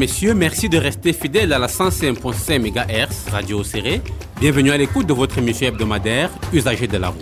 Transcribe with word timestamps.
Messieurs, 0.00 0.32
merci 0.32 0.70
de 0.70 0.78
rester 0.78 1.12
fidèles 1.12 1.52
à 1.52 1.58
la 1.58 1.66
105.5 1.66 2.58
MHz 2.58 3.30
Radio 3.30 3.62
Serré. 3.62 4.00
Bienvenue 4.40 4.70
à 4.70 4.78
l'écoute 4.78 5.06
de 5.06 5.12
votre 5.12 5.36
émission 5.36 5.66
hebdomadaire 5.66 6.30
Usagers 6.54 6.86
de 6.86 6.96
la 6.96 7.08
route. 7.10 7.20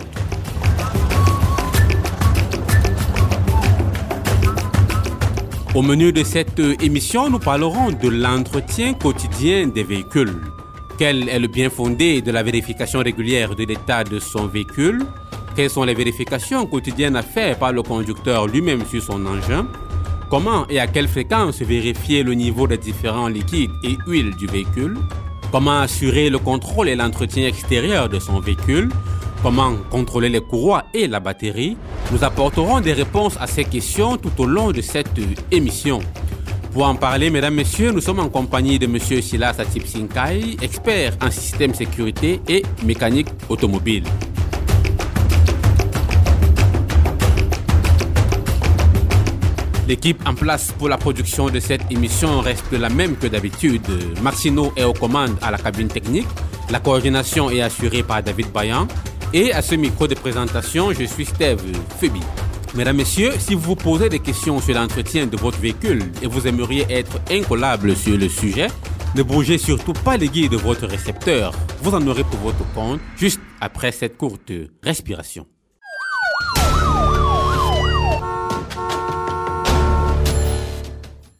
Au 5.75 5.81
menu 5.81 6.13
de 6.13 6.23
cette 6.23 6.57
émission, 6.81 7.29
nous 7.29 7.39
parlerons 7.39 7.91
de 7.91 8.07
l'entretien 8.07 8.93
quotidien 8.93 9.67
des 9.67 9.83
véhicules. 9.83 10.39
Quel 10.97 11.27
est 11.27 11.39
le 11.39 11.49
bien 11.49 11.69
fondé 11.69 12.21
de 12.21 12.31
la 12.31 12.43
vérification 12.43 12.99
régulière 12.99 13.55
de 13.55 13.65
l'état 13.65 14.05
de 14.05 14.19
son 14.19 14.47
véhicule? 14.47 15.05
Quelles 15.53 15.69
sont 15.69 15.83
les 15.83 15.95
vérifications 15.95 16.65
quotidiennes 16.65 17.17
à 17.17 17.23
faire 17.23 17.59
par 17.59 17.73
le 17.73 17.81
conducteur 17.81 18.47
lui-même 18.47 18.85
sur 18.85 19.03
son 19.03 19.25
engin? 19.25 19.67
Comment 20.29 20.67
et 20.69 20.79
à 20.79 20.85
quelle 20.85 21.07
fréquence 21.07 21.59
vérifier 21.59 22.21
le 22.21 22.33
niveau 22.33 22.67
des 22.67 22.77
différents 22.77 23.29
liquides 23.29 23.71
et 23.83 23.97
huiles 24.05 24.35
du 24.35 24.45
véhicule? 24.45 24.95
Comment 25.51 25.79
assurer 25.79 26.29
le 26.29 26.37
contrôle 26.37 26.87
et 26.87 26.95
l'entretien 26.95 27.47
extérieur 27.47 28.09
de 28.09 28.19
son 28.19 28.39
véhicule? 28.39 28.89
Comment 29.41 29.73
contrôler 29.89 30.29
les 30.29 30.41
courroies 30.41 30.83
et 30.93 31.07
la 31.07 31.19
batterie? 31.19 31.77
Nous 32.11 32.23
apporterons 32.23 32.79
des 32.79 32.93
réponses 32.93 33.37
à 33.39 33.47
ces 33.47 33.63
questions 33.63 34.17
tout 34.17 34.31
au 34.37 34.45
long 34.45 34.71
de 34.71 34.81
cette 34.81 35.09
émission. 35.49 35.99
Pour 36.73 36.85
en 36.85 36.93
parler, 36.93 37.31
mesdames, 37.31 37.55
messieurs, 37.55 37.91
nous 37.91 38.01
sommes 38.01 38.19
en 38.19 38.29
compagnie 38.29 38.77
de 38.77 38.85
M. 38.85 38.99
Silas 38.99 39.55
Atip 39.57 39.87
Sinkai, 39.87 40.57
expert 40.61 41.17
en 41.23 41.31
système 41.31 41.73
sécurité 41.73 42.39
et 42.47 42.61
mécanique 42.85 43.29
automobile. 43.49 44.03
L'équipe 49.89 50.21
en 50.27 50.35
place 50.35 50.71
pour 50.77 50.87
la 50.87 50.99
production 50.99 51.49
de 51.49 51.59
cette 51.59 51.81
émission 51.91 52.41
reste 52.41 52.71
la 52.73 52.89
même 52.89 53.15
que 53.15 53.25
d'habitude. 53.25 53.81
Marcino 54.21 54.71
est 54.75 54.83
aux 54.83 54.93
commandes 54.93 55.35
à 55.41 55.49
la 55.49 55.57
cabine 55.57 55.87
technique. 55.87 56.27
La 56.69 56.79
coordination 56.79 57.49
est 57.49 57.61
assurée 57.61 58.03
par 58.03 58.21
David 58.21 58.51
Bayan. 58.51 58.87
Et 59.33 59.51
à 59.51 59.63
ce 59.63 59.73
micro 59.73 60.05
de 60.05 60.13
présentation, 60.13 60.93
je 60.93 61.05
suis 61.05 61.25
Steve 61.25 61.63
Febi. 61.99 62.21
Mesdames, 62.75 62.97
Messieurs, 62.97 63.31
si 63.39 63.55
vous 63.55 63.61
vous 63.61 63.75
posez 63.75 64.09
des 64.09 64.19
questions 64.19 64.61
sur 64.61 64.75
l'entretien 64.75 65.25
de 65.25 65.37
votre 65.37 65.57
véhicule 65.57 66.03
et 66.21 66.27
vous 66.27 66.45
aimeriez 66.45 66.85
être 66.87 67.19
incollable 67.31 67.95
sur 67.95 68.15
le 68.15 68.29
sujet, 68.29 68.67
ne 69.15 69.23
bougez 69.23 69.57
surtout 69.57 69.93
pas 69.93 70.17
les 70.17 70.27
guides 70.27 70.51
de 70.51 70.57
votre 70.57 70.85
récepteur. 70.85 71.51
Vous 71.81 71.95
en 71.95 72.05
aurez 72.05 72.23
pour 72.25 72.41
votre 72.41 72.73
compte 72.75 72.99
juste 73.17 73.41
après 73.59 73.91
cette 73.91 74.17
courte 74.17 74.51
respiration. 74.83 75.47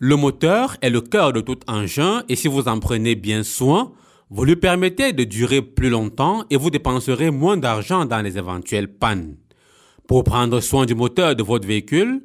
Le 0.01 0.15
moteur 0.15 0.77
est 0.81 0.89
le 0.89 1.01
cœur 1.01 1.33
de 1.33 1.41
tout 1.41 1.59
engin 1.67 2.23
et 2.29 2.37
si 2.37 2.47
vous 2.47 2.69
en 2.69 2.79
prenez 2.79 3.15
bien 3.15 3.43
soin, 3.43 3.91
vous 4.29 4.45
lui 4.45 4.55
permettez 4.55 5.11
de 5.11 5.25
durer 5.25 5.61
plus 5.61 5.89
longtemps 5.89 6.45
et 6.49 6.55
vous 6.55 6.69
dépenserez 6.69 7.31
moins 7.31 7.57
d'argent 7.57 8.05
dans 8.05 8.21
les 8.21 8.37
éventuelles 8.37 8.87
pannes. 8.87 9.35
Pour 10.07 10.23
prendre 10.23 10.61
soin 10.61 10.85
du 10.85 10.95
moteur 10.95 11.35
de 11.35 11.43
votre 11.43 11.67
véhicule, 11.67 12.21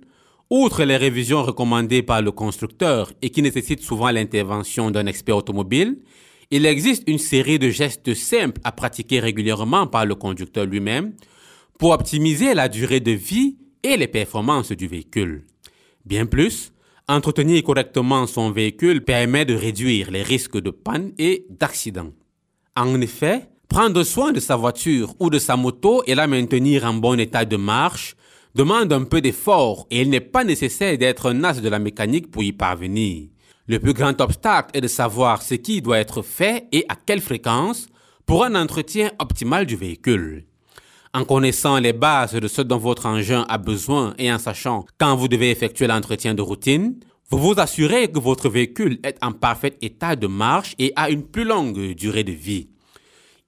outre 0.50 0.84
les 0.84 0.96
révisions 0.96 1.42
recommandées 1.42 2.04
par 2.04 2.22
le 2.22 2.30
constructeur 2.30 3.12
et 3.22 3.30
qui 3.30 3.42
nécessitent 3.42 3.82
souvent 3.82 4.12
l'intervention 4.12 4.92
d'un 4.92 5.06
expert 5.06 5.36
automobile, 5.36 5.98
il 6.52 6.66
existe 6.66 7.02
une 7.08 7.18
série 7.18 7.58
de 7.58 7.70
gestes 7.70 8.14
simples 8.14 8.60
à 8.62 8.70
pratiquer 8.70 9.18
régulièrement 9.18 9.88
par 9.88 10.06
le 10.06 10.14
conducteur 10.14 10.66
lui-même 10.66 11.14
pour 11.76 11.90
optimiser 11.90 12.54
la 12.54 12.68
durée 12.68 13.00
de 13.00 13.10
vie 13.10 13.56
et 13.82 13.96
les 13.96 14.06
performances 14.06 14.70
du 14.70 14.86
véhicule. 14.86 15.44
Bien 16.04 16.26
plus, 16.26 16.70
Entretenir 17.06 17.62
correctement 17.62 18.26
son 18.26 18.50
véhicule 18.50 19.04
permet 19.04 19.44
de 19.44 19.54
réduire 19.54 20.10
les 20.10 20.22
risques 20.22 20.58
de 20.58 20.70
panne 20.70 21.12
et 21.18 21.44
d'accident. 21.50 22.14
En 22.76 22.98
effet, 22.98 23.50
prendre 23.68 24.02
soin 24.04 24.32
de 24.32 24.40
sa 24.40 24.56
voiture 24.56 25.14
ou 25.20 25.28
de 25.28 25.38
sa 25.38 25.54
moto 25.56 26.02
et 26.06 26.14
la 26.14 26.26
maintenir 26.26 26.86
en 26.86 26.94
bon 26.94 27.20
état 27.20 27.44
de 27.44 27.56
marche 27.56 28.16
demande 28.54 28.90
un 28.90 29.04
peu 29.04 29.20
d'effort 29.20 29.86
et 29.90 30.00
il 30.00 30.08
n'est 30.08 30.20
pas 30.20 30.44
nécessaire 30.44 30.96
d'être 30.96 31.30
un 31.30 31.44
as 31.44 31.60
de 31.60 31.68
la 31.68 31.78
mécanique 31.78 32.30
pour 32.30 32.42
y 32.42 32.52
parvenir. 32.52 33.28
Le 33.66 33.78
plus 33.78 33.92
grand 33.92 34.18
obstacle 34.22 34.70
est 34.72 34.80
de 34.80 34.88
savoir 34.88 35.42
ce 35.42 35.56
qui 35.56 35.82
doit 35.82 35.98
être 35.98 36.22
fait 36.22 36.68
et 36.72 36.86
à 36.88 36.96
quelle 36.96 37.20
fréquence 37.20 37.86
pour 38.24 38.46
un 38.46 38.54
entretien 38.54 39.10
optimal 39.18 39.66
du 39.66 39.76
véhicule. 39.76 40.46
En 41.16 41.24
connaissant 41.24 41.78
les 41.78 41.92
bases 41.92 42.34
de 42.34 42.48
ce 42.48 42.60
dont 42.60 42.76
votre 42.76 43.06
engin 43.06 43.46
a 43.48 43.56
besoin 43.56 44.14
et 44.18 44.32
en 44.32 44.38
sachant 44.38 44.84
quand 44.98 45.14
vous 45.14 45.28
devez 45.28 45.52
effectuer 45.52 45.86
l'entretien 45.86 46.34
de 46.34 46.42
routine, 46.42 46.96
vous 47.30 47.38
vous 47.38 47.54
assurez 47.56 48.08
que 48.08 48.18
votre 48.18 48.48
véhicule 48.48 48.98
est 49.04 49.16
en 49.22 49.30
parfait 49.30 49.78
état 49.80 50.16
de 50.16 50.26
marche 50.26 50.74
et 50.80 50.92
a 50.96 51.10
une 51.10 51.22
plus 51.22 51.44
longue 51.44 51.94
durée 51.94 52.24
de 52.24 52.32
vie. 52.32 52.68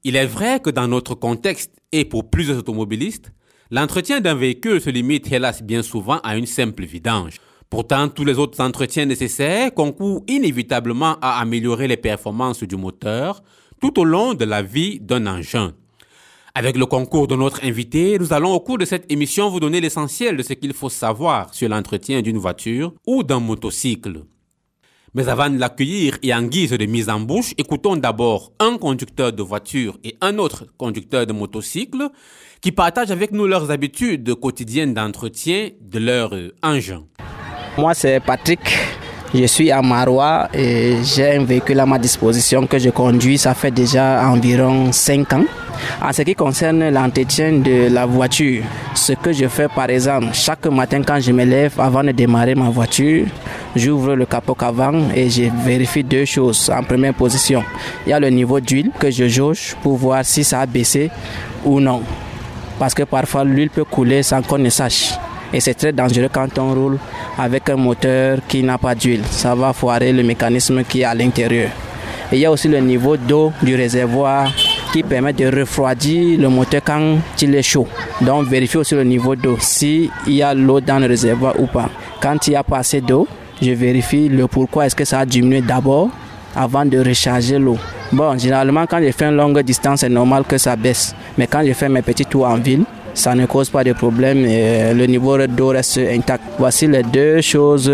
Il 0.04 0.15
est 0.15 0.27
vrai 0.27 0.60
que 0.60 0.71
dans 0.71 0.87
notre 0.87 1.16
contexte 1.16 1.72
et 1.91 2.04
pour 2.04 2.31
plusieurs 2.31 2.59
automobilistes, 2.59 3.32
l'entretien 3.72 4.21
d'un 4.21 4.37
véhicule 4.37 4.81
se 4.81 4.91
limite 4.91 5.33
hélas 5.33 5.60
bien 5.60 5.83
souvent 5.83 6.21
à 6.22 6.37
une 6.37 6.47
simple 6.47 6.84
vidange. 6.84 7.41
Pourtant, 7.69 8.09
tous 8.09 8.25
les 8.25 8.38
autres 8.38 8.60
entretiens 8.60 9.06
nécessaires 9.06 9.75
concourent 9.75 10.22
inévitablement 10.28 11.16
à 11.21 11.41
améliorer 11.41 11.88
les 11.88 11.97
performances 11.97 12.62
du 12.62 12.77
moteur 12.77 13.43
tout 13.81 13.98
au 13.98 14.04
long 14.04 14.34
de 14.34 14.44
la 14.44 14.62
vie 14.62 15.00
d'un 15.00 15.27
engin. 15.27 15.75
Avec 16.58 16.78
le 16.78 16.86
concours 16.86 17.28
de 17.28 17.36
notre 17.36 17.62
invité, 17.66 18.18
nous 18.18 18.32
allons 18.32 18.54
au 18.54 18.60
cours 18.60 18.78
de 18.78 18.86
cette 18.86 19.12
émission 19.12 19.50
vous 19.50 19.60
donner 19.60 19.78
l'essentiel 19.78 20.38
de 20.38 20.42
ce 20.42 20.54
qu'il 20.54 20.72
faut 20.72 20.88
savoir 20.88 21.52
sur 21.52 21.68
l'entretien 21.68 22.22
d'une 22.22 22.38
voiture 22.38 22.94
ou 23.06 23.22
d'un 23.22 23.40
motocycle. 23.40 24.24
Mais 25.12 25.28
avant 25.28 25.50
de 25.50 25.58
l'accueillir 25.58 26.16
et 26.22 26.32
en 26.32 26.44
guise 26.44 26.70
de 26.70 26.86
mise 26.86 27.10
en 27.10 27.20
bouche, 27.20 27.52
écoutons 27.58 27.96
d'abord 27.96 28.52
un 28.58 28.78
conducteur 28.78 29.34
de 29.34 29.42
voiture 29.42 29.98
et 30.02 30.16
un 30.22 30.38
autre 30.38 30.64
conducteur 30.78 31.26
de 31.26 31.34
motocycle 31.34 32.08
qui 32.62 32.72
partagent 32.72 33.10
avec 33.10 33.32
nous 33.32 33.46
leurs 33.46 33.70
habitudes 33.70 34.34
quotidiennes 34.36 34.94
d'entretien 34.94 35.68
de 35.82 35.98
leur 35.98 36.32
engin. 36.62 37.04
Moi, 37.76 37.92
c'est 37.92 38.18
Patrick. 38.20 38.95
Je 39.34 39.44
suis 39.47 39.70
à 39.70 39.82
Marois 39.82 40.48
et 40.54 40.97
j'ai 41.03 41.37
un 41.37 41.44
véhicule 41.44 41.81
à 41.81 41.87
ma 41.87 41.98
disposition 41.98 42.66
que 42.66 42.78
je 42.78 42.91
conduis. 42.91 43.38
Ça 43.38 43.54
fait 43.54 43.70
déjà 43.70 44.26
environ 44.28 44.92
5 44.92 45.32
ans. 45.34 45.44
En 46.03 46.12
ce 46.12 46.22
qui 46.22 46.34
concerne 46.34 46.88
l'entretien 46.88 47.53
de 47.53 47.92
la 47.92 48.06
voiture, 48.06 48.62
ce 48.94 49.12
que 49.12 49.32
je 49.32 49.47
fais 49.47 49.69
par 49.69 49.91
exemple, 49.91 50.28
chaque 50.32 50.65
matin 50.66 51.03
quand 51.06 51.20
je 51.20 51.32
me 51.32 51.44
lève 51.44 51.75
avant 51.78 52.03
de 52.03 52.12
démarrer 52.12 52.54
ma 52.54 52.70
voiture, 52.70 53.26
j'ouvre 53.75 54.15
le 54.15 54.25
capot 54.25 54.56
avant 54.60 55.10
et 55.15 55.28
je 55.28 55.42
vérifie 55.65 56.03
deux 56.03 56.25
choses 56.25 56.70
en 56.75 56.82
première 56.82 57.12
position. 57.12 57.62
Il 58.06 58.10
y 58.10 58.12
a 58.15 58.21
le 58.21 58.30
niveau 58.30 58.59
d'huile 58.59 58.91
que 58.98 59.10
je 59.10 59.28
jauge 59.28 59.77
pour 59.83 59.97
voir 59.97 60.24
si 60.24 60.45
ça 60.45 60.60
a 60.60 60.66
baissé 60.66 61.10
ou 61.65 61.78
non. 61.78 62.00
Parce 62.78 62.95
que 62.95 63.03
parfois 63.03 63.45
l'huile 63.45 63.71
peut 63.71 63.84
couler 63.84 64.22
sans 64.22 64.41
qu'on 64.41 64.59
ne 64.59 64.71
sache. 64.71 65.12
Et 65.53 65.60
c'est 65.60 65.75
très 65.75 65.93
dangereux 65.93 66.28
quand 66.33 66.59
on 66.59 66.75
roule 66.75 66.98
avec 67.39 67.69
un 67.71 67.77
moteur 67.77 68.39
qui 68.48 68.63
n'a 68.63 68.78
pas 68.78 68.95
d'huile. 68.95 69.22
Ça 69.31 69.54
va 69.54 69.72
foirer 69.72 70.13
le 70.13 70.22
mécanisme 70.22 70.83
qui 70.84 71.01
est 71.03 71.04
à 71.04 71.15
l'intérieur. 71.15 71.71
Il 72.33 72.39
y 72.39 72.45
a 72.45 72.51
aussi 72.51 72.66
le 72.69 72.81
niveau 72.81 73.16
d'eau 73.16 73.53
du 73.63 73.77
réservoir 73.77 74.53
qui 74.93 75.03
permet 75.04 75.33
de 75.33 75.47
refroidir 75.47 76.41
le 76.41 76.48
moteur 76.48 76.81
quand 76.84 77.19
il 77.41 77.54
est 77.54 77.63
chaud. 77.63 77.87
Donc 78.21 78.48
vérifier 78.48 78.81
aussi 78.81 78.95
le 78.97 79.04
niveau 79.04 79.37
d'eau, 79.37 79.57
s'il 79.60 80.10
y 80.27 80.43
a 80.43 80.53
l'eau 80.53 80.81
dans 80.81 80.98
le 80.98 81.07
réservoir 81.07 81.59
ou 81.60 81.66
pas. 81.66 81.89
Quand 82.21 82.47
il 82.48 82.54
y 82.54 82.57
a 82.57 82.65
pas 82.65 82.78
assez 82.78 83.01
d'eau, 83.01 83.28
je 83.63 83.71
vérifie 83.71 84.28
le 84.28 84.48
pourquoi 84.48 84.87
est-ce 84.87 84.97
que 84.97 85.04
ça 85.04 85.21
a 85.21 85.27
diminué 85.27 85.60
d'abord 85.60 86.10
avant 86.57 86.84
de 86.84 86.98
recharger 86.98 87.59
l'eau. 87.59 87.78
Bon, 88.10 88.37
généralement 88.37 88.87
quand 88.87 89.01
je 89.01 89.13
fais 89.13 89.27
une 89.27 89.37
longue 89.37 89.60
distance, 89.60 90.01
c'est 90.01 90.09
normal 90.09 90.45
que 90.48 90.59
ça 90.59 90.75
baisse. 90.75 91.15
Mais 91.39 91.47
quand 91.47 91.63
je 91.65 91.72
fais 91.75 91.89
mes 91.89 92.03
petits 92.03 92.27
tours 92.27 92.47
en 92.47 92.57
ville, 92.57 92.84
ça 93.16 93.34
ne 93.34 93.47
cause 93.47 93.71
pas 93.71 93.83
de 93.83 93.92
problème 93.95 94.45
et 94.45 94.92
le 94.92 95.07
niveau 95.07 95.39
d'eau 95.47 95.68
reste 95.68 95.98
intact. 95.98 96.45
Voici 96.59 96.86
les 96.86 97.03
deux 97.03 97.41
choses 97.41 97.91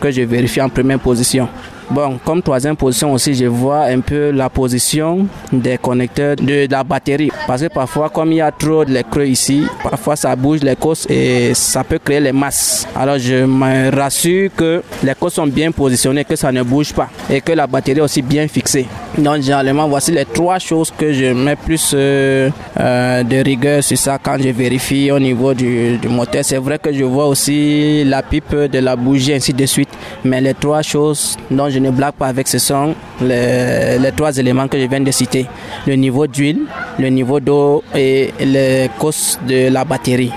que 0.00 0.10
je 0.10 0.22
vérifie 0.22 0.60
en 0.60 0.68
première 0.68 1.00
position. 1.00 1.48
Bon, 1.90 2.18
comme 2.24 2.42
troisième 2.42 2.76
position 2.76 3.12
aussi, 3.12 3.34
je 3.34 3.46
vois 3.46 3.82
un 3.84 4.00
peu 4.00 4.30
la 4.30 4.48
position 4.48 5.26
des 5.52 5.78
connecteurs 5.78 6.36
de 6.36 6.66
la 6.70 6.84
batterie. 6.84 7.30
Parce 7.46 7.62
que 7.62 7.68
parfois, 7.68 8.08
comme 8.08 8.32
il 8.32 8.36
y 8.36 8.40
a 8.40 8.50
trop 8.50 8.84
de 8.84 9.02
creux 9.10 9.26
ici, 9.26 9.64
parfois 9.82 10.16
ça 10.16 10.34
bouge 10.36 10.60
les 10.62 10.76
cosses 10.76 11.06
et 11.10 11.52
ça 11.54 11.84
peut 11.84 11.98
créer 11.98 12.20
les 12.20 12.32
masses. 12.32 12.86
Alors 12.96 13.18
je 13.18 13.44
me 13.44 13.94
rassure 13.94 14.50
que 14.56 14.82
les 15.02 15.14
cosses 15.14 15.34
sont 15.34 15.46
bien 15.46 15.70
positionnées, 15.70 16.24
que 16.24 16.36
ça 16.36 16.50
ne 16.52 16.62
bouge 16.62 16.92
pas 16.92 17.08
et 17.30 17.40
que 17.40 17.52
la 17.52 17.66
batterie 17.66 17.98
est 17.98 18.02
aussi 18.02 18.22
bien 18.22 18.48
fixée. 18.48 18.86
Donc 19.18 19.42
généralement, 19.42 19.88
voici 19.88 20.12
les 20.12 20.24
trois 20.24 20.58
choses 20.58 20.90
que 20.96 21.12
je 21.12 21.26
mets 21.32 21.56
plus 21.56 21.92
euh, 21.94 22.48
euh, 22.80 23.22
de 23.22 23.36
rigueur 23.44 23.82
sur 23.84 23.98
ça 23.98 24.18
quand 24.22 24.36
je 24.38 24.48
vérifie 24.48 25.10
au 25.10 25.18
niveau 25.18 25.52
du, 25.52 25.98
du 25.98 26.08
moteur. 26.08 26.42
C'est 26.44 26.56
vrai 26.56 26.78
que 26.78 26.92
je 26.92 27.04
vois 27.04 27.26
aussi 27.26 28.04
la 28.04 28.22
pipe 28.22 28.54
de 28.54 28.78
la 28.78 28.96
bougie, 28.96 29.34
ainsi 29.34 29.52
de 29.52 29.66
suite. 29.66 29.90
Mais 30.24 30.40
les 30.40 30.54
trois 30.54 30.80
choses 30.82 31.36
dont 31.50 31.68
je 31.68 31.78
ne 31.82 31.90
blague 31.90 32.14
pas 32.14 32.28
avec, 32.28 32.48
ce 32.48 32.58
sont 32.58 32.94
les, 33.20 33.98
les, 33.98 34.12
trois 34.12 34.36
éléments 34.38 34.68
que 34.68 34.78
je 34.78 34.86
viens 34.86 35.00
de 35.00 35.10
citer. 35.10 35.46
Le 35.86 35.94
niveau 35.94 36.26
d'huile, 36.26 36.62
le 36.98 37.08
niveau 37.08 37.40
d'eau 37.40 37.82
et 37.94 38.32
les 38.40 38.88
cosses 38.98 39.38
de 39.46 39.68
la 39.68 39.84
batterie. 39.84 40.32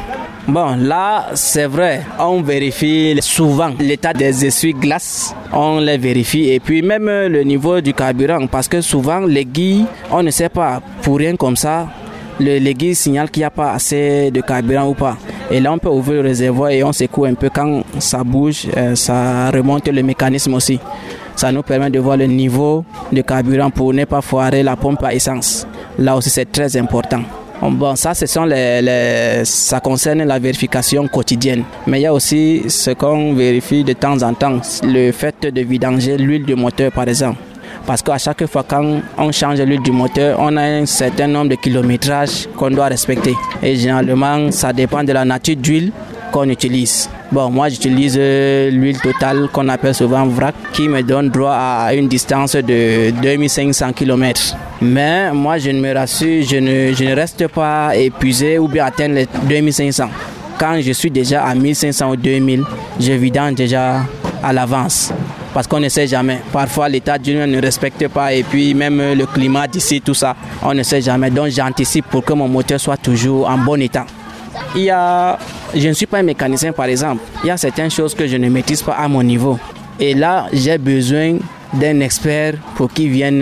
Bon, 0.47 0.75
là, 0.77 1.29
c'est 1.33 1.65
vrai, 1.65 2.01
on 2.19 2.41
vérifie 2.41 3.17
souvent 3.19 3.71
l'état 3.79 4.13
des 4.13 4.45
essuie-glaces, 4.45 5.33
on 5.51 5.79
les 5.79 5.97
vérifie 5.97 6.51
et 6.51 6.59
puis 6.59 6.83
même 6.83 7.07
le 7.07 7.41
niveau 7.41 7.81
du 7.81 7.95
carburant 7.95 8.45
parce 8.45 8.67
que 8.67 8.79
souvent 8.81 9.21
l'aiguille, 9.21 9.85
on 10.11 10.21
ne 10.21 10.29
sait 10.29 10.49
pas 10.49 10.83
pour 11.01 11.17
rien 11.17 11.35
comme 11.35 11.55
ça, 11.55 11.87
le 12.39 12.59
l'aiguille 12.59 12.93
signale 12.93 13.31
qu'il 13.31 13.41
n'y 13.41 13.45
a 13.45 13.49
pas 13.49 13.71
assez 13.71 14.29
de 14.29 14.41
carburant 14.41 14.89
ou 14.89 14.93
pas. 14.93 15.17
Et 15.49 15.59
là, 15.59 15.73
on 15.73 15.79
peut 15.79 15.89
ouvrir 15.89 16.21
le 16.21 16.29
réservoir 16.29 16.69
et 16.69 16.83
on 16.83 16.93
secoue 16.93 17.25
un 17.25 17.33
peu 17.33 17.49
quand 17.49 17.83
ça 17.97 18.23
bouge, 18.23 18.67
euh, 18.77 18.93
ça 18.93 19.49
remonte 19.49 19.87
le 19.87 20.03
mécanisme 20.03 20.53
aussi. 20.53 20.79
Ça 21.35 21.51
nous 21.51 21.63
permet 21.63 21.89
de 21.89 21.99
voir 21.99 22.17
le 22.17 22.25
niveau 22.25 22.85
de 23.11 23.21
carburant 23.21 23.69
pour 23.69 23.93
ne 23.93 24.05
pas 24.05 24.21
foirer 24.21 24.63
la 24.63 24.75
pompe 24.75 25.03
à 25.03 25.13
essence. 25.13 25.67
Là 25.99 26.15
aussi, 26.15 26.29
c'est 26.29 26.51
très 26.51 26.75
important. 26.77 27.21
Bon, 27.61 27.95
ça, 27.95 28.13
ce 28.13 28.25
sont 28.25 28.45
les, 28.45 29.41
ça 29.43 29.79
concerne 29.79 30.23
la 30.23 30.39
vérification 30.39 31.07
quotidienne. 31.07 31.63
Mais 31.87 31.99
il 31.99 32.03
y 32.03 32.05
a 32.05 32.13
aussi 32.13 32.63
ce 32.67 32.91
qu'on 32.91 33.33
vérifie 33.33 33.83
de 33.83 33.93
temps 33.93 34.21
en 34.23 34.33
temps, 34.33 34.59
le 34.83 35.11
fait 35.11 35.35
de 35.41 35.61
vidanger 35.61 36.17
l'huile 36.17 36.45
du 36.45 36.55
moteur, 36.55 36.91
par 36.91 37.07
exemple. 37.07 37.37
Parce 37.85 38.01
qu'à 38.01 38.17
chaque 38.17 38.45
fois 38.47 38.63
quand 38.67 38.99
on 39.17 39.31
change 39.31 39.59
l'huile 39.61 39.81
du 39.81 39.91
moteur, 39.91 40.37
on 40.39 40.55
a 40.57 40.61
un 40.61 40.85
certain 40.85 41.27
nombre 41.27 41.49
de 41.49 41.55
kilométrages 41.55 42.47
qu'on 42.57 42.71
doit 42.71 42.85
respecter. 42.85 43.35
Et 43.61 43.75
généralement, 43.75 44.51
ça 44.51 44.73
dépend 44.73 45.03
de 45.03 45.13
la 45.13 45.23
nature 45.23 45.55
d'huile 45.55 45.91
qu'on 46.31 46.49
utilise. 46.49 47.09
Bon, 47.31 47.49
moi 47.49 47.69
j'utilise 47.69 48.15
euh, 48.17 48.69
l'huile 48.69 48.99
totale 48.99 49.47
qu'on 49.51 49.67
appelle 49.69 49.95
souvent 49.95 50.25
vrac 50.27 50.53
qui 50.73 50.87
me 50.87 51.01
donne 51.01 51.29
droit 51.29 51.53
à 51.53 51.93
une 51.93 52.07
distance 52.07 52.55
de 52.55 53.11
2500 53.21 53.93
km. 53.93 54.55
Mais 54.81 55.31
moi 55.31 55.57
je 55.57 55.71
ne 55.71 55.79
me 55.79 55.93
rassure, 55.93 56.43
je 56.43 56.57
ne, 56.57 56.93
je 56.93 57.03
ne 57.03 57.15
reste 57.15 57.47
pas 57.47 57.95
épuisé 57.95 58.59
ou 58.59 58.67
bien 58.67 58.85
atteindre 58.85 59.15
les 59.15 59.27
2500. 59.47 60.05
Quand 60.57 60.79
je 60.81 60.91
suis 60.91 61.11
déjà 61.11 61.43
à 61.43 61.53
1500 61.53 62.11
ou 62.11 62.15
2000, 62.15 62.63
je 62.99 63.11
vidange 63.13 63.55
déjà 63.55 64.01
à 64.41 64.53
l'avance 64.53 65.11
parce 65.55 65.67
qu'on 65.67 65.79
ne 65.79 65.87
sait 65.87 66.05
jamais. 66.05 66.41
Parfois, 66.51 66.89
l'état 66.89 67.17
d'huile 67.17 67.45
ne 67.45 67.61
respecte 67.61 68.09
pas 68.09 68.33
et 68.33 68.43
puis 68.43 68.73
même 68.73 69.01
le 69.13 69.25
climat 69.25 69.67
d'ici, 69.67 70.01
tout 70.01 70.13
ça, 70.13 70.35
on 70.61 70.73
ne 70.73 70.83
sait 70.83 71.01
jamais. 71.01 71.29
Donc, 71.29 71.47
j'anticipe 71.47 72.07
pour 72.07 72.25
que 72.25 72.33
mon 72.33 72.49
moteur 72.49 72.77
soit 72.77 72.97
toujours 72.97 73.49
en 73.49 73.57
bon 73.57 73.81
état. 73.81 74.05
Il 74.75 74.81
y 74.81 74.89
a, 74.89 75.39
je 75.75 75.87
ne 75.87 75.93
suis 75.93 76.05
pas 76.05 76.19
un 76.19 76.23
mécanicien 76.23 76.71
par 76.71 76.85
exemple. 76.85 77.21
Il 77.43 77.47
y 77.47 77.51
a 77.51 77.57
certaines 77.57 77.91
choses 77.91 78.15
que 78.15 78.27
je 78.27 78.37
ne 78.37 78.49
maîtrise 78.49 78.81
pas 78.81 78.93
à 78.93 79.07
mon 79.07 79.21
niveau. 79.23 79.59
Et 79.99 80.13
là, 80.13 80.47
j'ai 80.51 80.77
besoin 80.77 81.37
d'un 81.73 81.99
expert 81.99 82.55
pour 82.75 82.91
qu'il 82.91 83.09
vienne 83.09 83.39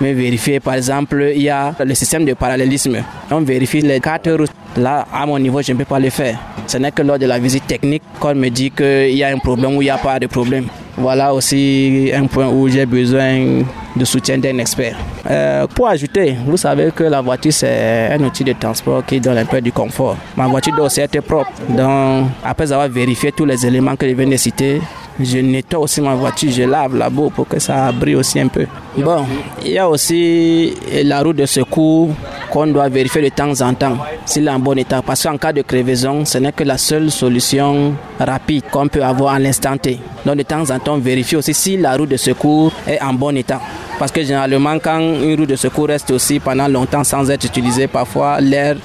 me 0.00 0.12
vérifier. 0.12 0.60
Par 0.60 0.74
exemple, 0.74 1.32
il 1.34 1.42
y 1.42 1.48
a 1.48 1.74
le 1.84 1.94
système 1.94 2.24
de 2.24 2.34
parallélisme. 2.34 2.98
On 3.30 3.40
vérifie 3.40 3.80
les 3.80 4.00
quatre 4.00 4.30
routes. 4.32 4.50
Là, 4.76 5.06
à 5.12 5.26
mon 5.26 5.38
niveau, 5.38 5.60
je 5.62 5.72
ne 5.72 5.78
peux 5.78 5.84
pas 5.84 5.98
le 5.98 6.10
faire. 6.10 6.38
Ce 6.66 6.76
n'est 6.78 6.92
que 6.92 7.02
lors 7.02 7.18
de 7.18 7.26
la 7.26 7.38
visite 7.38 7.66
technique 7.66 8.02
qu'on 8.20 8.34
me 8.34 8.48
dit 8.48 8.70
qu'il 8.70 9.14
y 9.16 9.24
a 9.24 9.28
un 9.28 9.38
problème 9.38 9.76
ou 9.76 9.82
il 9.82 9.86
n'y 9.86 9.90
a 9.90 9.98
pas 9.98 10.18
de 10.20 10.26
problème. 10.26 10.66
Voilà 10.98 11.32
aussi 11.32 12.10
un 12.12 12.26
point 12.26 12.48
où 12.48 12.68
j'ai 12.68 12.84
besoin 12.84 13.62
de 13.94 14.04
soutien 14.04 14.36
d'un 14.38 14.58
expert. 14.58 14.96
Euh, 15.30 15.66
pour 15.68 15.88
ajouter, 15.88 16.36
vous 16.44 16.56
savez 16.56 16.90
que 16.90 17.04
la 17.04 17.20
voiture 17.20 17.52
c'est 17.52 18.10
un 18.12 18.20
outil 18.24 18.42
de 18.42 18.52
transport 18.52 19.04
qui 19.06 19.20
donne 19.20 19.38
un 19.38 19.44
peu 19.44 19.60
du 19.60 19.70
confort. 19.70 20.16
Ma 20.36 20.46
voiture 20.48 20.74
doit 20.74 20.86
aussi 20.86 21.00
être 21.00 21.20
propre. 21.20 21.50
Donc, 21.68 22.26
après 22.44 22.72
avoir 22.72 22.88
vérifié 22.88 23.30
tous 23.30 23.44
les 23.44 23.64
éléments 23.64 23.94
que 23.94 24.08
je 24.08 24.14
viens 24.14 24.26
de 24.26 24.36
citer, 24.36 24.80
je 25.20 25.38
nettoie 25.38 25.80
aussi 25.80 26.00
ma 26.00 26.14
voiture, 26.14 26.50
je 26.50 26.62
lave 26.62 26.96
la 26.96 27.10
boue 27.10 27.30
pour 27.30 27.48
que 27.48 27.58
ça 27.58 27.90
brille 27.92 28.14
aussi 28.14 28.38
un 28.38 28.48
peu. 28.48 28.66
Bon, 28.96 29.24
il 29.64 29.72
y 29.72 29.78
a 29.78 29.88
aussi 29.88 30.74
la 31.04 31.22
roue 31.22 31.32
de 31.32 31.46
secours 31.46 32.10
qu'on 32.50 32.66
doit 32.68 32.88
vérifier 32.88 33.22
de 33.22 33.28
temps 33.28 33.60
en 33.60 33.74
temps 33.74 33.96
s'il 34.24 34.46
est 34.46 34.50
en 34.50 34.58
bon 34.58 34.78
état. 34.78 35.02
Parce 35.02 35.22
qu'en 35.22 35.36
cas 35.36 35.52
de 35.52 35.62
crevaison, 35.62 36.24
ce 36.24 36.38
n'est 36.38 36.52
que 36.52 36.64
la 36.64 36.78
seule 36.78 37.10
solution 37.10 37.94
rapide 38.18 38.64
qu'on 38.70 38.88
peut 38.88 39.02
avoir 39.02 39.34
à 39.34 39.38
l'instant 39.38 39.76
T. 39.76 39.98
Donc 40.24 40.36
de 40.36 40.42
temps 40.42 40.70
en 40.70 40.78
temps, 40.78 40.98
on 40.98 41.36
aussi 41.38 41.54
si 41.54 41.76
la 41.76 41.96
roue 41.96 42.06
de 42.06 42.16
secours 42.16 42.72
est 42.86 43.00
en 43.02 43.12
bon 43.12 43.36
état. 43.36 43.60
Parce 43.98 44.12
que 44.12 44.22
généralement, 44.22 44.78
quand 44.78 45.00
une 45.00 45.36
roue 45.36 45.46
de 45.46 45.56
secours 45.56 45.88
reste 45.88 46.10
aussi 46.12 46.38
pendant 46.38 46.68
longtemps 46.68 47.02
sans 47.04 47.28
être 47.30 47.44
utilisée, 47.44 47.88
parfois 47.88 48.40
l'air 48.40 48.76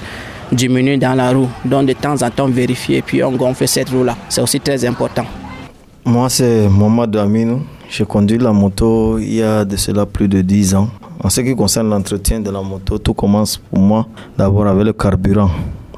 diminue 0.50 0.98
dans 0.98 1.14
la 1.14 1.30
roue. 1.30 1.48
Donc 1.64 1.86
de 1.86 1.92
temps 1.92 2.20
en 2.22 2.30
temps, 2.30 2.48
vérifier 2.48 2.98
et 2.98 3.02
puis 3.02 3.22
on 3.22 3.32
gonfle 3.32 3.68
cette 3.68 3.90
roue-là. 3.90 4.16
C'est 4.28 4.40
aussi 4.40 4.60
très 4.60 4.84
important. 4.84 5.24
Moi, 6.06 6.28
c'est 6.28 6.68
Mohamed 6.68 7.16
Amin. 7.16 7.60
J'ai 7.88 8.04
conduit 8.04 8.36
la 8.36 8.52
moto 8.52 9.18
il 9.18 9.36
y 9.36 9.42
a 9.42 9.64
de 9.64 9.74
cela 9.76 10.04
plus 10.04 10.28
de 10.28 10.42
10 10.42 10.74
ans. 10.74 10.88
En 11.22 11.30
ce 11.30 11.40
qui 11.40 11.56
concerne 11.56 11.88
l'entretien 11.88 12.40
de 12.40 12.50
la 12.50 12.60
moto, 12.60 12.98
tout 12.98 13.14
commence 13.14 13.56
pour 13.56 13.78
moi 13.78 14.06
d'abord 14.36 14.66
avec 14.66 14.84
le 14.84 14.92
carburant. 14.92 15.48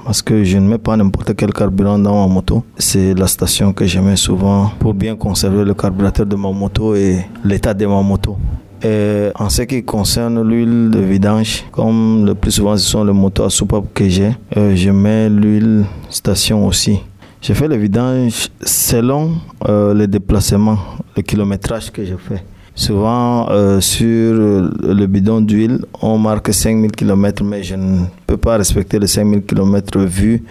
Parce 0.04 0.22
que 0.22 0.44
je 0.44 0.58
ne 0.58 0.68
mets 0.68 0.78
pas 0.78 0.96
n'importe 0.96 1.34
quel 1.34 1.52
carburant 1.52 1.98
dans 1.98 2.24
ma 2.24 2.32
moto. 2.32 2.62
C'est 2.78 3.14
la 3.14 3.26
station 3.26 3.72
que 3.72 3.84
je 3.84 3.98
mets 3.98 4.14
souvent 4.14 4.70
pour 4.78 4.94
bien 4.94 5.16
conserver 5.16 5.64
le 5.64 5.74
carburateur 5.74 6.24
de 6.24 6.36
ma 6.36 6.52
moto 6.52 6.94
et 6.94 7.26
l'état 7.44 7.74
de 7.74 7.86
ma 7.86 8.00
moto. 8.00 8.36
Et 8.84 9.30
en 9.34 9.48
ce 9.48 9.62
qui 9.62 9.82
concerne 9.82 10.40
l'huile 10.48 10.90
de 10.90 11.00
vidange, 11.00 11.64
comme 11.72 12.24
le 12.24 12.36
plus 12.36 12.52
souvent 12.52 12.76
ce 12.76 12.84
sont 12.88 13.02
les 13.02 13.12
motos 13.12 13.42
à 13.42 13.50
soupape 13.50 13.86
que 13.92 14.08
j'ai, 14.08 14.36
euh, 14.56 14.76
je 14.76 14.90
mets 14.90 15.28
l'huile 15.28 15.84
station 16.10 16.64
aussi. 16.64 17.00
Je 17.46 17.54
fais 17.54 17.68
le 17.68 17.76
vidange 17.76 18.48
selon 18.60 19.36
euh, 19.68 19.94
les 19.94 20.08
déplacements, 20.08 20.78
le 21.16 21.22
kilométrage 21.22 21.92
que 21.92 22.04
je 22.04 22.16
fais. 22.16 22.42
Souvent, 22.74 23.48
euh, 23.50 23.80
sur 23.80 24.34
le 24.34 25.06
bidon 25.06 25.40
d'huile, 25.42 25.84
on 26.02 26.18
marque 26.18 26.52
5000 26.52 26.90
km, 26.90 27.44
mais 27.44 27.62
je 27.62 27.76
ne 27.76 28.00
peux 28.26 28.36
pas 28.36 28.56
respecter 28.56 28.98
les 28.98 29.06
5000 29.06 29.44
km 29.44 30.00
vu 30.00 30.42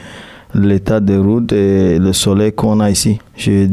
l'état 0.53 1.01
des 1.01 1.17
routes 1.17 1.51
et 1.51 1.99
le 1.99 2.13
soleil 2.13 2.53
qu'on 2.53 2.79
a 2.79 2.89
ici. 2.89 3.19
Je 3.35 3.67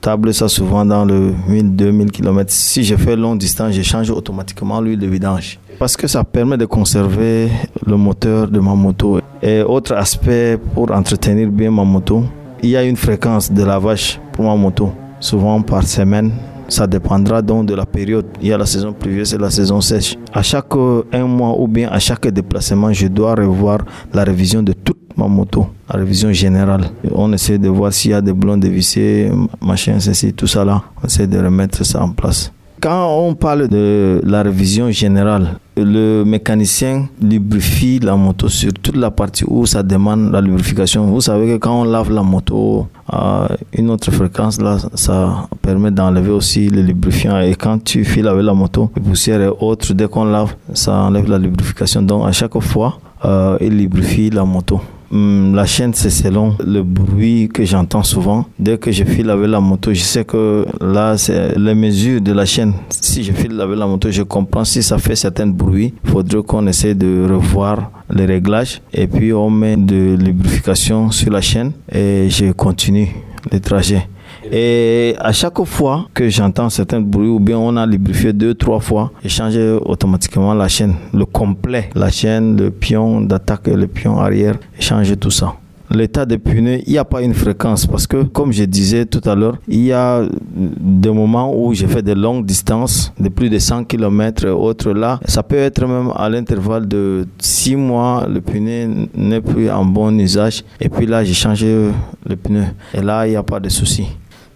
table 0.00 0.34
ça 0.34 0.48
souvent 0.48 0.84
dans 0.84 1.04
le 1.04 1.32
1000-2000 1.48 2.10
km. 2.10 2.50
Si 2.50 2.82
je 2.82 2.96
fais 2.96 3.14
longue 3.14 3.38
distance, 3.38 3.72
je 3.72 3.82
change 3.82 4.10
automatiquement 4.10 4.80
l'huile 4.80 4.98
de 4.98 5.06
vidange. 5.06 5.60
Parce 5.78 5.96
que 5.96 6.08
ça 6.08 6.24
permet 6.24 6.56
de 6.56 6.66
conserver 6.66 7.50
le 7.86 7.96
moteur 7.96 8.48
de 8.48 8.58
ma 8.58 8.74
moto. 8.74 9.20
Et 9.40 9.62
autre 9.62 9.94
aspect 9.94 10.58
pour 10.74 10.90
entretenir 10.90 11.48
bien 11.50 11.70
ma 11.70 11.84
moto, 11.84 12.24
il 12.62 12.70
y 12.70 12.76
a 12.76 12.82
une 12.84 12.96
fréquence 12.96 13.50
de 13.52 13.64
lavage 13.64 14.20
pour 14.32 14.44
ma 14.44 14.54
moto, 14.54 14.92
souvent 15.20 15.60
par 15.62 15.84
semaine. 15.84 16.32
Ça 16.68 16.86
dépendra 16.86 17.40
donc 17.40 17.66
de 17.66 17.74
la 17.74 17.86
période. 17.86 18.26
Il 18.42 18.48
y 18.48 18.52
a 18.52 18.58
la 18.58 18.66
saison 18.66 18.92
pluvieuse 18.92 19.32
et 19.32 19.38
la 19.38 19.50
saison 19.50 19.80
sèche. 19.80 20.16
À 20.34 20.42
chaque 20.42 20.74
un 21.12 21.24
mois 21.24 21.58
ou 21.58 21.66
bien 21.66 21.88
à 21.90 21.98
chaque 21.98 22.28
déplacement, 22.28 22.92
je 22.92 23.06
dois 23.06 23.34
revoir 23.34 23.78
la 24.12 24.22
révision 24.22 24.62
de 24.62 24.74
toute 24.74 24.98
ma 25.16 25.26
moto, 25.26 25.66
la 25.88 25.98
révision 25.98 26.30
générale. 26.30 26.84
On 27.12 27.32
essaie 27.32 27.58
de 27.58 27.68
voir 27.68 27.92
s'il 27.92 28.10
y 28.10 28.14
a 28.14 28.20
des 28.20 28.34
blonds 28.34 28.58
dévissés, 28.58 29.30
machin, 29.62 29.98
ceci, 29.98 30.34
tout 30.34 30.46
ça 30.46 30.64
là. 30.64 30.82
On 31.02 31.06
essaie 31.06 31.26
de 31.26 31.38
remettre 31.38 31.84
ça 31.86 32.02
en 32.02 32.10
place. 32.10 32.52
Quand 32.80 33.08
on 33.18 33.34
parle 33.34 33.66
de 33.66 34.20
la 34.24 34.42
révision 34.44 34.88
générale, 34.92 35.58
le 35.76 36.22
mécanicien 36.22 37.08
lubrifie 37.20 37.98
la 37.98 38.14
moto 38.14 38.48
sur 38.48 38.72
toute 38.72 38.96
la 38.96 39.10
partie 39.10 39.44
où 39.48 39.66
ça 39.66 39.82
demande 39.82 40.30
la 40.30 40.40
lubrification. 40.40 41.06
Vous 41.06 41.20
savez 41.20 41.48
que 41.48 41.56
quand 41.56 41.80
on 41.80 41.84
lave 41.84 42.12
la 42.12 42.22
moto 42.22 42.86
à 43.08 43.48
une 43.72 43.90
autre 43.90 44.12
fréquence, 44.12 44.60
là, 44.60 44.76
ça 44.94 45.48
permet 45.60 45.90
d'enlever 45.90 46.30
aussi 46.30 46.68
le 46.68 46.82
lubrifiant. 46.82 47.40
Et 47.40 47.56
quand 47.56 47.82
tu 47.82 48.04
files 48.04 48.28
avec 48.28 48.44
la 48.44 48.54
moto, 48.54 48.92
les 48.94 49.02
poussières 49.02 49.40
et 49.40 49.48
autres, 49.48 49.92
dès 49.92 50.06
qu'on 50.06 50.24
lave, 50.26 50.54
ça 50.72 50.94
enlève 50.94 51.28
la 51.28 51.38
lubrification. 51.38 52.02
Donc 52.02 52.28
à 52.28 52.32
chaque 52.32 52.58
fois, 52.60 53.00
euh, 53.24 53.58
il 53.60 53.76
lubrifie 53.76 54.30
la 54.30 54.44
moto. 54.44 54.80
Hum, 55.10 55.54
la 55.54 55.64
chaîne, 55.64 55.94
c'est 55.94 56.10
selon 56.10 56.54
le 56.64 56.82
bruit 56.82 57.48
que 57.48 57.64
j'entends 57.64 58.02
souvent. 58.02 58.44
Dès 58.58 58.76
que 58.76 58.92
je 58.92 59.04
file 59.04 59.30
avec 59.30 59.48
la 59.48 59.60
moto, 59.60 59.92
je 59.94 60.00
sais 60.00 60.24
que 60.24 60.66
là, 60.82 61.16
c'est 61.16 61.56
les 61.58 61.74
mesures 61.74 62.20
de 62.20 62.32
la 62.32 62.44
chaîne. 62.44 62.74
Si 62.90 63.24
je 63.24 63.32
file 63.32 63.58
avec 63.60 63.78
la 63.78 63.86
moto, 63.86 64.10
je 64.10 64.22
comprends 64.22 64.64
si 64.64 64.82
ça 64.82 64.98
fait 64.98 65.16
certains 65.16 65.46
bruits. 65.46 65.94
Il 66.04 66.10
faudrait 66.10 66.42
qu'on 66.42 66.66
essaie 66.66 66.94
de 66.94 67.26
revoir 67.30 67.90
les 68.10 68.26
réglages. 68.26 68.82
Et 68.92 69.06
puis, 69.06 69.32
on 69.32 69.48
met 69.48 69.76
de 69.78 70.14
lubrification 70.20 71.10
sur 71.10 71.32
la 71.32 71.40
chaîne 71.40 71.72
et 71.90 72.28
je 72.28 72.52
continue 72.52 73.08
le 73.50 73.60
trajet. 73.60 74.06
Et 74.52 75.14
à 75.18 75.32
chaque 75.32 75.62
fois 75.64 76.06
que 76.14 76.28
j'entends 76.28 76.70
certains 76.70 77.00
bruits 77.00 77.28
ou 77.28 77.40
bien 77.40 77.58
on 77.58 77.76
a 77.76 77.86
lubrifié 77.86 78.32
deux, 78.32 78.54
trois 78.54 78.80
fois, 78.80 79.12
je 79.22 79.28
change 79.28 79.58
automatiquement 79.84 80.54
la 80.54 80.68
chaîne, 80.68 80.94
le 81.12 81.24
complet, 81.24 81.90
la 81.94 82.10
chaîne, 82.10 82.56
le 82.56 82.70
pion 82.70 83.20
d'attaque 83.20 83.68
et 83.68 83.74
le 83.74 83.86
pion 83.86 84.18
arrière, 84.18 84.56
je 84.78 84.84
change 84.84 85.18
tout 85.18 85.30
ça 85.30 85.54
l'état 85.90 86.26
des 86.26 86.38
pneus, 86.38 86.80
il 86.86 86.92
n'y 86.92 86.98
a 86.98 87.04
pas 87.04 87.22
une 87.22 87.34
fréquence 87.34 87.86
parce 87.86 88.06
que, 88.06 88.22
comme 88.24 88.52
je 88.52 88.64
disais 88.64 89.06
tout 89.06 89.26
à 89.28 89.34
l'heure, 89.34 89.56
il 89.68 89.84
y 89.84 89.92
a 89.92 90.22
des 90.54 91.10
moments 91.10 91.54
où 91.56 91.72
j'ai 91.74 91.86
fait 91.86 92.02
de 92.02 92.12
longues 92.12 92.44
distances, 92.44 93.12
de 93.18 93.28
plus 93.28 93.50
de 93.50 93.58
100 93.58 93.84
km, 93.84 94.48
autres 94.48 94.92
là. 94.92 95.20
Ça 95.24 95.42
peut 95.42 95.56
être 95.56 95.86
même 95.86 96.12
à 96.14 96.28
l'intervalle 96.28 96.86
de 96.86 97.26
6 97.38 97.76
mois, 97.76 98.26
le 98.28 98.40
pneu 98.40 99.08
n'est 99.14 99.40
plus 99.40 99.70
en 99.70 99.84
bon 99.84 100.18
usage. 100.18 100.62
Et 100.80 100.88
puis 100.88 101.06
là, 101.06 101.24
j'ai 101.24 101.34
changé 101.34 101.90
le 102.26 102.36
pneu. 102.36 102.64
Et 102.94 103.00
là, 103.00 103.26
il 103.26 103.30
n'y 103.30 103.36
a 103.36 103.42
pas 103.42 103.60
de 103.60 103.68
souci. 103.68 104.06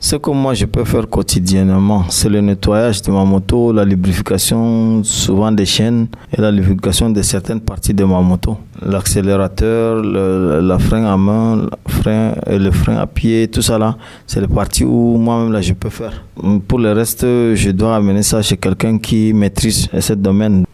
Ce 0.04 0.16
que 0.16 0.30
moi 0.32 0.52
je 0.52 0.64
peux 0.66 0.84
faire 0.84 1.08
quotidiennement, 1.08 2.06
c'est 2.08 2.28
le 2.28 2.40
nettoyage 2.40 3.02
de 3.02 3.12
ma 3.12 3.24
moto, 3.24 3.72
la 3.72 3.84
lubrification 3.84 5.04
souvent 5.04 5.52
des 5.52 5.64
chaînes 5.64 6.08
et 6.36 6.40
la 6.40 6.50
lubrification 6.50 7.08
de 7.08 7.22
certaines 7.22 7.60
parties 7.60 7.94
de 7.94 8.02
ma 8.02 8.20
moto. 8.20 8.58
L'accélérateur, 8.84 10.02
la 10.02 10.78
frein 10.80 11.04
à 11.04 11.16
main, 11.16 11.54
le 11.54 11.70
frein, 11.86 12.34
et 12.50 12.58
le 12.58 12.72
frein 12.72 12.96
à 12.96 13.06
pied, 13.06 13.46
tout 13.46 13.62
ça 13.62 13.78
là, 13.78 13.96
c'est 14.26 14.40
les 14.40 14.48
parties 14.48 14.82
où 14.84 15.16
moi-même 15.18 15.52
là 15.52 15.60
je 15.60 15.72
peux 15.72 15.88
faire. 15.88 16.24
Pour 16.66 16.80
le 16.80 16.90
reste, 16.90 17.22
je 17.22 17.70
dois 17.70 17.94
amener 17.94 18.24
ça 18.24 18.42
chez 18.42 18.56
quelqu'un 18.56 18.98
qui 18.98 19.32
maîtrise 19.32 19.88
ce 19.96 20.14
domaine. 20.14 20.64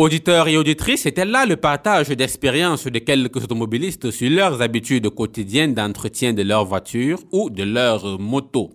Auditeurs 0.00 0.48
et 0.48 0.56
auditrices, 0.56 1.02
c'était 1.02 1.26
là 1.26 1.44
le 1.44 1.56
partage 1.58 2.08
d'expériences 2.08 2.86
de 2.86 2.98
quelques 3.00 3.36
automobilistes 3.36 4.10
sur 4.10 4.30
leurs 4.30 4.62
habitudes 4.62 5.10
quotidiennes 5.10 5.74
d'entretien 5.74 6.32
de 6.32 6.40
leur 6.40 6.64
voiture 6.64 7.18
ou 7.32 7.50
de 7.50 7.64
leur 7.64 8.18
moto. 8.18 8.70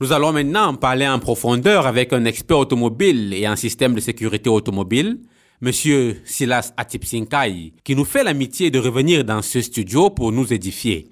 Nous 0.00 0.12
allons 0.12 0.30
maintenant 0.30 0.76
parler 0.76 1.08
en 1.08 1.18
profondeur 1.18 1.88
avec 1.88 2.12
un 2.12 2.24
expert 2.24 2.56
automobile 2.56 3.34
et 3.34 3.46
un 3.46 3.56
système 3.56 3.96
de 3.96 4.00
sécurité 4.00 4.48
automobile, 4.48 5.18
Monsieur 5.60 6.20
Silas 6.24 6.72
Atipsinkai, 6.76 7.72
qui 7.82 7.96
nous 7.96 8.04
fait 8.04 8.22
l'amitié 8.22 8.70
de 8.70 8.78
revenir 8.78 9.24
dans 9.24 9.42
ce 9.42 9.60
studio 9.60 10.08
pour 10.08 10.30
nous 10.30 10.52
édifier. 10.52 11.08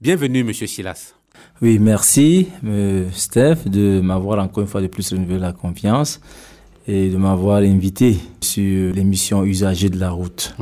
Bienvenue, 0.00 0.44
Monsieur 0.44 0.68
Silas. 0.68 1.14
Oui, 1.60 1.80
merci, 1.80 2.46
euh, 2.64 3.08
Steph, 3.10 3.66
de 3.66 4.00
m'avoir 4.00 4.38
encore 4.38 4.62
une 4.62 4.68
fois 4.68 4.80
de 4.80 4.86
plus 4.86 5.12
renouvelé 5.12 5.40
la 5.40 5.52
confiance 5.52 6.20
et 6.90 7.08
de 7.08 7.16
m'avoir 7.16 7.58
invité 7.58 8.16
sur 8.40 8.92
l'émission 8.92 9.44
Usagers 9.44 9.90
de 9.90 10.00
la 10.00 10.10
route. 10.10 10.56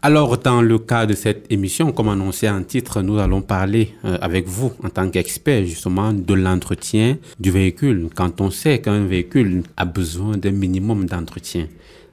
Alors, 0.00 0.38
dans 0.38 0.62
le 0.62 0.78
cas 0.78 1.04
de 1.04 1.12
cette 1.12 1.44
émission, 1.52 1.92
comme 1.92 2.08
annoncé 2.08 2.48
en 2.48 2.62
titre, 2.62 3.02
nous 3.02 3.18
allons 3.18 3.42
parler 3.42 3.92
euh, 4.06 4.16
avec 4.22 4.48
vous 4.48 4.72
en 4.82 4.88
tant 4.88 5.10
qu'expert 5.10 5.66
justement 5.66 6.14
de 6.14 6.32
l'entretien 6.32 7.18
du 7.38 7.50
véhicule. 7.50 8.08
Quand 8.14 8.40
on 8.40 8.50
sait 8.50 8.80
qu'un 8.80 9.04
véhicule 9.04 9.64
a 9.76 9.84
besoin 9.84 10.38
d'un 10.38 10.52
minimum 10.52 11.04
d'entretien. 11.04 11.66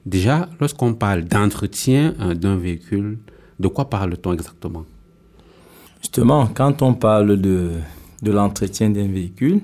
Déjà, 0.04 0.50
lorsqu'on 0.60 0.92
parle 0.92 1.22
d'entretien 1.24 2.14
euh, 2.20 2.34
d'un 2.34 2.56
véhicule, 2.56 3.18
de 3.58 3.68
quoi 3.68 3.88
parle-t-on 3.88 4.34
exactement? 4.34 4.84
Justement, 6.02 6.46
quand 6.48 6.82
on 6.82 6.92
parle 6.92 7.40
de, 7.40 7.70
de 8.20 8.32
l'entretien 8.32 8.90
d'un 8.90 9.08
véhicule, 9.08 9.60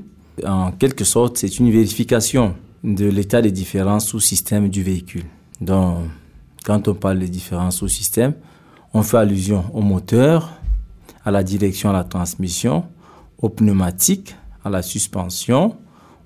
en 0.46 0.72
quelque 0.72 1.04
sorte, 1.04 1.36
c'est 1.36 1.58
une 1.58 1.70
vérification 1.70 2.54
de 2.84 3.06
l'état 3.06 3.40
des 3.40 3.52
différents 3.52 4.00
sous-systèmes 4.00 4.68
du 4.68 4.82
véhicule. 4.82 5.24
Donc, 5.60 5.98
quand 6.64 6.88
on 6.88 6.94
parle 6.94 7.20
des 7.20 7.28
différents 7.28 7.70
sous-systèmes, 7.70 8.34
on 8.94 9.02
fait 9.02 9.18
allusion 9.18 9.64
au 9.72 9.82
moteur, 9.82 10.50
à 11.24 11.30
la 11.30 11.42
direction, 11.42 11.90
à 11.90 11.92
la 11.92 12.04
transmission, 12.04 12.84
aux 13.38 13.48
pneumatiques, 13.48 14.34
à 14.64 14.70
la 14.70 14.82
suspension, 14.82 15.76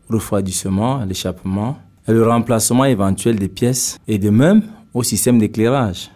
au 0.09 0.15
refroidissement, 0.15 0.99
à 1.01 1.07
l'échappement, 1.07 1.79
et 2.09 2.13
le 2.13 2.27
remplacement 2.27 2.85
éventuel 2.85 3.37
des 3.37 3.49
pièces, 3.49 3.99
et 4.09 4.19
de 4.19 4.31
même 4.31 4.63
au 4.95 5.03
système 5.03 5.39
d'éclairage. 5.39 6.11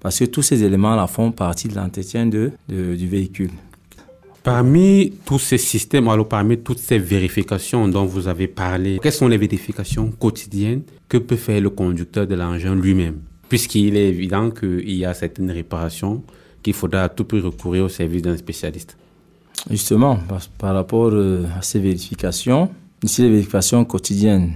Parce 0.00 0.18
que 0.18 0.26
tous 0.26 0.42
ces 0.42 0.62
éléments-là 0.62 1.06
font 1.06 1.32
partie 1.32 1.68
de 1.68 1.74
l'entretien 1.74 2.26
du 2.26 2.52
véhicule. 2.68 3.50
Parmi 4.48 5.12
tous 5.26 5.38
ces 5.38 5.58
systèmes, 5.58 6.08
alors 6.08 6.26
parmi 6.26 6.56
toutes 6.56 6.78
ces 6.78 6.98
vérifications 6.98 7.86
dont 7.86 8.06
vous 8.06 8.28
avez 8.28 8.46
parlé, 8.48 8.98
quelles 9.02 9.12
sont 9.12 9.28
les 9.28 9.36
vérifications 9.36 10.10
quotidiennes 10.10 10.84
que 11.06 11.18
peut 11.18 11.36
faire 11.36 11.60
le 11.60 11.68
conducteur 11.68 12.26
de 12.26 12.34
l'engin 12.34 12.74
lui-même? 12.74 13.18
Puisqu'il 13.50 13.94
est 13.94 14.08
évident 14.08 14.50
qu'il 14.50 14.90
y 14.90 15.04
a 15.04 15.12
certaines 15.12 15.50
réparations 15.50 16.22
qu'il 16.62 16.72
faudra 16.72 17.02
à 17.02 17.08
tout 17.10 17.24
prix 17.24 17.40
recourir 17.40 17.84
au 17.84 17.88
service 17.90 18.22
d'un 18.22 18.38
spécialiste. 18.38 18.96
Justement, 19.68 20.18
par, 20.56 20.74
rapport 20.74 21.10
euh, 21.12 21.44
à 21.54 21.60
ces 21.60 21.78
vérifications, 21.78 22.70
ici 23.02 23.20
les 23.20 23.28
vérifications 23.28 23.84
quotidiennes, 23.84 24.52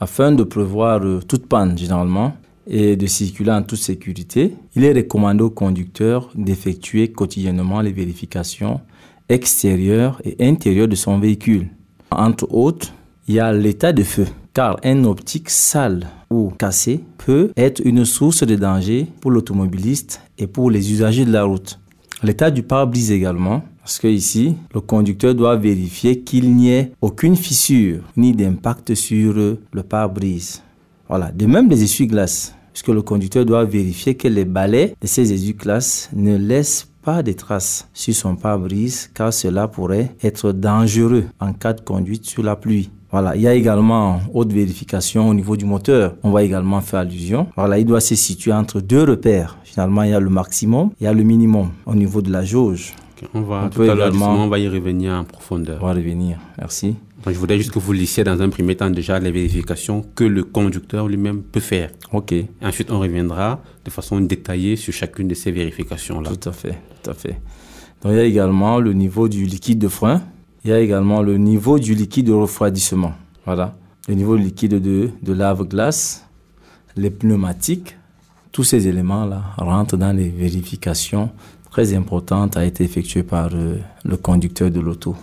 afin 0.00 0.32
de 0.32 0.44
prévoir 0.44 1.02
euh, 1.04 1.20
toute 1.28 1.46
panne 1.48 1.76
généralement, 1.76 2.34
et 2.66 2.96
de 2.96 3.06
circuler 3.06 3.50
en 3.50 3.62
toute 3.62 3.78
sécurité, 3.78 4.54
il 4.74 4.84
est 4.84 4.94
recommandé 4.94 5.42
au 5.42 5.50
conducteur 5.50 6.30
d'effectuer 6.34 7.08
quotidiennement 7.08 7.82
les 7.82 7.92
vérifications 7.92 8.80
extérieur 9.28 10.20
et 10.24 10.36
intérieur 10.40 10.88
de 10.88 10.94
son 10.94 11.18
véhicule. 11.18 11.68
Entre 12.10 12.46
autres, 12.52 12.92
il 13.26 13.34
y 13.34 13.40
a 13.40 13.52
l'état 13.52 13.92
de 13.92 14.02
feu, 14.02 14.26
car 14.52 14.76
un 14.84 15.04
optique 15.04 15.50
sale 15.50 16.06
ou 16.30 16.50
cassé 16.50 17.00
peut 17.18 17.50
être 17.56 17.80
une 17.84 18.04
source 18.04 18.44
de 18.44 18.54
danger 18.54 19.06
pour 19.20 19.30
l'automobiliste 19.30 20.20
et 20.38 20.46
pour 20.46 20.70
les 20.70 20.92
usagers 20.92 21.24
de 21.24 21.32
la 21.32 21.44
route. 21.44 21.80
L'état 22.22 22.50
du 22.50 22.62
pare-brise 22.62 23.10
également, 23.10 23.62
parce 23.80 23.98
que 23.98 24.08
ici, 24.08 24.56
le 24.72 24.80
conducteur 24.80 25.34
doit 25.34 25.56
vérifier 25.56 26.20
qu'il 26.20 26.54
n'y 26.54 26.70
ait 26.70 26.92
aucune 27.02 27.36
fissure 27.36 28.02
ni 28.16 28.32
d'impact 28.32 28.94
sur 28.94 29.34
le 29.34 29.82
pare-brise. 29.82 30.62
Voilà. 31.08 31.30
De 31.32 31.46
même, 31.46 31.68
les 31.68 31.82
essuie-glaces, 31.82 32.54
puisque 32.72 32.88
le 32.88 33.02
conducteur 33.02 33.44
doit 33.44 33.64
vérifier 33.64 34.14
que 34.14 34.28
les 34.28 34.44
balais 34.44 34.94
de 35.00 35.06
ces 35.06 35.32
essuie-glaces 35.32 36.08
ne 36.14 36.36
laissent 36.36 36.88
pas 37.04 37.22
de 37.22 37.32
traces 37.32 37.86
sur 37.92 38.14
son 38.14 38.34
pare-brise 38.34 39.10
car 39.12 39.32
cela 39.32 39.68
pourrait 39.68 40.14
être 40.22 40.52
dangereux 40.52 41.24
en 41.38 41.52
cas 41.52 41.74
de 41.74 41.82
conduite 41.82 42.24
sur 42.24 42.42
la 42.42 42.56
pluie. 42.56 42.90
Voilà, 43.12 43.36
il 43.36 43.42
y 43.42 43.46
a 43.46 43.54
également 43.54 44.20
haute 44.32 44.52
vérification 44.52 45.28
au 45.28 45.34
niveau 45.34 45.56
du 45.56 45.66
moteur. 45.66 46.16
On 46.24 46.30
va 46.30 46.42
également 46.42 46.80
faire 46.80 47.00
allusion. 47.00 47.46
Voilà, 47.56 47.78
il 47.78 47.84
doit 47.84 48.00
se 48.00 48.14
situer 48.16 48.52
entre 48.52 48.80
deux 48.80 49.04
repères. 49.04 49.56
Finalement, 49.62 50.02
il 50.02 50.10
y 50.10 50.14
a 50.14 50.18
le 50.18 50.30
maximum, 50.30 50.90
il 51.00 51.04
y 51.04 51.06
a 51.06 51.12
le 51.12 51.22
minimum 51.22 51.68
au 51.86 51.94
niveau 51.94 52.22
de 52.22 52.32
la 52.32 52.42
jauge. 52.42 52.94
on 53.34 53.42
va 53.42 53.68
tout 53.72 53.82
à 53.82 53.94
l'heure 53.94 54.12
on 54.20 54.48
va 54.48 54.58
y 54.58 54.68
revenir 54.68 55.12
en 55.12 55.24
profondeur. 55.24 55.78
On 55.80 55.86
va 55.86 55.92
revenir. 55.92 56.38
Merci 56.58 56.96
je 57.32 57.38
voudrais 57.38 57.56
juste 57.56 57.70
que 57.70 57.78
vous 57.78 57.92
lissiez 57.92 58.22
dans 58.24 58.40
un 58.42 58.48
premier 58.48 58.76
temps 58.76 58.90
déjà 58.90 59.18
les 59.18 59.30
vérifications 59.30 60.04
que 60.14 60.24
le 60.24 60.44
conducteur 60.44 61.08
lui-même 61.08 61.42
peut 61.42 61.60
faire. 61.60 61.90
OK. 62.12 62.34
Ensuite, 62.62 62.90
on 62.90 62.98
reviendra 63.00 63.62
de 63.84 63.90
façon 63.90 64.20
détaillée 64.20 64.76
sur 64.76 64.92
chacune 64.92 65.28
de 65.28 65.34
ces 65.34 65.50
vérifications-là. 65.50 66.30
Tout 66.30 66.48
à 66.48 66.52
fait, 66.52 66.78
tout 67.02 67.10
à 67.10 67.14
fait. 67.14 67.40
Donc, 68.02 68.12
il 68.12 68.16
y 68.16 68.20
a 68.20 68.24
également 68.24 68.78
le 68.78 68.92
niveau 68.92 69.28
du 69.28 69.46
liquide 69.46 69.78
de 69.78 69.88
frein. 69.88 70.22
Il 70.64 70.70
y 70.70 70.72
a 70.72 70.80
également 70.80 71.22
le 71.22 71.38
niveau 71.38 71.78
du 71.78 71.94
liquide 71.94 72.26
de 72.26 72.32
refroidissement. 72.32 73.14
Voilà. 73.46 73.76
Le 74.08 74.14
niveau 74.14 74.36
du 74.36 74.44
liquide 74.44 74.80
de, 74.80 75.10
de 75.22 75.32
lave-glace, 75.32 76.26
les 76.96 77.10
pneumatiques, 77.10 77.96
tous 78.52 78.64
ces 78.64 78.86
éléments-là 78.86 79.42
rentrent 79.56 79.96
dans 79.96 80.14
les 80.14 80.28
vérifications 80.28 81.30
très 81.70 81.94
importantes 81.94 82.56
à 82.56 82.64
être 82.64 82.80
effectuées 82.80 83.24
par 83.24 83.48
euh, 83.52 83.78
le 84.04 84.16
conducteur 84.16 84.70
de 84.70 84.78
l'auto. 84.78 85.16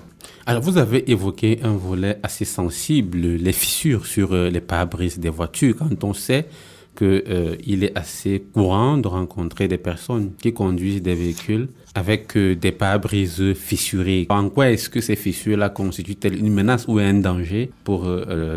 Alors, 0.46 0.64
vous 0.64 0.78
avez 0.78 1.10
évoqué 1.12 1.60
un 1.64 1.76
volet 1.76 2.18
assez 2.24 2.46
sensible, 2.46 3.20
les 3.20 3.54
fissures 3.54 4.08
sur 4.08 4.34
euh, 4.34 4.50
les 4.50 4.62
pare-brises 4.62 5.20
des 5.20 5.30
voitures. 5.30 5.76
Quand 5.78 6.04
on 6.04 6.14
sait 6.14 6.48
qu'il 6.96 7.24
euh, 7.28 7.56
est 7.68 7.98
assez 7.98 8.44
courant 8.54 8.98
de 8.98 9.08
rencontrer 9.08 9.68
des 9.68 9.78
personnes 9.78 10.34
qui 10.42 10.52
conduisent 10.52 11.02
des 11.02 11.16
véhicules 11.16 11.70
avec 11.96 12.36
euh, 12.38 12.56
des 12.56 12.72
pare-brises 12.72 13.54
fissurés. 13.54 14.28
En 14.30 14.50
quoi 14.50 14.72
est-ce 14.72 14.90
que 14.90 15.02
ces 15.02 15.16
fissures-là 15.16 15.70
constituent-elles 15.70 16.38
une 16.38 16.54
menace 16.54 16.86
ou 16.88 17.00
un 17.00 17.14
danger 17.14 17.72
pour 17.84 18.08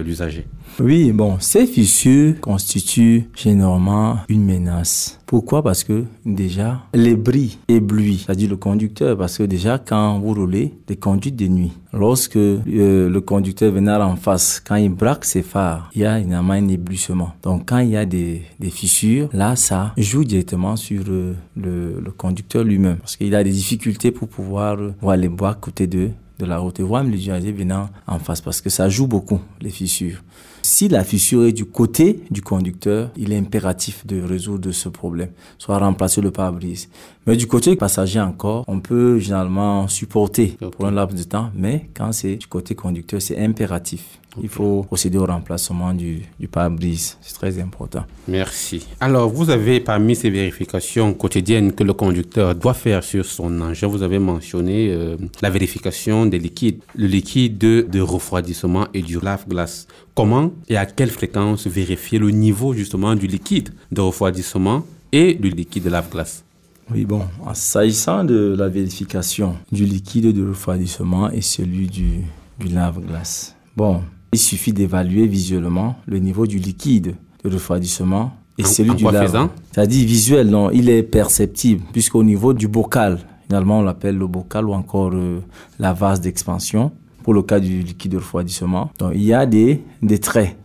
l'usager? 0.04 0.46
Oui, 0.80 1.12
bon, 1.12 1.38
ces 1.40 1.66
fissures 1.66 2.40
constituent 2.40 3.24
généralement 3.34 4.18
une 4.28 4.44
menace 4.44 5.18
pourquoi? 5.34 5.62
Parce 5.62 5.82
que 5.82 6.04
déjà, 6.24 6.82
les 6.94 7.16
bris 7.16 7.58
éblouissent, 7.66 8.24
c'est-à-dire 8.26 8.50
le 8.50 8.56
conducteur, 8.56 9.16
parce 9.16 9.38
que 9.38 9.42
déjà, 9.42 9.78
quand 9.78 10.20
vous 10.20 10.32
roulez, 10.32 10.74
les 10.88 10.94
conduites 10.94 11.34
de 11.34 11.48
nuit, 11.48 11.72
lorsque 11.92 12.36
euh, 12.36 12.60
le 13.08 13.20
conducteur 13.20 13.72
venait 13.72 13.94
en 13.94 14.14
face, 14.14 14.62
quand 14.64 14.76
il 14.76 14.90
braque 14.90 15.24
ses 15.24 15.42
phares, 15.42 15.90
il 15.94 16.02
y 16.02 16.06
a 16.06 16.20
énormément 16.20 16.52
un 16.52 16.68
éblouissement. 16.68 17.32
Donc, 17.42 17.64
quand 17.66 17.78
il 17.78 17.90
y 17.90 17.96
a 17.96 18.04
des, 18.04 18.42
fissures, 18.70 19.28
là, 19.32 19.56
ça 19.56 19.92
joue 19.96 20.22
directement 20.22 20.76
sur 20.76 21.02
euh, 21.08 21.34
le, 21.56 22.12
conducteur 22.16 22.62
lui-même, 22.62 22.98
parce 22.98 23.16
qu'il 23.24 23.34
a 23.34 23.44
des 23.44 23.50
difficultés 23.50 24.10
pour 24.10 24.28
pouvoir 24.28 24.78
euh, 24.78 24.94
voir 25.00 25.16
les 25.16 25.28
bois 25.28 25.54
côté 25.54 25.86
de, 25.86 26.10
de 26.38 26.44
la 26.44 26.58
route 26.58 26.78
et 26.80 26.82
voir 26.82 27.04
les 27.04 27.16
usagers 27.16 27.52
venant 27.52 27.88
en 28.06 28.18
face, 28.18 28.40
parce 28.40 28.60
que 28.60 28.70
ça 28.70 28.88
joue 28.88 29.06
beaucoup, 29.06 29.40
les 29.60 29.70
fissures. 29.70 30.22
Si 30.62 30.88
la 30.88 31.04
fissure 31.04 31.44
est 31.44 31.52
du 31.52 31.66
côté 31.66 32.20
du 32.30 32.40
conducteur, 32.40 33.10
il 33.16 33.32
est 33.32 33.38
impératif 33.38 34.06
de 34.06 34.22
résoudre 34.22 34.72
ce 34.72 34.88
problème, 34.88 35.28
soit 35.58 35.78
remplacer 35.78 36.22
le 36.22 36.30
pare-brise. 36.30 36.88
Mais 37.26 37.36
du 37.36 37.46
côté 37.46 37.70
du 37.70 37.76
passager 37.76 38.20
encore, 38.20 38.64
on 38.66 38.80
peut 38.80 39.18
généralement 39.18 39.88
supporter 39.88 40.56
pour 40.72 40.86
un 40.86 40.90
laps 40.90 41.18
de 41.18 41.28
temps, 41.28 41.50
mais 41.54 41.90
quand 41.94 42.12
c'est 42.12 42.36
du 42.36 42.46
côté 42.46 42.74
conducteur, 42.74 43.20
c'est 43.20 43.38
impératif. 43.38 44.20
Il 44.42 44.48
faut 44.48 44.82
procéder 44.82 45.18
au 45.18 45.26
remplacement 45.26 45.92
du, 45.92 46.22
du 46.38 46.48
pare-brise. 46.48 47.16
C'est 47.20 47.34
très 47.34 47.58
important. 47.60 48.04
Merci. 48.28 48.86
Alors, 49.00 49.28
vous 49.28 49.50
avez 49.50 49.80
parmi 49.80 50.16
ces 50.16 50.30
vérifications 50.30 51.14
quotidiennes 51.14 51.72
que 51.72 51.84
le 51.84 51.92
conducteur 51.92 52.54
doit 52.54 52.74
faire 52.74 53.04
sur 53.04 53.24
son 53.24 53.60
engin, 53.60 53.86
vous 53.86 54.02
avez 54.02 54.18
mentionné 54.18 54.90
euh, 54.90 55.16
la 55.42 55.50
vérification 55.50 56.26
des 56.26 56.38
liquides, 56.38 56.80
le 56.94 57.06
liquide 57.06 57.58
de 57.58 58.00
refroidissement 58.00 58.86
et 58.92 59.02
du 59.02 59.20
lave-glace. 59.20 59.86
Comment 60.14 60.52
et 60.68 60.76
à 60.76 60.86
quelle 60.86 61.10
fréquence 61.10 61.66
vérifier 61.66 62.18
le 62.18 62.30
niveau 62.30 62.72
justement 62.72 63.14
du 63.14 63.26
liquide 63.26 63.70
de 63.90 64.00
refroidissement 64.00 64.84
et 65.12 65.34
du 65.34 65.50
liquide 65.50 65.84
de 65.84 65.90
lave-glace? 65.90 66.44
Oui, 66.90 67.04
bon, 67.04 67.22
en 67.44 67.54
s'agissant 67.54 68.24
de 68.24 68.54
la 68.58 68.68
vérification 68.68 69.56
du 69.72 69.84
liquide 69.86 70.32
de 70.32 70.46
refroidissement 70.46 71.30
et 71.30 71.40
celui 71.40 71.86
du, 71.86 72.20
du 72.60 72.68
lave-glace. 72.68 73.56
Bon, 73.76 74.02
il 74.34 74.38
suffit 74.38 74.72
d'évaluer 74.72 75.26
visuellement 75.26 75.96
le 76.06 76.18
niveau 76.18 76.46
du 76.46 76.58
liquide 76.58 77.14
de 77.44 77.48
refroidissement 77.50 78.32
et 78.58 78.64
En- 78.64 78.66
celui 78.66 78.90
en 78.90 78.94
du 78.94 79.04
lave. 79.04 79.48
C'est-à-dire 79.72 80.06
visuel, 80.06 80.48
non, 80.48 80.70
il 80.70 80.88
est 80.88 81.02
perceptible 81.02 81.82
puisqu'au 81.92 82.22
niveau 82.22 82.52
du 82.52 82.68
bocal, 82.68 83.18
finalement 83.46 83.78
on 83.80 83.82
l'appelle 83.82 84.16
le 84.16 84.26
bocal 84.26 84.64
ou 84.66 84.72
encore 84.72 85.10
euh, 85.14 85.40
la 85.78 85.92
vase 85.92 86.20
d'expansion 86.20 86.92
pour 87.22 87.34
le 87.34 87.42
cas 87.42 87.58
du 87.60 87.80
liquide 87.82 88.12
de 88.12 88.16
refroidissement. 88.18 88.90
Donc 88.98 89.12
il 89.14 89.22
y 89.24 89.32
a 89.32 89.46
des, 89.46 89.82
des 90.02 90.18
traits. 90.18 90.56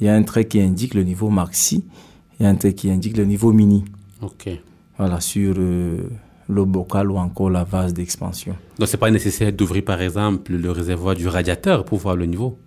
Il 0.00 0.06
y 0.06 0.08
a 0.08 0.14
un 0.14 0.22
trait 0.24 0.46
qui 0.46 0.60
indique 0.60 0.94
le 0.94 1.04
niveau 1.04 1.28
maxi, 1.30 1.84
il 2.38 2.42
y 2.42 2.46
a 2.46 2.48
un 2.48 2.56
trait 2.56 2.74
qui 2.74 2.90
indique 2.90 3.16
le 3.16 3.24
niveau 3.24 3.52
mini. 3.52 3.84
Ok. 4.20 4.48
Voilà, 4.98 5.20
sur 5.20 5.54
euh, 5.58 5.98
le 6.48 6.64
bocal 6.64 7.10
ou 7.10 7.16
encore 7.18 7.50
la 7.50 7.64
vase 7.64 7.94
d'expansion. 7.94 8.54
Donc, 8.78 8.88
c'est 8.88 8.96
pas 8.96 9.10
nécessaire 9.10 9.52
d'ouvrir, 9.52 9.84
par 9.84 10.00
exemple, 10.02 10.52
le 10.52 10.70
réservoir 10.70 11.14
du 11.14 11.26
radiateur 11.28 11.84
pour 11.84 11.98
voir 11.98 12.14
le 12.16 12.26
niveau. 12.26 12.58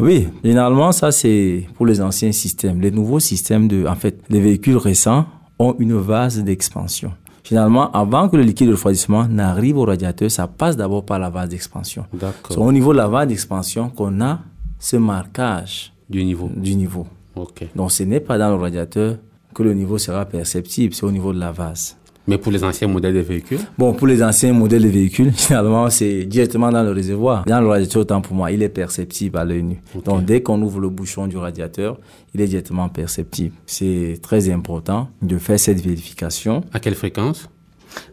Oui, 0.00 0.28
généralement, 0.44 0.92
ça 0.92 1.10
c'est 1.10 1.66
pour 1.74 1.86
les 1.86 2.00
anciens 2.00 2.32
systèmes. 2.32 2.80
Les 2.80 2.90
nouveaux 2.90 3.20
systèmes 3.20 3.66
de, 3.68 3.86
en 3.86 3.94
fait, 3.96 4.20
les 4.30 4.40
véhicules 4.40 4.76
récents 4.76 5.26
ont 5.58 5.74
une 5.78 5.94
vase 5.94 6.42
d'expansion. 6.42 7.12
Généralement, 7.44 7.90
avant 7.92 8.28
que 8.28 8.36
le 8.36 8.42
liquide 8.42 8.68
de 8.68 8.72
refroidissement 8.72 9.26
n'arrive 9.26 9.78
au 9.78 9.84
radiateur, 9.84 10.30
ça 10.30 10.46
passe 10.46 10.76
d'abord 10.76 11.04
par 11.04 11.18
la 11.18 11.30
vase 11.30 11.48
d'expansion. 11.48 12.04
C'est 12.12 12.20
D'accord. 12.20 12.58
au 12.58 12.70
niveau 12.72 12.92
de 12.92 12.98
la 12.98 13.08
vase 13.08 13.28
d'expansion 13.28 13.88
qu'on 13.88 14.20
a 14.20 14.40
ce 14.78 14.96
marquage 14.96 15.92
Du 16.08 16.22
niveau. 16.24 16.50
du 16.54 16.74
niveau. 16.76 17.06
Ok. 17.34 17.66
Donc, 17.74 17.90
ce 17.90 18.02
n'est 18.04 18.20
pas 18.20 18.38
dans 18.38 18.50
le 18.50 18.56
radiateur 18.56 19.16
que 19.54 19.62
le 19.62 19.72
niveau 19.74 19.98
sera 19.98 20.24
perceptible, 20.26 20.94
c'est 20.94 21.04
au 21.04 21.10
niveau 21.10 21.32
de 21.32 21.40
la 21.40 21.50
vase. 21.50 21.96
Mais 22.28 22.36
pour 22.38 22.52
les 22.52 22.62
anciens 22.62 22.86
modèles 22.88 23.14
de 23.14 23.20
véhicules, 23.20 23.58
Bon, 23.78 23.94
pour 23.94 24.06
les 24.06 24.22
anciens 24.22 24.52
modèles 24.52 24.82
de 24.82 24.88
véhicules, 24.88 25.32
généralement, 25.48 25.88
c'est 25.88 26.24
directement 26.24 26.70
dans 26.70 26.82
le 26.82 26.92
réservoir. 26.92 27.44
Dans 27.46 27.60
le 27.60 27.66
radiateur, 27.66 28.02
autant 28.02 28.20
pour 28.20 28.36
moi, 28.36 28.52
il 28.52 28.62
est 28.62 28.68
perceptible 28.68 29.38
à 29.38 29.44
l'œil 29.46 29.62
nu. 29.62 29.82
Donc, 30.04 30.24
dès 30.26 30.42
qu'on 30.42 30.60
ouvre 30.60 30.78
le 30.78 30.90
bouchon 30.90 31.26
du 31.26 31.38
radiateur, 31.38 31.98
il 32.34 32.40
est 32.42 32.46
directement 32.46 32.90
perceptible. 32.90 33.54
C'est 33.64 34.18
très 34.20 34.50
important 34.50 35.08
de 35.22 35.38
faire 35.38 35.58
cette 35.58 35.80
vérification. 35.80 36.62
à 36.72 36.80
quelle 36.80 36.94
fréquence? 36.94 37.48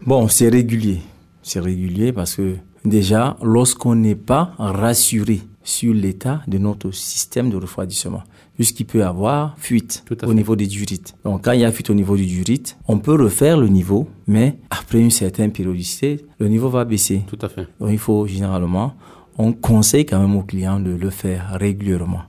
Bon, 0.06 0.28
c'est 0.30 0.48
régulier. 0.50 1.00
C'est 1.44 1.60
régulier 1.60 2.14
parce 2.14 2.36
que 2.36 2.56
déjà, 2.86 3.36
lorsqu'on 3.44 3.96
n'est 3.96 4.16
pas 4.16 4.54
rassuré 4.58 5.42
sur 5.64 5.94
l'état 5.94 6.42
de 6.48 6.58
notre 6.58 6.92
système 6.92 7.50
de 7.50 7.58
refroidissement, 7.58 8.24
puisqu'il 8.56 8.86
peut 8.86 9.00
y 9.00 9.02
avoir 9.02 9.56
fuite 9.58 10.04
au 10.26 10.34
niveau 10.34 10.56
des 10.56 10.68
diurites. 10.68 11.16
Donc, 11.24 11.44
quand 11.44 11.52
il 11.52 11.62
y 11.62 11.66
a 11.66 11.72
fuite 11.72 11.90
au 11.90 11.94
niveau 11.94 12.16
du 12.18 12.26
diurite, 12.26 12.78
on 12.88 12.98
peut 12.98 13.22
refaire 13.22 13.58
le 13.58 13.68
niveau, 13.68 14.08
mais 14.28 14.58
après 14.70 15.00
une 15.00 15.12
certaine 15.12 15.52
périodicité, 15.52 16.26
le 16.40 16.48
niveau 16.48 16.70
va 16.70 16.86
baisser. 16.86 17.24
Tout 17.28 17.40
à 17.42 17.50
fait. 17.50 17.68
Donc, 17.80 17.90
il 17.92 18.00
faut 18.00 18.26
généralement, 18.28 18.96
on 19.38 19.54
conseille 19.54 20.06
quand 20.06 20.20
même 20.20 20.36
aux 20.36 20.44
clients 20.44 20.80
de 20.80 20.92
le 20.92 21.10
faire 21.10 21.58
régulièrement. 21.60 22.24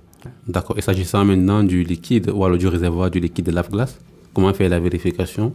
D'accord. 0.48 0.76
Et 0.78 0.82
s'agissant 0.82 1.24
maintenant 1.24 1.62
du 1.62 1.84
liquide, 1.84 2.30
ou 2.34 2.44
alors 2.44 2.58
du 2.58 2.66
réservoir 2.66 3.10
du 3.10 3.20
liquide 3.20 3.46
de 3.46 3.52
lave-glace, 3.52 3.98
comment 4.34 4.52
faire 4.52 4.68
la 4.68 4.80
vérification? 4.80 5.54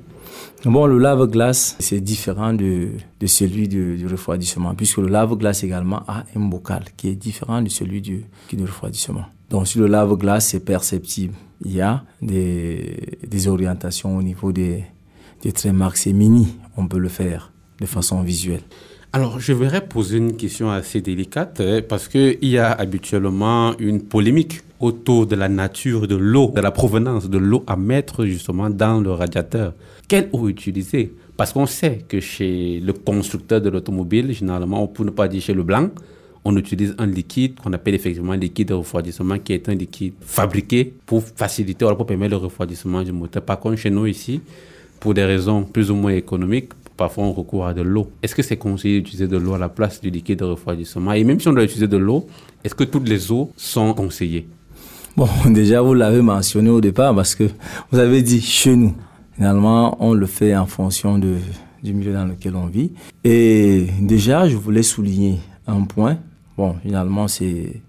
Bon, 0.63 0.85
le 0.85 0.97
lave-glace, 0.97 1.75
c'est 1.79 1.99
différent 1.99 2.53
de, 2.53 2.91
de 3.19 3.27
celui 3.27 3.67
du, 3.67 3.97
du 3.97 4.07
refroidissement, 4.07 4.73
puisque 4.75 4.97
le 4.97 5.07
lave-glace 5.07 5.63
également 5.63 6.03
a 6.07 6.23
un 6.35 6.39
bocal 6.39 6.85
qui 6.95 7.09
est 7.09 7.15
différent 7.15 7.61
de 7.61 7.69
celui 7.69 8.01
du 8.01 8.23
refroidissement. 8.57 9.25
Donc, 9.51 9.67
sur 9.67 9.81
le 9.81 9.87
lave-glace, 9.87 10.47
c'est 10.47 10.63
perceptible. 10.63 11.33
Il 11.63 11.73
y 11.73 11.81
a 11.81 12.05
des, 12.21 13.19
des 13.27 13.47
orientations 13.49 14.17
au 14.17 14.23
niveau 14.23 14.53
des, 14.53 14.85
des 15.43 15.51
traits 15.51 15.75
et 16.07 16.13
mini. 16.13 16.55
On 16.77 16.87
peut 16.87 16.97
le 16.97 17.09
faire 17.09 17.51
de 17.81 17.85
façon 17.85 18.21
visuelle. 18.21 18.61
Alors, 19.11 19.41
je 19.41 19.51
voudrais 19.51 19.85
poser 19.85 20.17
une 20.19 20.37
question 20.37 20.71
assez 20.71 21.01
délicate 21.01 21.59
euh, 21.59 21.81
parce 21.87 22.07
qu'il 22.07 22.37
y 22.41 22.57
a 22.57 22.71
habituellement 22.71 23.77
une 23.77 24.01
polémique 24.03 24.61
autour 24.79 25.27
de 25.27 25.35
la 25.35 25.49
nature 25.49 26.07
de 26.07 26.15
l'eau, 26.15 26.53
de 26.55 26.61
la 26.61 26.71
provenance 26.71 27.29
de 27.29 27.37
l'eau 27.37 27.65
à 27.67 27.75
mettre 27.75 28.25
justement 28.25 28.69
dans 28.69 29.01
le 29.01 29.11
radiateur. 29.11 29.73
Quelle 30.07 30.29
eau 30.31 30.47
utiliser? 30.47 31.13
Parce 31.35 31.51
qu'on 31.51 31.65
sait 31.65 32.05
que 32.07 32.21
chez 32.21 32.79
le 32.79 32.93
constructeur 32.93 33.59
de 33.59 33.69
l'automobile, 33.69 34.31
généralement, 34.31 34.87
pour 34.87 35.03
ne 35.03 35.11
pas 35.11 35.27
dire 35.27 35.41
chez 35.41 35.53
le 35.53 35.63
blanc, 35.63 35.89
on 36.43 36.57
utilise 36.57 36.95
un 36.97 37.05
liquide 37.05 37.59
qu'on 37.59 37.73
appelle 37.73 37.95
effectivement 37.95 38.33
liquide 38.33 38.69
de 38.69 38.73
refroidissement, 38.73 39.37
qui 39.39 39.53
est 39.53 39.69
un 39.69 39.75
liquide 39.75 40.13
fabriqué 40.21 40.93
pour 41.05 41.23
faciliter 41.23 41.85
ou 41.85 41.95
pour 41.95 42.05
permettre 42.05 42.31
le 42.31 42.37
refroidissement 42.37 43.03
du 43.03 43.11
moteur. 43.11 43.43
Par 43.43 43.59
contre, 43.59 43.77
chez 43.77 43.89
nous 43.89 44.07
ici, 44.07 44.41
pour 44.99 45.13
des 45.13 45.23
raisons 45.23 45.63
plus 45.63 45.91
ou 45.91 45.95
moins 45.95 46.13
économiques, 46.13 46.69
parfois 46.97 47.25
on 47.25 47.33
recourt 47.33 47.65
à 47.67 47.73
de 47.73 47.81
l'eau. 47.81 48.11
Est-ce 48.21 48.35
que 48.35 48.41
c'est 48.43 48.57
conseillé 48.57 48.99
d'utiliser 49.01 49.27
de 49.27 49.37
l'eau 49.37 49.53
à 49.53 49.57
la 49.57 49.69
place 49.69 50.01
du 50.01 50.09
liquide 50.09 50.39
de 50.39 50.45
refroidissement? 50.45 51.13
Et 51.13 51.23
même 51.23 51.39
si 51.39 51.47
on 51.47 51.53
doit 51.53 51.63
utiliser 51.63 51.87
de 51.87 51.97
l'eau, 51.97 52.27
est-ce 52.63 52.75
que 52.75 52.83
toutes 52.83 53.07
les 53.07 53.31
eaux 53.31 53.51
sont 53.55 53.93
conseillées? 53.93 54.47
Bon, 55.17 55.27
déjà, 55.47 55.81
vous 55.81 55.93
l'avez 55.93 56.21
mentionné 56.21 56.69
au 56.69 56.81
départ 56.81 57.15
parce 57.15 57.35
que 57.35 57.45
vous 57.91 57.99
avez 57.99 58.21
dit 58.21 58.41
chez 58.41 58.75
nous. 58.75 58.93
Finalement, 59.35 59.97
on 59.99 60.13
le 60.13 60.25
fait 60.25 60.55
en 60.55 60.65
fonction 60.65 61.17
de, 61.17 61.35
du 61.83 61.93
milieu 61.93 62.13
dans 62.13 62.25
lequel 62.25 62.55
on 62.55 62.67
vit. 62.67 62.91
Et 63.23 63.87
déjà, 63.99 64.47
je 64.47 64.55
voulais 64.55 64.83
souligner 64.83 65.39
un 65.67 65.81
point. 65.81 66.17
Bon, 66.61 66.75
finalement, 66.83 67.27
c'est, 67.27 67.81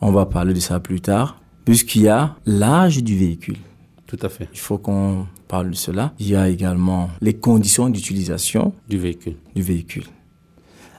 on 0.00 0.10
va 0.12 0.24
parler 0.24 0.54
de 0.54 0.60
ça 0.60 0.80
plus 0.80 1.02
tard, 1.02 1.38
puisqu'il 1.66 2.00
y 2.04 2.08
a 2.08 2.36
l'âge 2.46 3.04
du 3.04 3.14
véhicule. 3.18 3.58
Tout 4.06 4.16
à 4.22 4.30
fait. 4.30 4.48
Il 4.54 4.58
faut 4.58 4.78
qu'on 4.78 5.26
parle 5.46 5.68
de 5.68 5.74
cela. 5.74 6.14
Il 6.18 6.26
y 6.26 6.34
a 6.34 6.48
également 6.48 7.10
les 7.20 7.34
conditions 7.34 7.90
d'utilisation 7.90 8.72
Du 8.88 8.96
véhicule. 8.96 9.36
du 9.54 9.60
véhicule. 9.60 10.04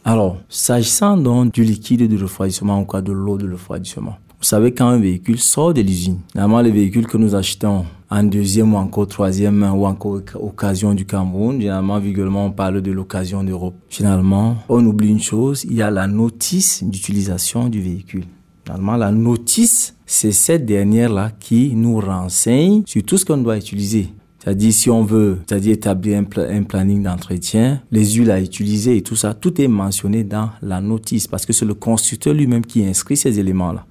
Alors, 0.05 0.37
s'agissant 0.49 1.17
donc 1.17 1.51
du 1.51 1.63
liquide 1.63 2.07
de 2.07 2.21
refroidissement 2.21 2.79
ou 2.79 2.85
quoi 2.85 3.01
de 3.01 3.11
l'eau 3.11 3.39
de 3.39 3.51
refroidissement, 3.51 4.19
vous 4.39 4.45
savez 4.45 4.71
quand 4.73 4.87
un 4.87 4.99
véhicule 4.99 5.37
sort 5.37 5.73
de 5.73 5.81
l'usine, 5.81 6.19
normalement 6.33 6.61
les 6.61 6.71
véhicules 6.71 7.05
que 7.07 7.17
nous 7.17 7.35
achetons 7.35 7.85
en 8.09 8.23
deuxième 8.23 8.73
ou 8.73 8.77
encore 8.77 9.07
troisième 9.07 9.63
ou 9.63 9.85
encore 9.85 10.13
oc- 10.13 10.35
occasion 10.35 10.93
du 10.93 11.05
Cameroun, 11.05 11.59
généralement 11.59 11.99
vulgairement 11.99 12.45
on 12.45 12.51
parle 12.51 12.81
de 12.81 12.91
l'occasion 12.91 13.43
d'Europe. 13.43 13.75
Généralement, 13.89 14.55
on 14.69 14.83
oublie 14.85 15.09
une 15.09 15.21
chose, 15.21 15.65
il 15.65 15.75
y 15.75 15.81
a 15.81 15.91
la 15.91 16.07
notice 16.07 16.83
d'utilisation 16.83 17.67
du 17.67 17.81
véhicule. 17.81 18.23
Normalement, 18.67 18.97
la 18.97 19.11
notice, 19.11 19.95
c'est 20.05 20.31
cette 20.31 20.65
dernière-là 20.65 21.31
qui 21.39 21.73
nous 21.75 21.99
renseigne 21.99 22.83
sur 22.85 23.03
tout 23.03 23.17
ce 23.17 23.25
qu'on 23.25 23.37
doit 23.37 23.57
utiliser. 23.57 24.09
C'est-à-dire, 24.37 24.71
si 24.71 24.89
on 24.89 25.03
veut, 25.03 25.39
c'est-à-dire 25.47 25.73
établir 25.73 26.17
un, 26.19 26.41
un 26.49 26.63
planning 26.63 27.03
d'entretien, 27.03 27.81
les 27.91 28.05
huiles 28.13 28.31
à 28.31 28.39
utiliser 28.39 28.95
et 28.95 29.01
tout 29.01 29.15
ça, 29.17 29.33
tout 29.33 29.59
est 29.61 29.67
mentionné 29.67 30.23
dans 30.23 30.49
la 30.61 30.79
notice 30.81 31.27
parce 31.27 31.45
que 31.45 31.51
c'est 31.51 31.65
le 31.65 31.73
constructeur 31.73 32.33
lui-même 32.33 32.65
qui 32.65 32.85
inscrit 32.85 33.17
ces 33.17 33.37
éléments-là. 33.37 33.85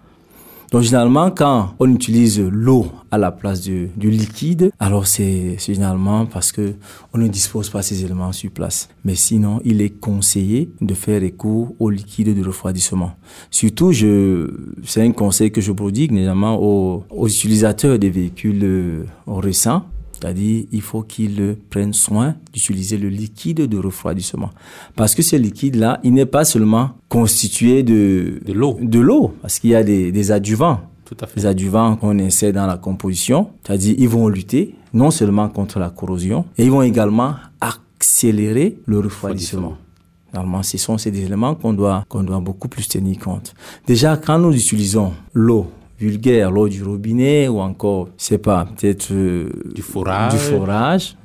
Donc 0.70 0.83
généralement, 0.83 1.31
quand 1.31 1.74
on 1.78 1.90
utilise 1.94 2.40
l'eau 2.40 2.88
à 3.11 3.16
la 3.16 3.33
place 3.33 3.62
du, 3.62 3.88
du 3.96 4.11
liquide, 4.11 4.70
alors 4.78 5.07
c'est 5.07 5.57
généralement 5.59 6.26
parce 6.26 6.52
que 6.52 6.74
on 7.14 7.18
ne 7.18 7.26
dispose 7.26 7.70
pas 7.70 7.81
ces 7.81 8.04
éléments 8.04 8.33
sur 8.33 8.50
place. 8.50 8.90
Mais 9.04 9.14
sinon, 9.14 9.61
il 9.64 9.81
est 9.81 9.98
conseillé 9.98 10.70
de 10.83 10.92
faire 10.92 11.22
recours 11.22 11.74
au 11.78 11.88
liquide 11.88 12.38
de 12.38 12.44
refroidissement. 12.46 13.12
Surtout, 13.50 13.92
je 13.92 14.50
c'est 14.85 15.02
un 15.02 15.12
conseil 15.12 15.50
que 15.50 15.62
je 15.62 15.72
prodigue 15.72 16.12
généralement 16.12 16.61
aux, 16.61 17.04
aux 17.11 17.28
utilisateurs 17.28 17.98
des 17.98 18.11
véhicules 18.11 18.62
euh, 18.62 19.04
récents. 19.26 19.85
C'est-à-dire, 20.20 20.64
il 20.72 20.81
faut 20.83 21.02
qu'ils 21.02 21.57
prennent 21.70 21.92
soin 21.92 22.35
d'utiliser 22.52 22.96
le 22.96 23.09
liquide 23.09 23.68
de 23.68 23.78
refroidissement. 23.78 24.50
Parce 24.96 25.14
que 25.14 25.22
ce 25.22 25.37
liquide-là, 25.37 26.00
il 26.02 26.12
n'est 26.12 26.26
pas 26.26 26.44
seulement 26.44 26.90
constitué 27.09 27.83
de, 27.83 28.40
De 28.44 28.52
l'eau. 28.52 28.78
de 28.81 28.98
l'eau, 28.98 29.35
parce 29.42 29.59
qu'il 29.59 29.70
y 29.70 29.74
a 29.74 29.85
des, 29.85 30.11
des 30.11 30.33
adjuvants. 30.33 30.81
Tout 31.04 31.16
à 31.20 31.26
fait. 31.26 31.40
Les 31.40 31.46
adjuvants 31.46 31.96
qu'on 31.96 32.18
insère 32.18 32.52
dans 32.52 32.66
la 32.66 32.76
composition, 32.76 33.50
c'est-à-dire 33.64 33.94
ils 33.96 34.09
vont 34.09 34.28
lutter 34.28 34.74
non 34.92 35.11
seulement 35.11 35.48
contre 35.48 35.78
la 35.78 35.90
corrosion, 35.90 36.44
et 36.57 36.64
ils 36.64 36.70
vont 36.70 36.83
également 36.83 37.35
accélérer 37.61 38.78
le 38.87 38.98
refroidissement. 38.98 39.76
Normalement, 40.35 40.62
ce 40.62 40.76
sont 40.76 40.98
ces 40.98 41.09
éléments 41.09 41.54
qu'on 41.54 41.72
doit, 41.72 42.04
qu'on 42.09 42.22
doit 42.22 42.40
beaucoup 42.40 42.68
plus 42.68 42.87
tenir 42.87 43.18
compte. 43.18 43.54
Déjà, 43.87 44.16
quand 44.16 44.38
nous 44.38 44.54
utilisons 44.54 45.12
l'eau 45.33 45.68
vulgaire, 45.99 46.51
l'eau 46.51 46.69
du 46.69 46.83
robinet 46.83 47.49
ou 47.49 47.61
encore, 47.61 48.09
je 48.19 48.25
sais 48.25 48.39
pas, 48.39 48.65
peut-être 48.77 49.09
euh, 49.13 49.49
Du 49.75 49.83
forage. 49.83 50.33
du 50.33 50.39
forage, 50.39 51.17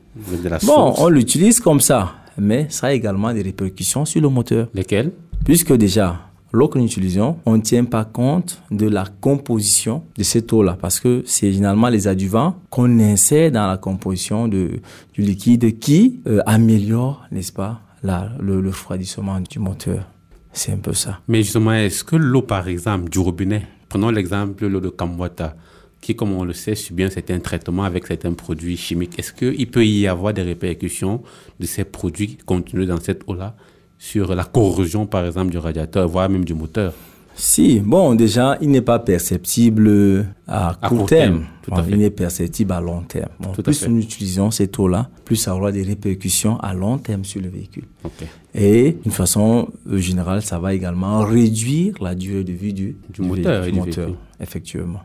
De 0.44 0.50
la 0.50 0.58
bon, 0.60 0.94
on 0.98 1.10
l'utilise 1.10 1.60
comme 1.60 1.80
ça, 1.80 2.14
mais 2.38 2.68
ça 2.70 2.88
a 2.88 2.94
également 2.94 3.34
des 3.34 3.42
répercussions 3.42 4.06
sur 4.06 4.22
le 4.22 4.30
moteur. 4.30 4.68
Lesquels 4.74 5.12
Puisque 5.46 5.74
déjà, 5.74 6.20
l'eau 6.52 6.68
que 6.68 6.80
nous 6.80 6.86
utilisons, 6.86 7.38
on 7.46 7.58
ne 7.58 7.62
tient 7.62 7.84
pas 7.86 8.06
compte 8.06 8.62
de 8.72 8.88
la 8.88 9.06
composition 9.22 10.04
de 10.18 10.24
cette 10.24 10.52
eau-là, 10.54 10.78
parce 10.80 11.00
que 11.00 11.24
c'est 11.26 11.52
généralement 11.52 11.90
les 11.90 12.08
adjuvants 12.08 12.56
qu'on 12.70 13.00
insère 13.00 13.52
dans 13.52 13.68
la 13.68 13.78
composition 13.78 14.48
de, 14.48 14.80
du 15.14 15.22
liquide 15.22 15.78
qui 15.80 16.22
euh, 16.28 16.42
améliore, 16.46 17.24
n'est-ce 17.32 17.52
pas, 17.52 17.82
la, 18.04 18.30
le, 18.40 18.62
le 18.62 18.70
refroidissement 18.70 19.40
du 19.40 19.60
moteur. 19.60 20.06
C'est 20.52 20.72
un 20.72 20.78
peu 20.78 20.94
ça. 20.94 21.20
Mais 21.28 21.42
justement, 21.42 21.74
est-ce 21.74 22.04
que 22.04 22.16
l'eau, 22.16 22.44
par 22.44 22.68
exemple, 22.68 23.10
du 23.10 23.18
robinet, 23.20 23.64
prenons 23.94 24.10
l'exemple 24.10 24.82
de 24.82 24.90
Kamwata, 24.90 25.56
qui, 26.02 26.16
comme 26.16 26.32
on 26.32 26.44
le 26.44 26.54
sait, 26.54 26.74
subit 26.74 27.04
un 27.04 27.12
certain 27.12 27.38
traitement 27.38 27.84
avec 27.84 28.08
certains 28.08 28.34
produits 28.34 28.76
chimiques. 28.76 29.20
Est-ce 29.20 29.32
qu'il 29.32 29.70
peut 29.70 29.86
y 29.86 30.08
avoir 30.08 30.34
des 30.34 30.42
répercussions 30.42 31.22
de 31.60 31.66
ces 31.68 31.84
produits 31.84 32.40
contenus 32.44 32.88
dans 32.88 33.00
cette 33.00 33.22
eau-là 33.28 33.56
sur 34.00 34.34
la 34.34 34.46
corrosion, 34.46 35.06
par 35.06 35.28
exemple, 35.28 35.52
du 35.52 35.60
radiateur, 35.60 36.08
voire 36.08 36.28
même 36.28 36.44
du 36.44 36.56
moteur? 36.56 36.96
Si, 37.36 37.80
bon, 37.80 38.16
déjà, 38.16 38.58
il 38.62 38.70
n'est 38.70 38.82
pas 38.82 39.00
perceptible 39.00 40.26
à, 40.48 40.78
court, 40.88 41.08
terme. 41.08 41.46
il 41.90 41.98
n'est 41.98 42.10
perceptible 42.10 42.72
à 42.74 42.82
long 42.82 43.02
terme. 43.02 43.30
plus 43.64 43.88
nous 43.88 44.02
utilisons 44.02 44.52
cette 44.52 44.78
eau-là, 44.78 45.10
plus 45.26 45.36
ça 45.36 45.56
aura 45.56 45.72
des 45.72 45.84
répercussions 45.84 46.58
à 46.60 46.74
long 46.74 46.98
terme 46.98 47.26
sur 47.26 47.42
le 47.42 47.50
véhicule. 47.50 47.86
Et 48.54 48.98
d'une 49.02 49.12
façon 49.12 49.70
générale, 49.92 50.42
ça 50.44 50.60
va 50.60 50.74
également 50.74 51.22
réduire 51.26 51.96
la 52.02 52.14
durée 52.14 52.44
de 52.44 52.54
vie 52.54 52.74
du, 52.74 52.96
moteur. 53.20 53.66
du 53.66 53.74
moteur 53.74 54.10
effectivement. 54.40 55.02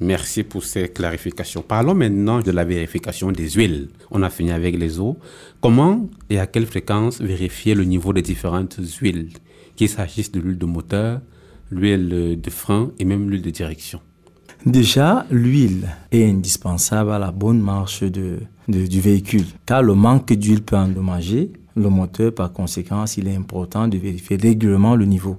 Merci 0.00 0.42
pour 0.42 0.64
ces 0.64 0.88
clarifications. 0.88 1.62
Parlons 1.62 1.94
maintenant 1.94 2.40
de 2.40 2.50
la 2.50 2.64
vérification 2.64 3.30
des 3.30 3.50
huiles. 3.50 3.88
On 4.10 4.22
a 4.24 4.30
fini 4.30 4.50
avec 4.50 4.76
les 4.76 4.98
eaux. 4.98 5.16
Comment 5.60 6.08
et 6.28 6.40
à 6.40 6.48
quelle 6.48 6.66
fréquence 6.66 7.20
vérifier 7.20 7.74
le 7.74 7.84
niveau 7.84 8.12
des 8.12 8.22
différentes 8.22 8.78
huiles, 9.00 9.28
qu'il 9.76 9.88
s'agisse 9.88 10.32
de 10.32 10.40
l'huile 10.40 10.58
de 10.58 10.66
moteur, 10.66 11.20
l'huile 11.72 12.38
de 12.40 12.50
frein 12.50 12.90
et 12.98 13.04
même 13.04 13.28
l'huile 13.28 13.42
de 13.42 13.50
direction 13.50 14.00
Déjà, 14.64 15.26
l'huile 15.30 15.88
est 16.12 16.24
indispensable 16.24 17.10
à 17.10 17.18
la 17.18 17.32
bonne 17.32 17.60
marche 17.60 18.04
de, 18.04 18.38
du 18.68 19.00
véhicule, 19.00 19.46
car 19.66 19.82
le 19.82 19.94
manque 19.94 20.32
d'huile 20.32 20.62
peut 20.62 20.76
endommager 20.76 21.50
le 21.74 21.88
moteur. 21.88 22.32
Par 22.32 22.52
conséquent, 22.52 23.04
il 23.16 23.26
est 23.26 23.34
important 23.34 23.88
de 23.88 23.98
vérifier 23.98 24.36
régulièrement 24.36 24.94
le 24.94 25.04
niveau. 25.04 25.36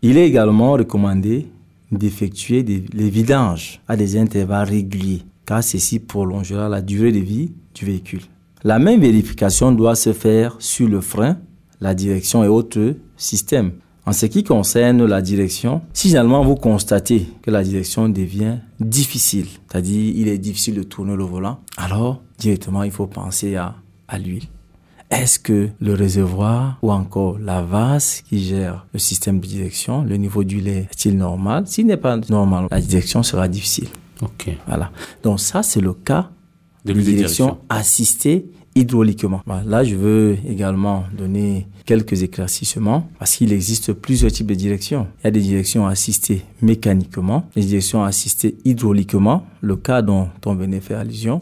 Il 0.00 0.16
est 0.16 0.26
également 0.26 0.72
recommandé 0.72 1.48
d'effectuer 1.90 2.62
les 2.62 3.10
vidanges 3.10 3.82
à 3.86 3.96
des 3.96 4.16
intervalles 4.16 4.70
réguliers, 4.70 5.22
car 5.44 5.62
ceci 5.62 5.98
prolongera 5.98 6.70
la 6.70 6.80
durée 6.80 7.12
de 7.12 7.18
vie 7.18 7.52
du 7.74 7.84
véhicule. 7.84 8.22
La 8.64 8.78
même 8.78 9.02
vérification 9.02 9.70
doit 9.72 9.96
se 9.96 10.14
faire 10.14 10.56
sur 10.60 10.88
le 10.88 11.02
frein, 11.02 11.36
la 11.80 11.94
direction 11.94 12.42
et 12.42 12.48
autres 12.48 12.94
systèmes. 13.18 13.72
En 14.04 14.12
ce 14.12 14.26
qui 14.26 14.42
concerne 14.42 15.04
la 15.04 15.22
direction, 15.22 15.82
si 15.92 16.08
finalement 16.08 16.44
vous 16.44 16.56
constatez 16.56 17.28
que 17.40 17.50
la 17.50 17.62
direction 17.62 18.08
devient 18.08 18.56
difficile, 18.80 19.46
c'est-à-dire 19.68 20.12
il 20.16 20.26
est 20.28 20.38
difficile 20.38 20.74
de 20.74 20.82
tourner 20.82 21.14
le 21.14 21.22
volant, 21.22 21.60
alors 21.76 22.20
directement 22.38 22.82
il 22.82 22.90
faut 22.90 23.06
penser 23.06 23.54
à, 23.54 23.76
à 24.08 24.18
l'huile. 24.18 24.46
Est-ce 25.12 25.38
que 25.38 25.68
le 25.78 25.92
réservoir 25.92 26.78
ou 26.82 26.90
encore 26.90 27.38
la 27.38 27.60
vase 27.60 28.22
qui 28.22 28.42
gère 28.42 28.86
le 28.92 28.98
système 28.98 29.40
de 29.40 29.46
direction, 29.46 30.02
le 30.02 30.16
niveau 30.16 30.42
d'huile 30.42 30.68
est-il 30.68 31.16
normal? 31.16 31.64
S'il 31.66 31.86
n'est 31.86 31.98
pas 31.98 32.16
normal, 32.16 32.66
la 32.70 32.80
direction 32.80 33.22
sera 33.22 33.46
difficile. 33.46 33.88
Ok. 34.22 34.50
Voilà. 34.66 34.90
Donc 35.22 35.38
ça, 35.38 35.62
c'est 35.62 35.82
le 35.82 35.92
cas 35.92 36.30
de, 36.84 36.94
la 36.94 37.02
direction 37.02 37.58
assistée 37.68 38.46
hydrauliquement. 38.74 39.42
Là, 39.66 39.84
je 39.84 39.96
veux 39.96 40.36
également 40.48 41.04
donner 41.16 41.66
quelques 41.84 42.22
éclaircissements 42.22 43.08
parce 43.18 43.36
qu'il 43.36 43.52
existe 43.52 43.92
plusieurs 43.92 44.32
types 44.32 44.46
de 44.46 44.54
directions. 44.54 45.06
Il 45.20 45.24
y 45.24 45.28
a 45.28 45.30
des 45.30 45.40
directions 45.40 45.86
assistées 45.86 46.42
mécaniquement, 46.60 47.48
des 47.54 47.62
directions 47.62 48.02
assistées 48.04 48.56
hydrauliquement, 48.64 49.46
le 49.60 49.76
cas 49.76 50.02
dont 50.02 50.28
on 50.46 50.54
venait 50.54 50.80
faire 50.80 51.00
allusion. 51.00 51.40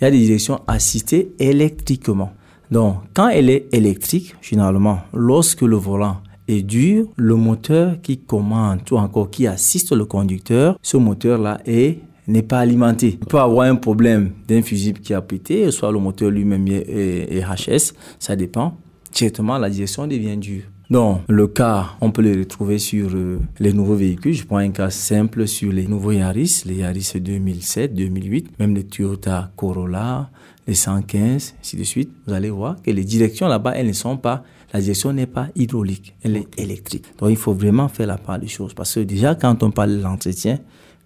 Il 0.00 0.04
y 0.04 0.06
a 0.06 0.10
des 0.10 0.20
directions 0.20 0.60
assistées 0.66 1.32
électriquement. 1.38 2.32
Donc, 2.70 2.96
quand 3.14 3.28
elle 3.28 3.50
est 3.50 3.66
électrique, 3.72 4.34
généralement, 4.40 5.00
lorsque 5.12 5.62
le 5.62 5.76
volant 5.76 6.18
est 6.48 6.62
dur, 6.62 7.06
le 7.16 7.36
moteur 7.36 8.00
qui 8.02 8.18
commande 8.18 8.80
ou 8.90 8.96
encore 8.96 9.30
qui 9.30 9.46
assiste 9.46 9.92
le 9.92 10.04
conducteur, 10.06 10.78
ce 10.82 10.96
moteur-là 10.96 11.60
est 11.66 11.98
n'est 12.26 12.42
pas 12.42 12.60
alimenté. 12.60 13.18
Il 13.20 13.26
peut 13.26 13.40
avoir 13.40 13.66
un 13.66 13.76
problème 13.76 14.32
d'un 14.46 14.62
fusible 14.62 15.00
qui 15.00 15.14
a 15.14 15.20
pété, 15.20 15.70
soit 15.70 15.90
le 15.92 15.98
moteur 15.98 16.30
lui-même 16.30 16.66
est, 16.68 17.42
HS, 17.42 17.94
ça 18.18 18.36
dépend. 18.36 18.76
Directement, 19.12 19.58
la 19.58 19.68
direction 19.68 20.06
devient 20.06 20.36
dure. 20.36 20.62
Donc, 20.90 21.22
le 21.28 21.46
cas, 21.46 21.92
on 22.02 22.10
peut 22.10 22.20
le 22.20 22.40
retrouver 22.40 22.78
sur 22.78 23.08
euh, 23.14 23.40
les 23.58 23.72
nouveaux 23.72 23.94
véhicules. 23.94 24.34
Je 24.34 24.44
prends 24.44 24.58
un 24.58 24.70
cas 24.70 24.90
simple 24.90 25.46
sur 25.48 25.72
les 25.72 25.86
nouveaux 25.86 26.12
Yaris, 26.12 26.64
les 26.66 26.76
Yaris 26.76 27.12
2007, 27.14 27.94
2008, 27.94 28.58
même 28.58 28.74
les 28.74 28.84
Toyota 28.84 29.50
Corolla, 29.56 30.28
les 30.66 30.74
115, 30.74 31.54
ainsi 31.58 31.76
de 31.76 31.84
suite. 31.84 32.10
Vous 32.26 32.34
allez 32.34 32.50
voir 32.50 32.76
que 32.82 32.90
les 32.90 33.04
directions 33.04 33.48
là-bas, 33.48 33.72
elles 33.74 33.86
ne 33.86 33.92
sont 33.94 34.18
pas, 34.18 34.44
la 34.74 34.80
direction 34.80 35.14
n'est 35.14 35.26
pas 35.26 35.48
hydraulique, 35.56 36.14
elle 36.22 36.36
est 36.36 36.60
électrique. 36.60 37.06
Donc, 37.18 37.30
il 37.30 37.36
faut 37.36 37.54
vraiment 37.54 37.88
faire 37.88 38.08
la 38.08 38.18
part 38.18 38.38
des 38.38 38.48
choses. 38.48 38.74
Parce 38.74 38.94
que 38.94 39.00
déjà, 39.00 39.34
quand 39.34 39.62
on 39.62 39.70
parle 39.70 39.96
de 39.96 40.02
l'entretien, 40.02 40.58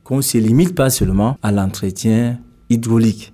qu'on 0.06 0.18
ne 0.18 0.22
se 0.22 0.38
limite 0.38 0.72
pas 0.72 0.88
seulement 0.88 1.36
à 1.42 1.50
l'entretien 1.50 2.38
hydraulique. 2.70 3.32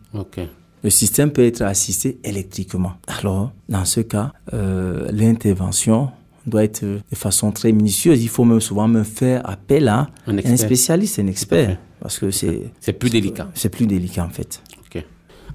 Le 0.82 0.88
système 0.90 1.30
peut 1.30 1.44
être 1.44 1.60
assisté 1.60 2.18
électriquement. 2.24 2.94
Alors, 3.06 3.52
dans 3.68 3.84
ce 3.84 4.00
cas, 4.00 4.32
euh, 4.54 5.06
l'intervention 5.12 6.08
doit 6.46 6.64
être 6.64 6.82
de 6.82 7.02
façon 7.14 7.52
très 7.52 7.72
minutieuse. 7.72 8.22
Il 8.22 8.30
faut 8.30 8.44
même 8.44 8.60
souvent 8.60 8.88
me 8.88 9.02
faire 9.02 9.48
appel 9.48 9.86
à 9.86 10.08
un, 10.26 10.56
spécialiste, 10.56 11.18
un 11.18 11.26
expert, 11.26 11.78
parce 12.00 12.18
que 12.18 12.30
c'est 12.30 12.62
c'est 12.80 12.94
plus 12.94 13.10
délicat. 13.10 13.48
C'est 13.54 13.68
plus 13.68 13.86
délicat 13.86 14.24
en 14.24 14.30
fait. 14.30 14.62
Ok. 14.86 15.04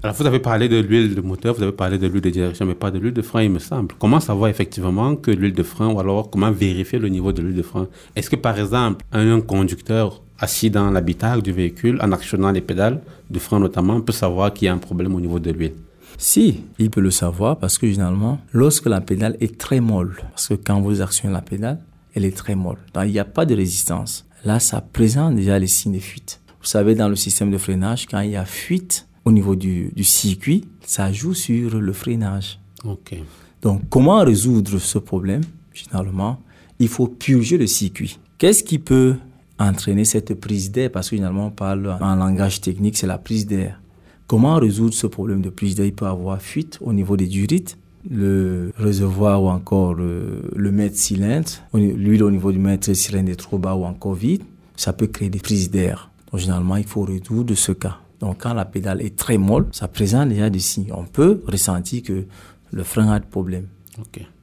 Alors 0.02 0.14
vous 0.14 0.24
avez 0.24 0.38
parlé 0.38 0.68
de 0.68 0.78
l'huile 0.78 1.16
de 1.16 1.20
moteur, 1.20 1.56
vous 1.56 1.62
avez 1.64 1.72
parlé 1.72 1.98
de 1.98 2.06
l'huile 2.06 2.22
de 2.22 2.30
direction, 2.30 2.64
mais 2.64 2.76
pas 2.76 2.92
de 2.92 2.98
l'huile 3.00 3.12
de 3.12 3.22
frein, 3.22 3.42
il 3.42 3.50
me 3.50 3.58
semble. 3.58 3.96
Comment 3.98 4.20
savoir 4.20 4.48
effectivement 4.48 5.16
que 5.16 5.32
l'huile 5.32 5.52
de 5.52 5.64
frein, 5.64 5.88
ou 5.92 5.98
alors 5.98 6.30
comment 6.30 6.52
vérifier 6.52 7.00
le 7.00 7.08
niveau 7.08 7.32
de 7.32 7.42
l'huile 7.42 7.56
de 7.56 7.62
frein? 7.62 7.88
Est-ce 8.14 8.30
que 8.30 8.36
par 8.36 8.58
exemple 8.58 9.04
un 9.12 9.40
conducteur 9.40 10.22
assis 10.38 10.70
dans 10.70 10.90
l'habitacle 10.90 11.42
du 11.42 11.52
véhicule, 11.52 11.98
en 12.02 12.12
actionnant 12.12 12.50
les 12.50 12.60
pédales 12.60 13.00
de 13.30 13.38
frein 13.38 13.58
notamment, 13.58 14.00
peut 14.00 14.12
savoir 14.12 14.52
qu'il 14.52 14.66
y 14.66 14.68
a 14.68 14.74
un 14.74 14.78
problème 14.78 15.14
au 15.14 15.20
niveau 15.20 15.38
de 15.38 15.50
l'huile. 15.50 15.74
Si, 16.16 16.62
il 16.78 16.90
peut 16.90 17.00
le 17.00 17.10
savoir 17.10 17.58
parce 17.58 17.78
que 17.78 17.88
généralement, 17.88 18.40
lorsque 18.52 18.86
la 18.86 19.00
pédale 19.00 19.36
est 19.40 19.58
très 19.58 19.80
molle, 19.80 20.16
parce 20.30 20.48
que 20.48 20.54
quand 20.54 20.80
vous 20.80 21.00
actionnez 21.00 21.32
la 21.32 21.42
pédale, 21.42 21.78
elle 22.14 22.24
est 22.24 22.36
très 22.36 22.54
molle. 22.54 22.78
Donc, 22.94 23.04
il 23.06 23.12
n'y 23.12 23.18
a 23.18 23.24
pas 23.24 23.46
de 23.46 23.54
résistance. 23.54 24.26
Là, 24.44 24.58
ça 24.58 24.80
présente 24.80 25.36
déjà 25.36 25.58
les 25.58 25.66
signes 25.66 25.94
de 25.94 25.98
fuite. 26.00 26.40
Vous 26.60 26.66
savez, 26.66 26.94
dans 26.94 27.08
le 27.08 27.16
système 27.16 27.50
de 27.50 27.58
freinage, 27.58 28.06
quand 28.06 28.20
il 28.20 28.30
y 28.30 28.36
a 28.36 28.44
fuite 28.44 29.06
au 29.24 29.30
niveau 29.30 29.54
du, 29.54 29.92
du 29.94 30.04
circuit, 30.04 30.64
ça 30.80 31.12
joue 31.12 31.34
sur 31.34 31.78
le 31.78 31.92
freinage. 31.92 32.58
Ok. 32.84 33.14
Donc, 33.62 33.82
comment 33.88 34.24
résoudre 34.24 34.78
ce 34.78 34.98
problème? 34.98 35.42
Généralement, 35.72 36.40
il 36.78 36.88
faut 36.88 37.06
purger 37.06 37.58
le 37.58 37.66
circuit. 37.66 38.18
Qu'est-ce 38.38 38.64
qui 38.64 38.78
peut 38.78 39.16
entraîner 39.58 40.04
cette 40.04 40.34
prise 40.34 40.70
d'air, 40.70 40.90
parce 40.90 41.10
que 41.10 41.16
finalement 41.16 41.46
on 41.46 41.50
parle 41.50 41.96
en 42.00 42.14
langage 42.14 42.60
technique, 42.60 42.96
c'est 42.96 43.06
la 43.06 43.18
prise 43.18 43.46
d'air. 43.46 43.80
Comment 44.26 44.56
résoudre 44.56 44.94
ce 44.94 45.06
problème 45.06 45.40
de 45.40 45.50
prise 45.50 45.74
d'air? 45.74 45.86
Il 45.86 45.94
peut 45.94 46.06
avoir 46.06 46.40
fuite 46.40 46.78
au 46.80 46.92
niveau 46.92 47.16
des 47.16 47.26
durites, 47.26 47.78
le 48.08 48.72
réservoir 48.76 49.42
ou 49.42 49.48
encore 49.48 49.94
le, 49.94 50.70
mètre 50.70 50.96
cylindre, 50.96 51.48
l'huile 51.74 52.22
au 52.22 52.30
niveau 52.30 52.52
du 52.52 52.58
mètre 52.58 52.92
cylindre 52.92 53.30
est 53.30 53.36
trop 53.36 53.58
bas 53.58 53.74
ou 53.74 53.84
encore 53.84 54.14
vide, 54.14 54.42
ça 54.76 54.92
peut 54.92 55.06
créer 55.06 55.30
des 55.30 55.40
prises 55.40 55.70
d'air. 55.70 56.10
Donc 56.30 56.40
généralement, 56.40 56.76
il 56.76 56.86
faut 56.86 57.02
résoudre 57.02 57.54
ce 57.54 57.72
cas. 57.72 57.98
Donc 58.20 58.42
quand 58.42 58.54
la 58.54 58.64
pédale 58.64 59.02
est 59.02 59.16
très 59.16 59.38
molle, 59.38 59.66
ça 59.72 59.88
présente 59.88 60.28
déjà 60.28 60.50
des 60.50 60.58
signes. 60.58 60.92
On 60.92 61.04
peut 61.04 61.42
ressentir 61.46 62.02
que 62.02 62.24
le 62.70 62.82
frein 62.82 63.10
a 63.10 63.18
de 63.18 63.24
problème. 63.24 63.66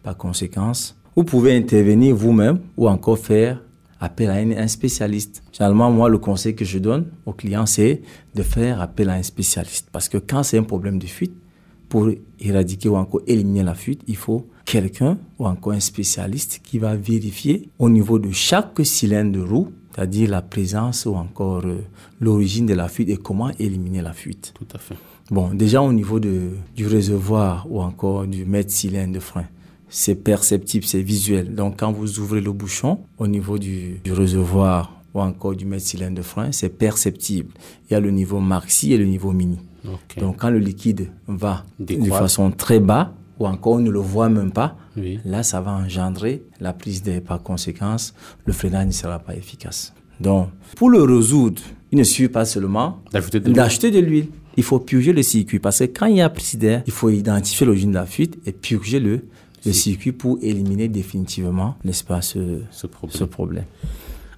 Par 0.03 0.17
conséquent, 0.17 0.71
vous 1.15 1.23
pouvez 1.23 1.55
intervenir 1.55 2.15
vous-même 2.15 2.59
ou 2.77 2.89
encore 2.89 3.19
faire 3.19 3.61
appel 3.99 4.29
à 4.29 4.35
un, 4.35 4.67
spécialiste. 4.67 5.43
Généralement, 5.51 5.91
moi, 5.91 6.09
le 6.09 6.17
conseil 6.17 6.55
que 6.55 6.65
je 6.65 6.79
donne 6.79 7.07
aux 7.25 7.33
clients, 7.33 7.65
c'est 7.65 8.01
de 8.33 8.43
faire 8.43 8.81
appel 8.81 9.09
à 9.09 9.13
un 9.13 9.23
spécialiste. 9.23 9.89
Parce 9.91 10.09
que 10.09 10.17
quand 10.17 10.43
c'est 10.43 10.57
un 10.57 10.63
problème 10.63 10.99
de 10.99 11.07
fuite, 11.07 11.33
pour 11.89 12.09
éradiquer 12.39 12.89
ou 12.89 12.95
encore 12.95 13.21
éliminer 13.27 13.63
la 13.63 13.75
fuite, 13.75 14.01
il 14.07 14.15
faut 14.15 14.47
quelqu'un 14.65 15.17
ou 15.39 15.45
encore 15.45 15.73
un 15.73 15.79
spécialiste 15.79 16.61
qui 16.63 16.79
va 16.79 16.95
vérifier 16.95 17.69
au 17.79 17.89
niveau 17.89 18.19
de 18.19 18.31
chaque 18.31 18.73
cylindre 18.83 19.31
de 19.31 19.41
roue, 19.41 19.71
c'est-à-dire 19.93 20.29
la 20.29 20.41
présence 20.41 21.05
ou 21.05 21.15
encore 21.15 21.65
euh, 21.65 21.77
l'origine 22.19 22.65
de 22.65 22.73
la 22.73 22.89
fuite 22.89 23.09
et 23.09 23.17
comment 23.17 23.51
éliminer 23.59 24.01
la 24.01 24.13
fuite. 24.13 24.53
Tout 24.55 24.67
à 24.73 24.77
fait. 24.77 24.95
Bon, 25.31 25.53
déjà 25.53 25.81
au 25.81 25.93
niveau 25.93 26.19
de, 26.19 26.51
du 26.75 26.85
réservoir 26.85 27.65
ou 27.69 27.81
encore 27.81 28.27
du 28.27 28.45
mètre 28.45 28.71
cylindre 28.71 29.13
de 29.13 29.19
frein, 29.19 29.45
c'est 29.89 30.15
perceptible, 30.15 30.85
c'est 30.85 31.01
visuel. 31.01 31.53
Donc 31.55 31.79
quand 31.79 31.91
vous 31.91 32.19
ouvrez 32.19 32.41
le 32.41 32.51
bouchon 32.51 32.99
au 33.17 33.27
niveau 33.27 33.57
du, 33.57 34.01
réservoir 34.09 34.93
ou 35.13 35.21
encore 35.21 35.55
du 35.55 35.65
mètre 35.65 35.85
cylindre 35.85 36.17
de 36.17 36.21
frein, 36.21 36.51
c'est 36.51 36.69
perceptible. 36.69 37.53
Il 37.89 37.93
y 37.93 37.95
a 37.95 37.99
le 37.99 38.11
niveau 38.11 38.39
maxi 38.39 38.93
et 38.93 38.97
le 38.97 39.05
niveau 39.05 39.31
mini. 39.31 39.59
Donc 40.17 40.37
quand 40.39 40.49
le 40.49 40.59
liquide 40.59 41.09
va 41.27 41.63
de 41.79 42.09
façon 42.09 42.51
très 42.51 42.79
bas 42.79 43.13
ou 43.39 43.45
encore 43.47 43.73
on 43.73 43.79
ne 43.79 43.91
le 43.91 43.99
voit 43.99 44.29
même 44.29 44.51
pas, 44.51 44.77
là 45.25 45.43
ça 45.43 45.61
va 45.61 45.71
engendrer 45.71 46.43
la 46.59 46.73
prise 46.73 47.03
d'air. 47.03 47.21
Par 47.21 47.41
conséquence, 47.43 48.13
le 48.45 48.53
freinage 48.53 48.87
ne 48.87 48.91
sera 48.91 49.19
pas 49.19 49.35
efficace. 49.35 49.93
Donc 50.19 50.49
pour 50.75 50.89
le 50.89 51.03
résoudre, 51.03 51.61
il 51.91 51.99
ne 51.99 52.03
suffit 52.03 52.29
pas 52.29 52.45
seulement 52.45 53.01
d'acheter 53.11 53.91
de 53.91 53.99
l'huile. 53.99 54.27
Il 54.57 54.63
faut 54.63 54.79
purger 54.79 55.11
le 55.11 55.21
circuit 55.21 55.59
parce 55.59 55.79
que 55.79 55.83
quand 55.85 56.05
il 56.05 56.17
y 56.17 56.21
a 56.21 56.29
prise 56.29 56.57
d'air, 56.57 56.81
il 56.85 56.93
faut 56.93 57.09
identifier 57.09 57.65
l'origine 57.65 57.91
de 57.91 57.95
la 57.95 58.05
fuite 58.05 58.37
et 58.45 58.53
purger 58.53 58.99
le, 59.01 59.25
le 59.65 59.73
circuit 59.73 60.11
pour 60.11 60.37
éliminer 60.41 60.87
définitivement, 60.87 61.75
n'est-ce 61.83 62.03
pas, 62.03 62.21
ce, 62.21 62.59
ce 62.71 63.23
problème. 63.23 63.65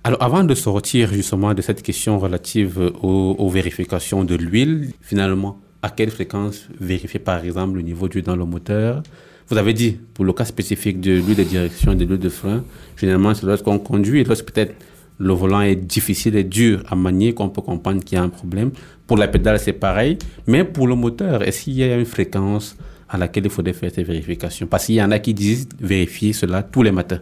Alors, 0.03 0.23
avant 0.23 0.43
de 0.43 0.55
sortir 0.55 1.11
justement 1.11 1.53
de 1.53 1.61
cette 1.61 1.81
question 1.81 2.17
relative 2.19 2.91
aux, 3.01 3.35
aux 3.37 3.49
vérifications 3.49 4.23
de 4.23 4.35
l'huile, 4.35 4.93
finalement, 5.01 5.59
à 5.81 5.89
quelle 5.89 6.11
fréquence 6.11 6.67
vérifier 6.79 7.19
par 7.19 7.43
exemple 7.43 7.75
le 7.75 7.81
niveau 7.81 8.07
d'huile 8.07 8.23
dans 8.23 8.35
le 8.35 8.45
moteur? 8.45 9.03
Vous 9.49 9.57
avez 9.57 9.73
dit, 9.73 9.97
pour 10.13 10.25
le 10.25 10.33
cas 10.33 10.45
spécifique 10.45 10.99
de 11.01 11.13
l'huile 11.13 11.35
de 11.37 11.43
direction 11.43 11.91
et 11.91 11.95
de 11.95 12.05
l'huile 12.05 12.19
de 12.19 12.29
frein, 12.29 12.63
généralement 12.95 13.33
c'est 13.33 13.45
lorsqu'on 13.45 13.79
conduit, 13.79 14.23
lorsque 14.23 14.45
peut-être 14.45 14.75
le 15.19 15.33
volant 15.33 15.61
est 15.61 15.75
difficile 15.75 16.35
et 16.35 16.43
dur 16.43 16.83
à 16.87 16.95
manier 16.95 17.33
qu'on 17.33 17.49
peut 17.49 17.61
comprendre 17.61 18.03
qu'il 18.03 18.17
y 18.17 18.21
a 18.21 18.23
un 18.23 18.29
problème. 18.29 18.71
Pour 19.07 19.17
la 19.17 19.27
pédale, 19.27 19.59
c'est 19.59 19.73
pareil. 19.73 20.17
Mais 20.45 20.63
pour 20.63 20.87
le 20.87 20.95
moteur, 20.95 21.43
est-ce 21.43 21.63
qu'il 21.63 21.73
y 21.73 21.83
a 21.83 21.97
une 21.97 22.05
fréquence 22.05 22.77
à 23.09 23.17
laquelle 23.17 23.45
il 23.45 23.49
faudrait 23.49 23.73
faire 23.73 23.91
ces 23.93 24.03
vérifications 24.03 24.67
Parce 24.67 24.85
qu'il 24.85 24.95
y 24.95 25.03
en 25.03 25.11
a 25.11 25.19
qui 25.19 25.33
disent 25.33 25.67
vérifier 25.79 26.33
cela 26.33 26.63
tous 26.63 26.83
les 26.83 26.91
matins. 26.91 27.19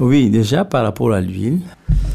Oui, 0.00 0.30
déjà 0.30 0.64
par 0.64 0.84
rapport 0.84 1.12
à 1.12 1.20
l'huile. 1.20 1.60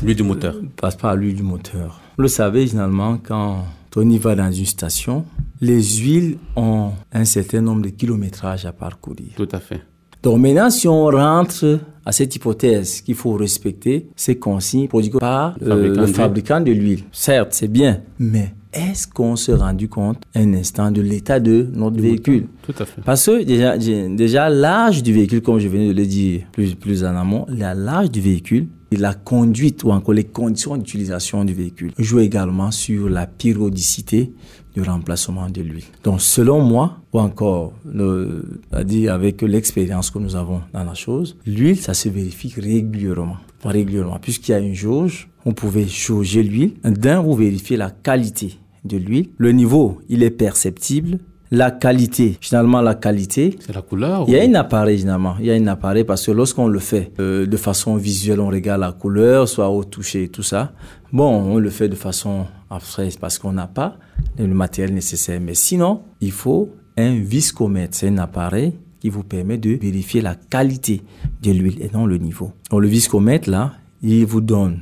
L'huile 0.02 0.15
du 0.15 0.23
moteur. 0.23 0.56
Passe 0.78 0.95
par 0.95 1.15
l'huile 1.15 1.36
du 1.36 1.43
moteur. 1.43 1.99
Vous 2.17 2.23
le 2.23 2.30
savez, 2.30 2.67
généralement, 2.67 3.17
quand 3.17 3.65
on 3.95 4.10
y 4.10 4.17
va 4.17 4.36
dans 4.36 4.52
une 4.52 4.65
station, 4.65 5.26
les 5.60 5.82
huiles 5.82 6.38
ont 6.56 6.91
un 7.12 7.26
certain 7.26 7.62
nombre 7.62 7.82
de 7.84 7.89
kilométrages 7.89 8.65
à 8.65 8.71
parcourir. 8.71 9.30
Tout 9.36 9.49
à 9.52 9.60
fait. 9.60 9.82
Donc 10.21 10.39
maintenant, 10.39 10.69
si 10.69 10.88
on 10.88 11.06
rentre 11.06 11.80
à 12.06 12.12
cette 12.13 12.34
hypothèse 12.36 13.02
qu'il 13.02 13.15
faut 13.15 13.34
respecter 13.34 14.08
ces 14.15 14.38
consignes 14.39 14.88
produites 14.88 15.19
par 15.19 15.58
euh, 15.62 15.95
le 15.95 16.08
fabricant 16.08 16.62
de 16.62 16.71
l'huile, 16.71 17.04
certes, 17.12 17.49
c'est 17.52 17.67
bien, 17.67 18.02
mais 18.19 18.54
est-ce 18.74 19.08
qu'on 19.08 19.36
s'est 19.36 19.54
rendu 19.54 19.88
compte 19.88 20.22
un 20.36 20.54
instant 20.54 20.92
de 20.92 21.02
l'état 21.02 21.40
de 21.40 21.68
notre 21.74 22.00
véhicule? 22.00 22.48
Tout 22.64 22.74
à 22.80 22.86
fait. 22.86 23.02
Parce 23.02 23.26
que 23.26 23.44
déjà, 23.44 23.78
déjà 23.78 24.50
l'âge 24.50 25.04
du 25.04 25.14
véhicule, 25.14 25.42
comme 25.42 25.60
je 25.60 25.68
venais 25.68 25.90
de 25.90 25.94
le 25.94 26.06
dire 26.06 26.42
plus, 26.52 26.76
plus 26.76 27.04
en 27.04 27.16
amont, 27.16 27.46
l'âge 27.50 28.12
du 28.12 28.22
véhicule 28.22 28.68
la 28.98 29.14
conduite 29.14 29.84
ou 29.84 29.92
encore 29.92 30.14
les 30.14 30.24
conditions 30.24 30.78
d'utilisation 30.78 31.44
du 31.46 31.54
véhicule 31.54 31.92
joue 31.98 32.20
également 32.20 32.72
sur 32.72 33.10
la 33.10 33.28
périodicité 33.28 34.34
du 34.74 34.82
remplacement 34.82 35.50
de 35.50 35.62
l'huile. 35.62 35.84
Donc, 36.04 36.22
selon 36.22 36.62
moi, 36.62 36.98
ou 37.14 37.20
encore, 37.20 37.74
le, 37.86 38.60
à 38.72 38.84
dire 38.84 39.14
avec 39.14 39.42
l'expérience 39.44 40.10
que 40.10 40.20
nous 40.20 40.36
avons 40.36 40.62
dans 40.74 40.84
la 40.84 40.96
chose, 40.96 41.38
l'huile, 41.46 41.78
ça 41.78 41.94
se 41.94 42.10
vérifie 42.10 42.54
régulièrement. 42.58 43.38
Régulièrement. 43.64 44.18
Puisqu'il 44.20 44.52
y 44.52 44.56
a 44.56 44.60
une 44.60 44.74
jauge, 44.74 45.30
on 45.46 45.54
pouvait 45.54 45.88
jauger 45.88 46.44
l'huile. 46.44 46.74
D'un, 46.84 47.22
vous 47.22 47.36
vérifiez 47.36 47.78
la 47.78 47.92
qualité 47.92 48.58
de 48.86 48.98
l'huile. 48.98 49.30
Le 49.38 49.52
niveau, 49.52 50.00
il 50.10 50.24
est 50.24 50.32
perceptible 50.32 51.19
la 51.54 51.69
qualité. 51.69 52.36
Finalement, 52.41 52.82
la 52.82 52.96
qualité. 52.96 53.58
C'est 53.60 53.76
la 53.76 53.84
couleur. 53.84 54.26
Il 54.28 54.34
y 54.34 54.39
a 54.39 54.43
un 54.43 54.56
appareil, 54.56 54.98
finalement. 54.98 55.36
Il 55.39 55.46
y 55.46 55.52
a 55.52 55.54
un 55.54 55.67
appareil 55.67 56.04
parce 56.04 56.26
que 56.26 56.32
lorsqu'on 56.32 56.67
le 56.67 56.80
fait 56.80 57.12
euh, 57.19 57.46
de 57.46 57.58
façon 57.58 57.96
visuelle, 57.96 58.39
on 58.39 58.48
regarde 58.48 58.82
la 58.82 58.91
couleur, 58.91 59.48
soit 59.48 59.69
au 59.69 59.84
toucher, 59.84 60.30
tout 60.30 60.41
ça. 60.41 60.74
Bon, 61.12 61.30
on 61.30 61.60
le 61.60 61.69
fait 61.69 61.88
de 61.88 61.96
façon 61.96 62.48
abstraite 62.72 63.19
parce 63.19 63.38
qu'on 63.38 63.52
n'a 63.52 63.67
pas 63.67 63.98
le 64.39 64.48
matériel 64.48 64.96
nécessaire. 64.96 65.39
Mais 65.39 65.54
sinon, 65.54 66.02
il 66.22 66.32
faut 66.32 66.72
un 66.98 67.19
viscomètre. 67.19 67.96
C'est 67.96 68.08
un 68.08 68.17
appareil 68.17 68.74
qui 69.00 69.10
vous 69.10 69.24
permet 69.24 69.60
de 69.60 69.72
vérifier 69.76 70.22
la 70.22 70.34
qualité 70.34 71.04
de 71.43 71.52
l'huile 71.52 71.84
et 71.84 71.91
non 71.93 72.08
le 72.08 72.17
niveau. 72.17 72.52
Donc, 72.72 72.82
le 72.82 72.88
viscomètre, 72.88 73.48
là, 73.48 73.74
il 74.02 74.26
vous 74.26 74.41
donne 74.41 74.80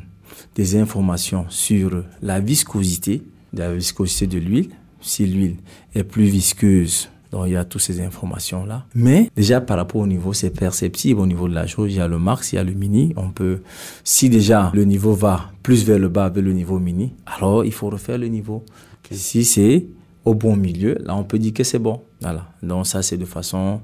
des 0.55 0.77
informations 0.77 1.45
sur 1.49 2.03
la 2.21 2.39
viscosité, 2.39 3.23
la 3.53 3.73
viscosité 3.73 4.27
de 4.27 4.37
l'huile, 4.39 4.69
si 5.01 5.25
l'huile 5.25 5.57
est 5.95 6.03
plus 6.03 6.25
visqueuse. 6.25 7.09
Donc 7.31 7.45
il 7.47 7.53
y 7.53 7.55
a 7.55 7.63
toutes 7.63 7.81
ces 7.81 8.01
informations 8.01 8.65
là. 8.65 8.85
Mais 8.93 9.29
déjà 9.35 9.61
par 9.61 9.77
rapport 9.77 10.01
au 10.01 10.07
niveau, 10.07 10.33
c'est 10.33 10.49
perceptible 10.49 11.19
au 11.21 11.25
niveau 11.25 11.47
de 11.47 11.53
la 11.53 11.65
chose. 11.65 11.91
Il 11.91 11.97
y 11.97 12.01
a 12.01 12.07
le 12.07 12.19
max, 12.19 12.51
il 12.51 12.57
y 12.57 12.59
a 12.59 12.63
le 12.63 12.73
mini. 12.73 13.13
On 13.15 13.29
peut, 13.29 13.61
si 14.03 14.29
déjà 14.29 14.69
le 14.73 14.83
niveau 14.83 15.13
va 15.13 15.49
plus 15.63 15.85
vers 15.85 15.99
le 15.99 16.09
bas, 16.09 16.29
vers 16.29 16.43
le 16.43 16.51
niveau 16.51 16.77
mini, 16.79 17.13
alors 17.25 17.63
il 17.63 17.71
faut 17.71 17.89
refaire 17.89 18.17
le 18.17 18.27
niveau. 18.27 18.65
Si 19.11 19.43
c'est 19.43 19.87
au 20.23 20.33
bon 20.33 20.55
milieu, 20.55 20.97
là 21.03 21.15
on 21.15 21.23
peut 21.23 21.39
dire 21.39 21.53
que 21.53 21.63
c'est 21.63 21.79
bon. 21.79 22.01
Voilà. 22.21 22.47
Donc 22.63 22.85
ça 22.85 23.01
c'est 23.01 23.17
de 23.17 23.25
façon 23.25 23.81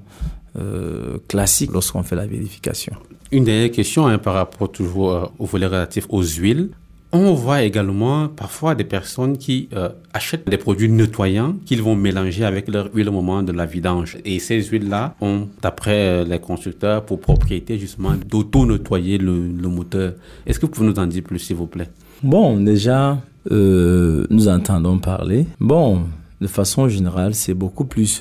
euh, 0.58 1.18
classique 1.26 1.72
lorsqu'on 1.72 2.02
fait 2.02 2.16
la 2.16 2.26
vérification. 2.26 2.94
Une 3.30 3.44
dernière 3.44 3.70
question 3.70 4.06
hein, 4.06 4.18
par 4.18 4.34
rapport 4.34 4.72
toujours 4.72 5.10
euh, 5.10 5.26
au 5.38 5.46
volet 5.46 5.66
relatif 5.66 6.06
aux 6.08 6.22
huiles. 6.22 6.70
On 7.10 7.32
voit 7.32 7.62
également 7.62 8.28
parfois 8.28 8.74
des 8.74 8.84
personnes 8.84 9.38
qui 9.38 9.70
euh, 9.72 9.88
achètent 10.12 10.46
des 10.46 10.58
produits 10.58 10.90
nettoyants 10.90 11.56
qu'ils 11.64 11.82
vont 11.82 11.96
mélanger 11.96 12.44
avec 12.44 12.68
leur 12.68 12.94
huile 12.94 13.08
au 13.08 13.12
moment 13.12 13.42
de 13.42 13.52
la 13.52 13.64
vidange. 13.64 14.18
Et 14.26 14.38
ces 14.38 14.62
huiles-là 14.62 15.14
ont, 15.22 15.48
d'après 15.62 16.08
euh, 16.08 16.24
les 16.24 16.38
constructeurs, 16.38 17.06
pour 17.06 17.18
propriété 17.18 17.78
justement 17.78 18.12
d'auto-nettoyer 18.28 19.16
le, 19.16 19.32
moteur. 19.68 20.14
Est-ce 20.44 20.58
que 20.58 20.66
vous 20.66 20.72
pouvez 20.72 20.86
nous 20.86 20.98
en 20.98 21.06
dire 21.06 21.22
plus, 21.22 21.38
s'il 21.38 21.56
vous 21.56 21.66
plaît? 21.66 21.88
Bon, 22.22 22.60
déjà, 22.60 23.18
euh, 23.50 24.26
nous 24.28 24.48
entendons 24.48 24.98
parler. 24.98 25.46
Bon, 25.60 26.02
de 26.42 26.46
façon 26.46 26.88
générale, 26.88 27.34
c'est 27.34 27.54
beaucoup 27.54 27.86
plus 27.86 28.20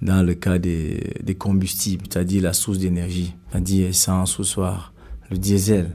dans 0.00 0.24
le 0.24 0.34
cas 0.34 0.58
des, 0.58 1.12
des 1.24 1.34
combustibles, 1.34 2.04
c'est-à-dire 2.08 2.44
la 2.44 2.52
source 2.52 2.78
d'énergie, 2.78 3.34
c'est-à-dire 3.50 3.88
essence 3.88 4.38
ou 4.38 4.44
soir, 4.44 4.92
le 5.28 5.38
diesel 5.38 5.90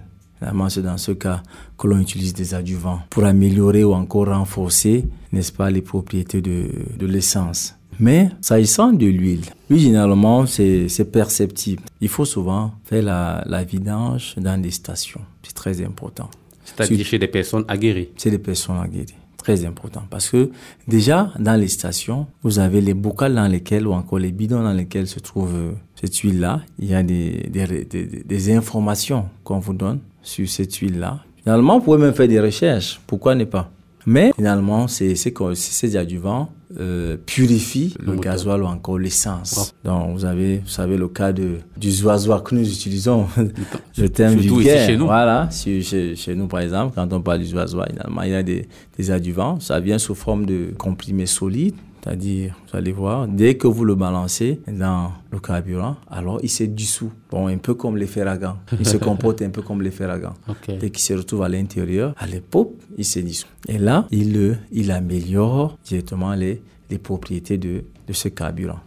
c'est 0.70 0.82
dans 0.82 0.98
ce 0.98 1.12
cas 1.12 1.42
que 1.78 1.88
l'on 1.88 2.00
utilise 2.00 2.34
des 2.34 2.54
adjuvants 2.54 3.02
pour 3.10 3.26
améliorer 3.26 3.84
ou 3.84 3.94
encore 3.94 4.28
renforcer, 4.28 5.06
n'est-ce 5.32 5.52
pas, 5.52 5.70
les 5.72 5.82
propriétés 5.82 6.42
de, 6.42 6.70
de 6.98 7.06
l'essence. 7.06 7.76
Mais 8.00 8.30
s'agissant 8.42 8.92
de 8.92 9.06
l'huile, 9.06 9.46
oui, 9.70 9.80
généralement, 9.80 10.46
c'est 10.46 11.12
perceptible. 11.12 11.84
Il 12.02 12.10
faut 12.10 12.26
souvent 12.26 12.74
faire 12.84 13.04
la, 13.04 13.44
la 13.46 13.64
vidange 13.64 14.36
dans 14.38 14.60
des 14.60 14.72
stations. 14.72 15.22
C'est 15.44 15.54
très 15.54 15.84
important. 15.84 16.30
C'est-à-dire 16.66 17.06
chez 17.06 17.20
des 17.20 17.28
personnes 17.28 17.66
aguerries. 17.68 18.10
C'est 18.18 18.32
des 18.32 18.40
personnes 18.40 18.80
aguerries. 18.80 19.16
Très 19.38 19.66
important. 19.66 20.04
Parce 20.10 20.30
que 20.30 20.52
déjà, 20.88 21.32
dans 21.38 21.60
les 21.60 21.68
stations, 21.68 22.28
vous 22.44 22.60
avez 22.60 22.80
les 22.80 22.94
bocals 22.94 23.36
dans 23.36 23.48
lesquels 23.48 23.86
ou 23.86 23.92
encore 23.92 24.20
les 24.20 24.32
bidons 24.32 24.64
dans 24.64 24.72
lesquels 24.72 25.08
se 25.08 25.20
trouve 25.20 25.74
cette 26.04 26.18
huile-là. 26.18 26.62
Il 26.80 26.90
y 26.90 26.94
a 26.94 27.02
des, 27.02 27.50
des, 27.50 27.86
des, 27.86 28.06
des 28.26 28.52
informations 28.54 29.26
qu'on 29.46 29.60
vous 29.60 29.74
donne 29.74 30.00
sur 30.22 30.48
cette 30.50 30.76
huile-là. 30.76 31.20
Finalement, 31.44 31.80
vous 31.80 31.86
pouvez 31.86 31.98
même 31.98 32.14
faire 32.14 32.28
des 32.28 32.42
recherches. 32.42 33.00
Pourquoi 33.08 33.36
ne 33.36 33.46
pas? 33.46 33.72
Mais 34.06 34.34
finalement, 34.36 34.90
c'est 34.90 35.16
ces 35.16 35.96
adjuvants 35.96 36.50
euh, 36.78 37.16
purifient 37.26 37.96
le, 38.06 38.18
gasoil 38.18 38.62
ou 38.64 38.66
encore 38.66 39.00
l'essence. 39.00 39.74
Donc, 39.86 40.14
vous 40.18 40.26
avez, 40.26 40.58
vous 40.58 40.68
savez, 40.68 40.98
le 40.98 41.08
cas 41.08 41.32
de, 41.32 41.60
du 41.78 41.90
zoazoa 41.90 42.42
que 42.42 42.54
nous 42.54 42.68
utilisons, 42.68 43.28
le 43.98 44.10
terme 44.10 44.36
vulgaire. 44.36 44.86
chez 44.86 44.98
nous. 44.98 45.06
Voilà, 45.06 45.48
chez, 45.52 45.82
chez, 45.82 46.36
nous, 46.36 46.48
par 46.48 46.60
exemple, 46.60 46.96
quand 46.96 47.14
on 47.14 47.22
parle 47.22 47.40
du 47.40 47.46
zoazoa, 47.46 47.86
finalement, 47.90 48.24
il 48.24 48.32
y 48.32 48.36
a 48.36 48.44
des, 48.44 48.68
des 48.98 49.12
adjuvants. 49.12 49.62
Ça 49.62 49.80
vient 49.80 50.00
sous 50.00 50.16
forme 50.16 50.46
de 50.46 50.74
comprimés 50.78 51.28
solides 51.28 51.76
c'est-à-dire, 52.04 52.56
vous 52.70 52.78
allez 52.78 52.92
voir, 52.92 53.28
dès 53.28 53.56
que 53.56 53.68
vous 53.68 53.86
le 53.86 53.96
balancez 53.96 54.60
dans 54.68 55.12
le 55.32 55.40
carburant, 55.40 55.96
alors 56.10 56.40
il 56.44 56.50
se 56.50 56.64
dissout. 56.66 57.12
Bon, 57.32 57.48
un 57.48 57.58
peu 57.58 57.76
comme 57.76 57.96
les 57.98 58.08
ferragans. 58.08 58.58
Il 58.78 58.86
se 58.86 58.98
comporte 58.98 59.42
un 59.42 59.50
peu 59.50 59.62
comme 59.62 59.82
les 59.82 59.92
ferragans. 59.92 60.34
Dès 60.80 60.90
qu'il 60.90 61.02
se 61.02 61.14
retrouve 61.14 61.44
à 61.44 61.50
l'intérieur, 61.50 62.14
allez, 62.18 62.42
pop, 62.42 62.74
il 62.98 63.06
se 63.06 63.20
dissout. 63.20 63.48
Et 63.68 63.78
là, 63.78 64.06
il, 64.12 64.60
il 64.72 64.92
améliore 64.92 65.78
directement 65.86 66.34
les, 66.34 66.62
les 66.90 66.98
propriétés 66.98 67.58
de, 67.58 67.84
de 68.08 68.14
ce 68.14 68.28
carburant. 68.28 68.80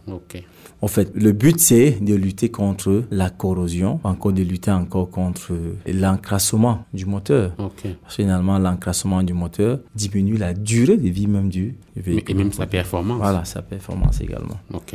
En 0.81 0.87
fait, 0.87 1.11
le 1.15 1.31
but, 1.31 1.59
c'est 1.59 1.97
de 2.01 2.13
lutter 2.13 2.49
contre 2.49 3.03
la 3.09 3.29
corrosion, 3.31 3.99
encore 4.03 4.31
de 4.31 4.43
lutter 4.43 4.71
encore 4.71 5.09
contre 5.09 5.53
l'encrassement 5.87 6.85
du 6.93 7.05
moteur. 7.05 7.53
finalement, 8.07 8.59
l'encrassement 8.59 9.23
du 9.23 9.33
moteur 9.33 9.79
diminue 9.95 10.37
la 10.37 10.53
durée 10.53 10.97
de 10.97 11.09
vie 11.09 11.27
même 11.27 11.49
du, 11.49 11.75
véhicule. 11.95 12.35
Et 12.35 12.37
même 12.37 12.51
sa 12.51 12.67
performance. 12.67 13.17
Voilà, 13.17 13.43
sa 13.45 13.61
performance 13.61 14.21
également. 14.21 14.59
Ok. 14.73 14.93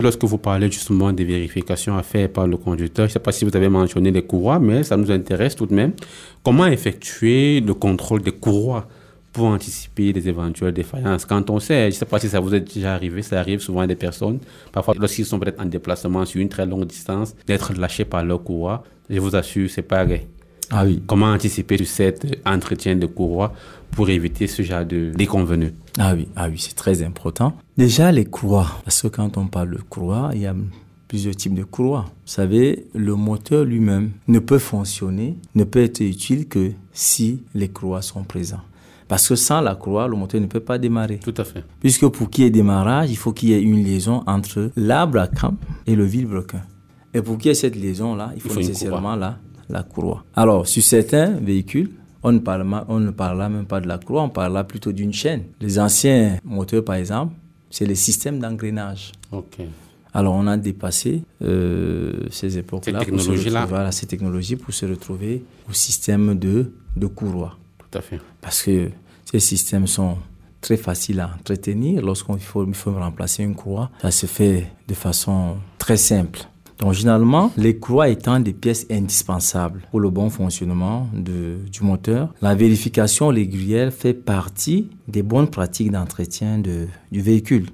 Lorsque 0.00 0.24
vous 0.24 0.38
parlez 0.38 0.70
justement 0.70 1.12
des 1.12 1.24
vérifications 1.24 1.98
à 1.98 2.02
faire 2.02 2.32
par 2.32 2.46
le 2.46 2.56
conducteur, 2.56 3.04
je 3.06 3.10
ne 3.10 3.12
sais 3.12 3.18
pas 3.18 3.32
si 3.32 3.44
vous 3.44 3.54
avez 3.54 3.68
mentionné 3.68 4.10
les 4.10 4.22
courroies, 4.22 4.58
mais 4.58 4.82
ça 4.82 4.96
nous 4.96 5.10
intéresse 5.10 5.54
tout 5.54 5.66
de 5.66 5.74
même. 5.74 5.92
Comment 6.42 6.66
effectuer 6.66 7.60
le 7.60 7.74
contrôle 7.74 8.22
des 8.22 8.32
courroies? 8.32 8.88
Pour 9.32 9.46
anticiper 9.46 10.12
les 10.12 10.28
éventuelles 10.28 10.72
défaillances. 10.72 11.24
Quand 11.24 11.50
on 11.50 11.60
sait, 11.60 11.82
je 11.90 11.96
ne 11.96 11.98
sais 12.00 12.04
pas 12.04 12.18
si 12.18 12.28
ça 12.28 12.40
vous 12.40 12.54
est 12.54 12.60
déjà 12.60 12.94
arrivé, 12.94 13.22
ça 13.22 13.38
arrive 13.38 13.60
souvent 13.60 13.80
à 13.80 13.86
des 13.86 13.94
personnes, 13.94 14.38
parfois 14.72 14.94
lorsqu'ils 14.98 15.24
sont 15.24 15.38
peut-être 15.38 15.60
en 15.60 15.66
déplacement 15.66 16.24
sur 16.24 16.40
une 16.40 16.48
très 16.48 16.66
longue 16.66 16.86
distance, 16.86 17.34
d'être 17.46 17.72
lâchés 17.74 18.04
par 18.04 18.24
leur 18.24 18.42
courroie. 18.42 18.84
Je 19.08 19.18
vous 19.20 19.34
assure, 19.36 19.68
c'est 19.70 19.82
pareil. 19.82 20.26
Ah 20.70 20.84
oui. 20.84 21.02
Comment 21.06 21.32
anticiper 21.32 21.76
sur 21.76 21.86
cet 21.86 22.40
entretien 22.46 22.94
de 22.94 23.06
courroie 23.06 23.52
pour 23.90 24.08
éviter 24.08 24.46
ce 24.46 24.62
genre 24.62 24.84
de 24.84 25.10
déconvenu 25.14 25.72
Ah 25.98 26.14
oui, 26.14 26.28
ah 26.36 26.48
oui, 26.48 26.58
c'est 26.58 26.76
très 26.76 27.02
important. 27.02 27.56
Déjà 27.76 28.12
les 28.12 28.24
courroies, 28.24 28.70
parce 28.84 29.02
que 29.02 29.08
quand 29.08 29.36
on 29.36 29.46
parle 29.46 29.70
de 29.70 29.82
courroie, 29.82 30.30
il 30.32 30.42
y 30.42 30.46
a 30.46 30.54
plusieurs 31.08 31.34
types 31.34 31.54
de 31.54 31.64
courroies. 31.64 32.04
Vous 32.06 32.32
savez, 32.32 32.86
le 32.94 33.16
moteur 33.16 33.64
lui-même 33.64 34.12
ne 34.28 34.38
peut 34.38 34.60
fonctionner, 34.60 35.36
ne 35.56 35.64
peut 35.64 35.82
être 35.82 36.00
utile 36.00 36.46
que 36.46 36.70
si 36.92 37.42
les 37.52 37.68
courroies 37.68 38.02
sont 38.02 38.22
présentes. 38.22 38.60
Parce 39.10 39.28
que 39.28 39.34
sans 39.34 39.60
la 39.60 39.74
croix, 39.74 40.06
le 40.06 40.14
moteur 40.14 40.40
ne 40.40 40.46
peut 40.46 40.60
pas 40.60 40.78
démarrer. 40.78 41.18
Tout 41.18 41.34
à 41.36 41.42
fait. 41.42 41.64
Puisque 41.80 42.06
pour 42.06 42.30
qu'il 42.30 42.44
y 42.44 42.46
ait 42.46 42.50
démarrage, 42.50 43.10
il 43.10 43.16
faut 43.16 43.32
qu'il 43.32 43.48
y 43.48 43.54
ait 43.54 43.60
une 43.60 43.82
liaison 43.82 44.22
entre 44.24 44.70
l'arbre 44.76 45.18
à 45.18 45.26
camp 45.26 45.56
et 45.84 45.96
le 45.96 46.04
vilebrequin. 46.04 46.62
Et 47.12 47.20
pour 47.20 47.36
qu'il 47.36 47.48
y 47.48 47.50
ait 47.50 47.54
cette 47.54 47.74
liaison-là, 47.74 48.30
il 48.36 48.40
faut, 48.40 48.54
nécessairement 48.54 49.16
la, 49.16 49.38
la 49.68 49.82
courroie. 49.82 50.24
Alors, 50.36 50.68
sur 50.68 50.84
certains 50.84 51.30
véhicules, 51.30 51.90
on 52.22 52.30
ne, 52.30 52.38
parle, 52.38 52.64
on 52.86 53.00
ne 53.00 53.10
parle 53.10 53.38
même 53.50 53.64
pas 53.64 53.80
de 53.80 53.88
la 53.88 53.98
croix, 53.98 54.22
on 54.22 54.28
parle 54.28 54.64
plutôt 54.64 54.92
d'une 54.92 55.12
chaîne. 55.12 55.42
Les 55.60 55.80
anciens 55.80 56.38
moteurs, 56.44 56.84
par 56.84 56.94
exemple, 56.94 57.34
c'est 57.68 57.86
les 57.86 57.96
systèmes 57.96 58.38
d'engrenage. 58.38 59.10
Alors, 60.14 60.34
on 60.34 60.46
a 60.46 60.56
dépassé 60.56 61.24
euh, 61.42 62.12
ces 62.30 62.58
époques-là, 62.58 63.00
voilà, 63.66 63.90
ces 63.90 64.06
technologies 64.06 64.54
pour 64.54 64.72
se 64.72 64.86
retrouver 64.86 65.42
au 65.68 65.72
système 65.72 66.38
de, 66.38 66.70
de 66.94 67.06
courroie. 67.08 67.56
Tout 67.90 67.98
à 67.98 68.02
fait. 68.02 68.20
Parce 68.40 68.62
que 68.62 68.90
ces 69.32 69.40
systèmes 69.40 69.86
sont 69.86 70.16
très 70.60 70.76
faciles 70.76 71.20
à 71.20 71.30
entretenir. 71.38 72.02
Lorsqu'on 72.02 72.36
faut, 72.38 72.66
il 72.66 72.74
faut 72.74 72.92
remplacer 72.92 73.42
une 73.42 73.54
courroie, 73.54 73.90
ça 74.02 74.10
se 74.10 74.26
fait 74.26 74.70
de 74.88 74.94
façon 74.94 75.56
très 75.78 75.96
simple. 75.96 76.40
Donc 76.78 76.94
généralement, 76.94 77.52
les 77.58 77.78
croix 77.78 78.08
étant 78.08 78.40
des 78.40 78.54
pièces 78.54 78.86
indispensables 78.90 79.82
pour 79.90 80.00
le 80.00 80.08
bon 80.08 80.30
fonctionnement 80.30 81.08
de, 81.12 81.58
du 81.70 81.82
moteur, 81.82 82.32
la 82.40 82.54
vérification 82.54 83.28
régulière 83.28 83.92
fait 83.92 84.14
partie 84.14 84.88
des 85.06 85.22
bonnes 85.22 85.48
pratiques 85.48 85.90
d'entretien 85.90 86.58
de, 86.58 86.86
du 87.12 87.20
véhicule. 87.20 87.68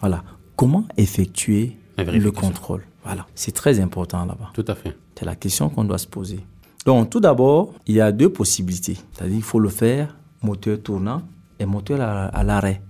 Voilà. 0.00 0.24
Comment 0.56 0.84
effectuer 0.96 1.76
le 1.98 2.30
contrôle? 2.30 2.82
Voilà. 3.04 3.26
C'est 3.34 3.52
très 3.52 3.78
important 3.78 4.24
là-bas. 4.24 4.50
Tout 4.54 4.64
à 4.66 4.74
fait. 4.74 4.96
C'est 5.16 5.24
la 5.24 5.36
question 5.36 5.68
qu'on 5.68 5.84
doit 5.84 5.98
se 5.98 6.08
poser. 6.08 6.40
Donc 6.84 7.10
tout 7.10 7.20
d'abord, 7.20 7.74
il 7.86 7.94
y 7.94 8.00
a 8.00 8.10
deux 8.10 8.28
possibilités. 8.28 8.96
C'est-à-dire 9.12 9.36
qu'il 9.36 9.44
faut 9.44 9.60
le 9.60 9.68
faire 9.68 10.16
moteur 10.42 10.80
tournant 10.82 11.22
et 11.58 11.66
moteur 11.66 12.00
à 12.00 12.44
l'arrêt. 12.44 12.82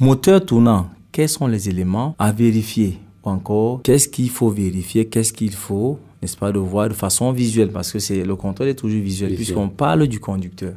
Moteur 0.00 0.44
tournant, 0.44 0.90
quels 1.12 1.28
sont 1.28 1.46
les 1.46 1.68
éléments 1.68 2.16
à 2.18 2.32
vérifier 2.32 2.98
encore? 3.22 3.82
Qu'est-ce 3.82 4.08
qu'il 4.08 4.30
faut 4.30 4.50
vérifier, 4.50 5.06
qu'est-ce 5.06 5.32
qu'il 5.32 5.52
faut 5.52 5.98
n'est-ce 6.24 6.36
pas, 6.36 6.52
de 6.52 6.58
voir 6.58 6.88
de 6.88 6.94
façon 6.94 7.32
visuelle, 7.32 7.68
parce 7.68 7.92
que 7.92 7.98
c'est 7.98 8.24
le 8.24 8.36
contrôle 8.36 8.68
est 8.68 8.74
toujours 8.74 9.02
visuel, 9.02 9.34
puisqu'on 9.34 9.68
parle 9.68 10.06
du 10.06 10.20
conducteur. 10.20 10.74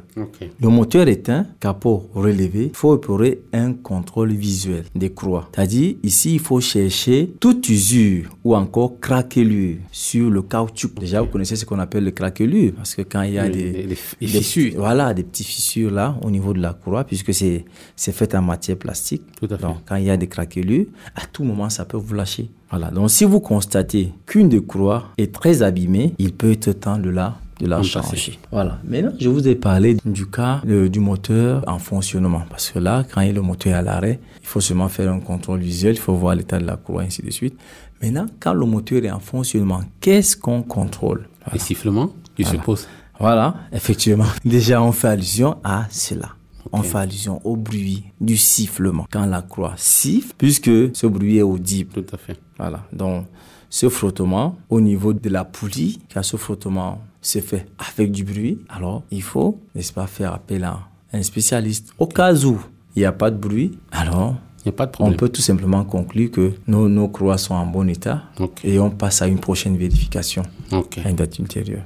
Le 0.60 0.68
moteur 0.68 1.08
éteint, 1.08 1.46
capot 1.58 2.08
relevé, 2.14 2.66
il 2.66 2.76
faut 2.76 2.92
opérer 2.92 3.40
un 3.52 3.72
contrôle 3.72 4.32
visuel 4.32 4.84
des 4.94 5.10
croix. 5.12 5.48
C'est-à-dire, 5.54 5.94
ici, 6.02 6.34
il 6.34 6.40
faut 6.40 6.60
chercher 6.60 7.32
toute 7.40 7.68
usure 7.68 8.28
ou 8.44 8.54
encore 8.54 9.00
craquelure 9.00 9.76
sur 9.90 10.30
le 10.30 10.42
caoutchouc. 10.42 10.90
Déjà, 11.00 11.22
vous 11.22 11.28
connaissez 11.28 11.56
ce 11.56 11.64
qu'on 11.64 11.78
appelle 11.78 12.04
le 12.04 12.10
craquelure, 12.10 12.72
parce 12.74 12.94
que 12.94 13.02
quand 13.02 13.22
il 13.22 13.34
y 13.34 13.38
a 13.38 13.48
des, 13.48 13.96
fissures, 14.20 14.74
voilà, 14.76 15.14
des 15.14 15.22
petits 15.22 15.44
fissures 15.44 15.90
là, 15.90 16.18
au 16.22 16.30
niveau 16.30 16.52
de 16.52 16.60
la 16.60 16.74
croix, 16.74 17.04
puisque 17.04 17.32
c'est 17.32 17.64
fait 17.96 18.34
en 18.34 18.42
matière 18.42 18.76
plastique. 18.76 19.22
Tout 19.40 19.48
à 19.50 19.56
fait. 19.56 19.62
Donc, 19.62 19.78
quand 19.86 19.96
il 19.96 20.04
y 20.04 20.10
a 20.10 20.16
des 20.16 20.28
craquelures, 20.28 20.86
à 21.14 21.26
tout 21.26 21.44
moment, 21.44 21.70
ça 21.70 21.84
peut 21.84 21.96
vous 21.96 22.14
lâcher. 22.14 22.50
Voilà. 22.70 22.90
Donc, 22.90 23.10
si 23.10 23.24
vous 23.24 23.40
constatez 23.40 24.12
qu'une 24.26 24.48
des 24.48 24.64
croix 24.64 25.04
est 25.18 25.32
très 25.34 25.62
abîmée, 25.62 26.14
il 26.18 26.32
peut 26.32 26.52
être 26.52 26.72
temps 26.72 26.98
de 26.98 27.10
la 27.10 27.36
de 27.60 27.66
la 27.66 27.82
changer. 27.82 28.38
Voilà. 28.52 28.78
Maintenant, 28.84 29.12
je 29.18 29.28
vous 29.28 29.48
ai 29.48 29.54
parlé 29.54 29.96
du 30.04 30.26
cas 30.26 30.60
euh, 30.68 30.88
du 30.88 31.00
moteur 31.00 31.64
en 31.66 31.78
fonctionnement. 31.78 32.42
Parce 32.48 32.70
que 32.70 32.78
là, 32.78 33.04
quand 33.12 33.20
le 33.20 33.42
moteur 33.42 33.72
est 33.72 33.76
à 33.76 33.82
l'arrêt, 33.82 34.20
il 34.40 34.46
faut 34.46 34.60
seulement 34.60 34.88
faire 34.88 35.12
un 35.12 35.20
contrôle 35.20 35.60
visuel, 35.60 35.94
il 35.94 36.00
faut 36.00 36.14
voir 36.14 36.34
l'état 36.34 36.58
de 36.58 36.66
la 36.66 36.76
croix, 36.76 37.02
ainsi 37.02 37.22
de 37.22 37.30
suite. 37.30 37.58
Maintenant, 38.02 38.26
quand 38.38 38.54
le 38.54 38.64
moteur 38.64 39.04
est 39.04 39.10
en 39.10 39.18
fonctionnement, 39.18 39.80
qu'est-ce 40.00 40.36
qu'on 40.36 40.62
contrôle? 40.62 41.28
Les 41.52 41.58
sifflements, 41.58 42.10
je 42.38 42.44
suppose. 42.44 42.86
Voilà, 43.18 43.54
effectivement. 43.72 44.26
Déjà, 44.44 44.80
on 44.80 44.92
fait 44.92 45.08
allusion 45.08 45.56
à 45.64 45.86
cela 45.90 46.28
on 46.72 46.82
fait 46.82 46.98
allusion 46.98 47.40
au 47.44 47.56
bruit 47.56 48.04
du 48.20 48.36
sifflement. 48.36 49.06
Quand 49.10 49.26
la 49.26 49.42
croix 49.42 49.74
siffle, 49.76 50.32
puisque 50.36 50.70
ce 50.94 51.06
bruit 51.06 51.38
est 51.38 51.42
audible. 51.42 51.92
Tout 51.92 52.14
à 52.14 52.16
fait. 52.16 52.38
Voilà. 52.58 52.84
Donc, 52.92 53.26
ce 53.70 53.88
frottement 53.88 54.56
au 54.70 54.80
niveau 54.80 55.12
de 55.12 55.28
la 55.28 55.44
poulie, 55.44 56.00
car 56.08 56.24
ce 56.24 56.36
frottement 56.36 57.00
se 57.20 57.40
fait 57.40 57.66
avec 57.78 58.12
du 58.12 58.24
bruit, 58.24 58.58
alors 58.68 59.02
il 59.10 59.22
faut, 59.22 59.60
n'est-ce 59.74 59.92
pas, 59.92 60.06
faire 60.06 60.32
appel 60.32 60.64
à 60.64 60.80
un 61.12 61.22
spécialiste. 61.22 61.92
Au 61.98 62.06
cas 62.06 62.34
où 62.44 62.58
il 62.96 63.00
n'y 63.00 63.04
a 63.04 63.12
pas 63.12 63.30
de 63.30 63.36
bruit, 63.36 63.78
alors 63.92 64.36
a 64.66 64.72
pas 64.72 64.86
de 64.86 64.92
on 65.00 65.12
peut 65.12 65.28
tout 65.28 65.40
simplement 65.40 65.84
conclure 65.84 66.30
que 66.30 66.52
nos, 66.66 66.88
nos 66.88 67.08
croix 67.08 67.38
sont 67.38 67.54
en 67.54 67.66
bon 67.66 67.88
état 67.88 68.24
et 68.64 68.78
on 68.78 68.90
passe 68.90 69.22
à 69.22 69.26
une 69.26 69.38
prochaine 69.38 69.76
vérification 69.76 70.42
à 70.72 71.08
une 71.08 71.16
date 71.16 71.38
ultérieure. 71.38 71.84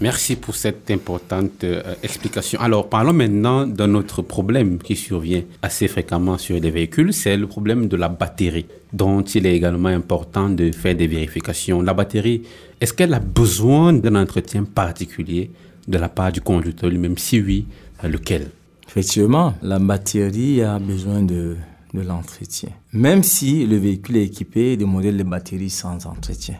Merci 0.00 0.34
pour 0.36 0.56
cette 0.56 0.90
importante 0.90 1.62
euh, 1.62 1.94
explication. 2.02 2.60
Alors, 2.60 2.88
parlons 2.88 3.12
maintenant 3.12 3.64
d'un 3.66 3.94
autre 3.94 4.22
problème 4.22 4.78
qui 4.78 4.96
survient 4.96 5.42
assez 5.62 5.86
fréquemment 5.86 6.36
sur 6.36 6.58
les 6.58 6.70
véhicules, 6.70 7.12
c'est 7.12 7.36
le 7.36 7.46
problème 7.46 7.86
de 7.86 7.96
la 7.96 8.08
batterie, 8.08 8.66
dont 8.92 9.22
il 9.22 9.46
est 9.46 9.54
également 9.54 9.88
important 9.88 10.48
de 10.50 10.72
faire 10.72 10.96
des 10.96 11.06
vérifications. 11.06 11.80
La 11.80 11.94
batterie, 11.94 12.42
est-ce 12.80 12.92
qu'elle 12.92 13.14
a 13.14 13.20
besoin 13.20 13.92
d'un 13.92 14.16
entretien 14.16 14.64
particulier 14.64 15.50
de 15.86 15.98
la 15.98 16.08
part 16.08 16.32
du 16.32 16.40
conducteur 16.40 16.90
lui-même? 16.90 17.16
Si 17.16 17.40
oui, 17.40 17.66
lequel? 18.02 18.50
Effectivement, 18.88 19.54
la 19.62 19.78
batterie 19.78 20.60
a 20.62 20.80
besoin 20.80 21.22
de, 21.22 21.56
de 21.94 22.00
l'entretien. 22.00 22.70
Même 22.92 23.22
si 23.22 23.64
le 23.64 23.76
véhicule 23.76 24.16
est 24.16 24.24
équipé 24.24 24.76
de 24.76 24.84
modèles 24.84 25.16
de 25.16 25.22
batterie 25.22 25.70
sans 25.70 26.04
entretien, 26.06 26.56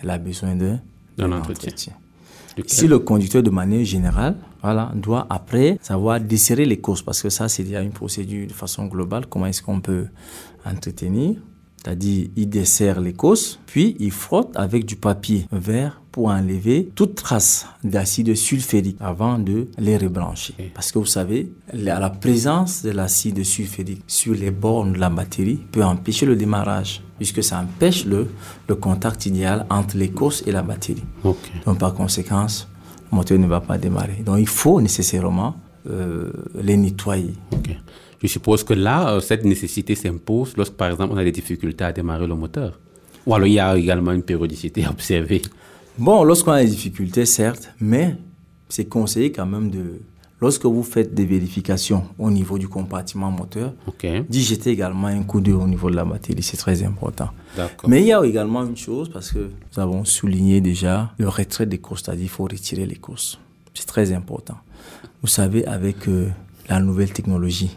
elle 0.00 0.10
a 0.10 0.18
besoin 0.18 0.54
d'un 0.54 1.32
entretien. 1.32 1.94
Si 2.66 2.86
le 2.86 2.98
conducteur, 2.98 3.42
de 3.42 3.50
manière 3.50 3.84
générale, 3.84 4.36
voilà, 4.62 4.92
doit 4.94 5.26
après 5.30 5.78
savoir 5.82 6.20
desserrer 6.20 6.64
les 6.64 6.78
causes, 6.78 7.02
parce 7.02 7.22
que 7.22 7.28
ça, 7.28 7.48
c'est 7.48 7.62
déjà 7.62 7.80
une 7.80 7.92
procédure 7.92 8.46
de 8.46 8.52
façon 8.52 8.86
globale. 8.86 9.26
Comment 9.26 9.46
est-ce 9.46 9.62
qu'on 9.62 9.80
peut 9.80 10.06
entretenir 10.64 11.36
c'est-à-dire, 11.78 12.28
il 12.36 12.48
dessert 12.48 13.00
les 13.00 13.12
causes, 13.12 13.60
puis 13.66 13.96
il 14.00 14.10
frotte 14.10 14.50
avec 14.56 14.84
du 14.84 14.96
papier 14.96 15.46
vert 15.52 16.02
pour 16.10 16.28
enlever 16.28 16.90
toute 16.94 17.14
trace 17.14 17.66
d'acide 17.84 18.34
sulfurique 18.34 18.96
avant 19.00 19.38
de 19.38 19.68
les 19.78 19.96
rebrancher. 19.96 20.54
Parce 20.74 20.90
que 20.90 20.98
vous 20.98 21.06
savez, 21.06 21.52
la 21.72 22.10
présence 22.10 22.82
de 22.82 22.90
l'acide 22.90 23.44
sulfurique 23.44 24.02
sur 24.08 24.34
les 24.34 24.50
bornes 24.50 24.94
de 24.94 24.98
la 24.98 25.08
batterie 25.08 25.60
peut 25.70 25.84
empêcher 25.84 26.26
le 26.26 26.34
démarrage, 26.34 27.02
puisque 27.18 27.42
ça 27.42 27.60
empêche 27.60 28.04
le, 28.06 28.28
le 28.68 28.74
contact 28.74 29.26
idéal 29.26 29.66
entre 29.68 29.96
les 29.96 30.10
causes 30.10 30.42
et 30.46 30.52
la 30.52 30.62
batterie. 30.62 31.04
Donc, 31.66 31.78
par 31.78 31.94
conséquent, 31.94 32.46
le 33.10 33.16
moteur 33.16 33.38
ne 33.38 33.46
va 33.46 33.60
pas 33.60 33.76
démarrer. 33.78 34.22
Donc, 34.24 34.38
il 34.38 34.48
faut 34.48 34.80
nécessairement 34.80 35.56
euh, 35.88 36.30
les 36.60 36.76
nettoyer. 36.76 37.34
Je 38.22 38.26
suppose 38.26 38.64
que 38.64 38.74
là, 38.74 39.10
euh, 39.10 39.20
cette 39.20 39.44
nécessité 39.44 39.94
s'impose 39.94 40.54
lorsque, 40.56 40.74
par 40.74 40.90
exemple, 40.90 41.14
on 41.14 41.16
a 41.16 41.24
des 41.24 41.32
difficultés 41.32 41.84
à 41.84 41.92
démarrer 41.92 42.26
le 42.26 42.34
moteur. 42.34 42.78
Ou 43.26 43.34
alors 43.34 43.46
il 43.46 43.54
y 43.54 43.60
a 43.60 43.76
également 43.76 44.12
une 44.12 44.22
périodicité 44.22 44.84
à 44.84 44.90
observer. 44.90 45.42
Bon, 45.96 46.24
lorsqu'on 46.24 46.52
a 46.52 46.62
des 46.62 46.70
difficultés, 46.70 47.26
certes, 47.26 47.70
mais 47.80 48.16
c'est 48.68 48.86
conseillé 48.86 49.32
quand 49.32 49.46
même 49.46 49.70
de, 49.70 50.00
lorsque 50.40 50.64
vous 50.64 50.82
faites 50.82 51.14
des 51.14 51.24
vérifications 51.24 52.04
au 52.18 52.30
niveau 52.30 52.58
du 52.58 52.68
compartiment 52.68 53.30
moteur, 53.30 53.74
d'y 54.28 54.42
jeter 54.42 54.70
également 54.70 55.08
un 55.08 55.22
coup 55.22 55.40
d'œil 55.40 55.54
au 55.54 55.66
niveau 55.66 55.90
de 55.90 55.96
la 55.96 56.04
batterie. 56.04 56.42
C'est 56.42 56.56
très 56.56 56.82
important. 56.82 57.30
Mais 57.86 58.00
il 58.02 58.06
y 58.06 58.12
a 58.12 58.24
également 58.24 58.64
une 58.64 58.76
chose, 58.76 59.08
parce 59.08 59.32
que 59.32 59.38
nous 59.38 59.80
avons 59.80 60.04
souligné 60.04 60.60
déjà 60.60 61.12
le 61.18 61.28
retrait 61.28 61.66
des 61.66 61.78
courses, 61.78 62.02
c'est-à-dire 62.04 62.24
il 62.24 62.28
faut 62.28 62.44
retirer 62.44 62.86
les 62.86 62.96
courses. 62.96 63.38
C'est 63.74 63.86
très 63.86 64.12
important. 64.12 64.56
Vous 65.22 65.28
savez, 65.28 65.64
avec 65.66 66.08
euh, 66.08 66.28
la 66.68 66.80
nouvelle 66.80 67.12
technologie, 67.12 67.76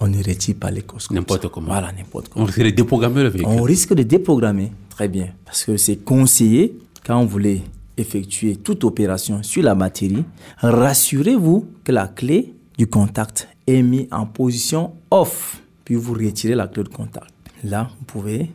on 0.00 0.08
ne 0.08 0.22
retire 0.22 0.56
pas 0.56 0.70
les 0.70 0.82
causes. 0.82 1.08
N'importe 1.10 1.48
comment. 1.48 1.68
Voilà, 1.68 1.92
n'importe 1.92 2.28
comment. 2.28 2.44
On 2.44 2.46
risque 2.46 2.62
de 2.64 2.70
déprogrammer 2.70 3.22
le 3.22 3.28
véhicule. 3.28 3.52
On 3.52 3.62
risque 3.62 3.94
de 3.94 4.02
déprogrammer, 4.02 4.72
très 4.90 5.08
bien. 5.08 5.28
Parce 5.44 5.64
que 5.64 5.76
c'est 5.76 5.96
conseillé, 5.96 6.76
quand 7.04 7.22
vous 7.22 7.28
voulez 7.28 7.62
effectuer 7.96 8.56
toute 8.56 8.84
opération 8.84 9.42
sur 9.42 9.62
la 9.62 9.74
batterie, 9.74 10.24
rassurez-vous 10.58 11.66
que 11.84 11.92
la 11.92 12.08
clé 12.08 12.54
du 12.76 12.86
contact 12.86 13.48
est 13.66 13.82
mise 13.82 14.06
en 14.10 14.26
position 14.26 14.94
off. 15.10 15.62
Puis 15.84 15.94
vous 15.94 16.14
retirez 16.14 16.54
la 16.54 16.66
clé 16.66 16.82
de 16.82 16.88
contact. 16.88 17.32
Là, 17.64 17.90
vous 17.98 18.04
pouvez 18.04 18.50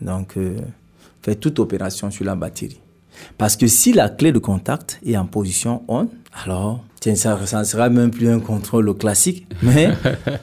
donc 0.00 0.36
euh, 0.36 0.56
faire 1.22 1.38
toute 1.38 1.58
opération 1.58 2.10
sur 2.10 2.24
la 2.24 2.34
batterie. 2.34 2.80
Parce 3.38 3.56
que 3.56 3.66
si 3.66 3.92
la 3.92 4.08
clé 4.10 4.32
de 4.32 4.38
contact 4.38 5.00
est 5.04 5.16
en 5.16 5.26
position 5.26 5.82
on, 5.88 6.08
alors 6.44 6.84
ça, 7.14 7.38
ne 7.58 7.64
sera 7.64 7.88
même 7.88 8.10
plus 8.10 8.28
un 8.28 8.40
contrôle 8.40 8.92
classique, 8.96 9.46
mais 9.62 9.90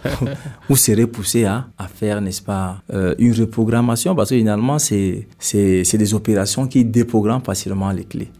vous 0.69 0.75
serez 0.75 1.07
poussé 1.07 1.45
à, 1.45 1.67
à 1.77 1.87
faire, 1.87 2.21
n'est-ce 2.21 2.41
pas, 2.41 2.81
euh, 2.93 3.15
une 3.19 3.33
reprogrammation, 3.33 4.15
parce 4.15 4.29
que 4.29 4.37
finalement, 4.37 4.77
c'est 4.79 5.27
des 5.41 6.13
opérations 6.13 6.67
qui 6.67 6.85
déprogramment 6.85 7.43
facilement 7.43 7.91
les 7.91 8.05
clés. 8.05 8.31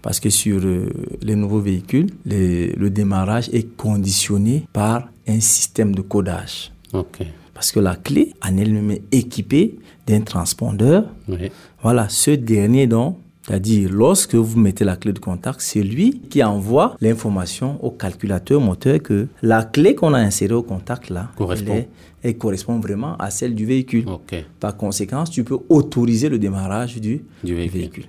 Parce 0.00 0.18
que 0.18 0.30
sur 0.30 0.60
euh, 0.64 0.88
les 1.22 1.36
nouveaux 1.36 1.60
véhicules, 1.60 2.10
le 2.24 2.88
démarrage 2.88 3.48
est 3.52 3.76
conditionné 3.76 4.66
par 4.72 5.08
un 5.28 5.40
système 5.40 5.94
de 5.94 6.00
codage. 6.02 6.72
Parce 7.54 7.70
que 7.70 7.80
la 7.80 7.94
clé 7.96 8.32
en 8.42 8.56
elle-même 8.56 8.90
est 8.90 9.02
équipée 9.12 9.78
d'un 10.06 10.20
transpondeur. 10.22 11.04
Voilà, 11.82 12.08
ce 12.08 12.32
dernier 12.32 12.86
donc 12.86 13.18
c'est-à-dire, 13.52 13.90
lorsque 13.92 14.34
vous 14.34 14.58
mettez 14.58 14.82
la 14.82 14.96
clé 14.96 15.12
de 15.12 15.18
contact, 15.18 15.60
c'est 15.60 15.82
lui 15.82 16.22
qui 16.30 16.42
envoie 16.42 16.96
l'information 17.02 17.78
au 17.84 17.90
calculateur 17.90 18.62
moteur 18.62 19.02
que 19.02 19.28
la 19.42 19.62
clé 19.62 19.94
qu'on 19.94 20.14
a 20.14 20.18
insérée 20.18 20.54
au 20.54 20.62
contact 20.62 21.10
là, 21.10 21.28
correspond. 21.36 21.84
Elle, 22.22 22.38
correspond 22.38 22.78
vraiment 22.78 23.14
à 23.18 23.30
celle 23.30 23.54
du 23.54 23.66
véhicule. 23.66 24.06
Par 24.58 24.74
conséquent, 24.78 25.24
tu 25.24 25.44
peux 25.44 25.58
autoriser 25.68 26.30
le 26.30 26.38
démarrage 26.38 26.98
du, 26.98 27.26
véhicule. 27.44 28.06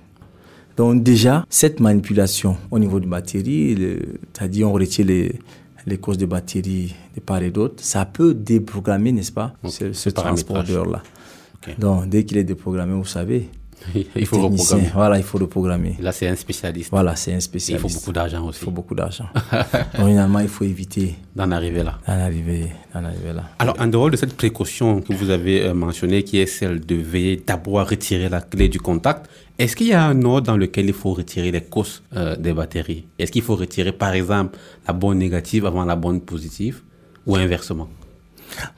Donc 0.78 1.02
déjà, 1.02 1.44
cette 1.50 1.78
manipulation 1.78 2.56
au 2.70 2.78
niveau 2.78 2.98
de 2.98 3.06
batterie, 3.06 3.76
c'est-à-dire 4.32 4.70
on 4.70 4.72
retire 4.72 5.04
les, 5.04 5.38
les 5.86 5.98
causes 5.98 6.16
de 6.16 6.24
batterie 6.24 6.94
de 7.14 7.20
part 7.20 7.42
et 7.42 7.50
d'autre, 7.50 7.84
ça 7.84 8.06
peut 8.06 8.32
déprogrammer, 8.32 9.12
n'est-ce 9.12 9.32
pas, 9.32 9.52
ce, 9.68 9.92
ce 9.92 10.08
transporteur-là. 10.08 11.02
Donc 11.78 12.08
dès 12.08 12.24
qu'il 12.24 12.38
est 12.38 12.44
déprogrammé, 12.44 12.94
vous 12.94 13.04
savez, 13.04 13.50
il 14.16 14.26
faut 14.26 14.40
reprogrammer. 14.40 14.90
Voilà, 14.94 15.18
il 15.18 15.22
faut 15.24 15.38
reprogrammer. 15.38 15.96
Là, 16.00 16.12
c'est 16.12 16.28
un 16.28 16.36
spécialiste. 16.36 16.90
Voilà, 16.90 17.16
c'est 17.16 17.34
un 17.34 17.40
spécialiste. 17.40 17.84
il 17.84 17.90
faut 17.90 17.98
beaucoup 17.98 18.12
d'argent 18.12 18.46
aussi. 18.46 18.60
Il 18.60 18.64
faut 18.64 18.70
beaucoup 18.70 18.94
d'argent. 18.94 19.26
Finalement, 19.94 20.40
il 20.40 20.48
faut 20.48 20.64
éviter 20.64 21.16
d'en 21.34 21.50
arriver 21.50 21.82
là. 21.82 21.98
D'en 22.06 22.14
arriver, 22.14 22.68
arriver, 22.92 23.32
là. 23.34 23.44
Alors, 23.58 23.76
en 23.78 23.86
dehors 23.86 24.10
de 24.10 24.16
cette 24.16 24.36
précaution 24.36 25.00
que 25.00 25.12
vous 25.12 25.30
avez 25.30 25.62
euh, 25.62 25.74
mentionnée, 25.74 26.22
qui 26.22 26.38
est 26.38 26.46
celle 26.46 26.80
de 26.80 26.94
veiller 26.94 27.42
d'abord 27.46 27.80
à 27.80 27.84
retirer 27.84 28.28
la 28.28 28.40
clé 28.40 28.68
du 28.68 28.80
contact, 28.80 29.28
est-ce 29.58 29.76
qu'il 29.76 29.88
y 29.88 29.92
a 29.92 30.04
un 30.04 30.22
ordre 30.22 30.48
dans 30.48 30.56
lequel 30.56 30.86
il 30.86 30.92
faut 30.94 31.12
retirer 31.12 31.52
les 31.52 31.62
causes 31.62 32.02
euh, 32.16 32.36
des 32.36 32.52
batteries? 32.52 33.04
Est-ce 33.18 33.30
qu'il 33.30 33.42
faut 33.42 33.56
retirer, 33.56 33.92
par 33.92 34.12
exemple, 34.12 34.58
la 34.86 34.92
bonne 34.92 35.18
négative 35.18 35.66
avant 35.66 35.84
la 35.84 35.96
bonne 35.96 36.20
positive 36.20 36.80
ou 37.26 37.36
inversement? 37.36 37.88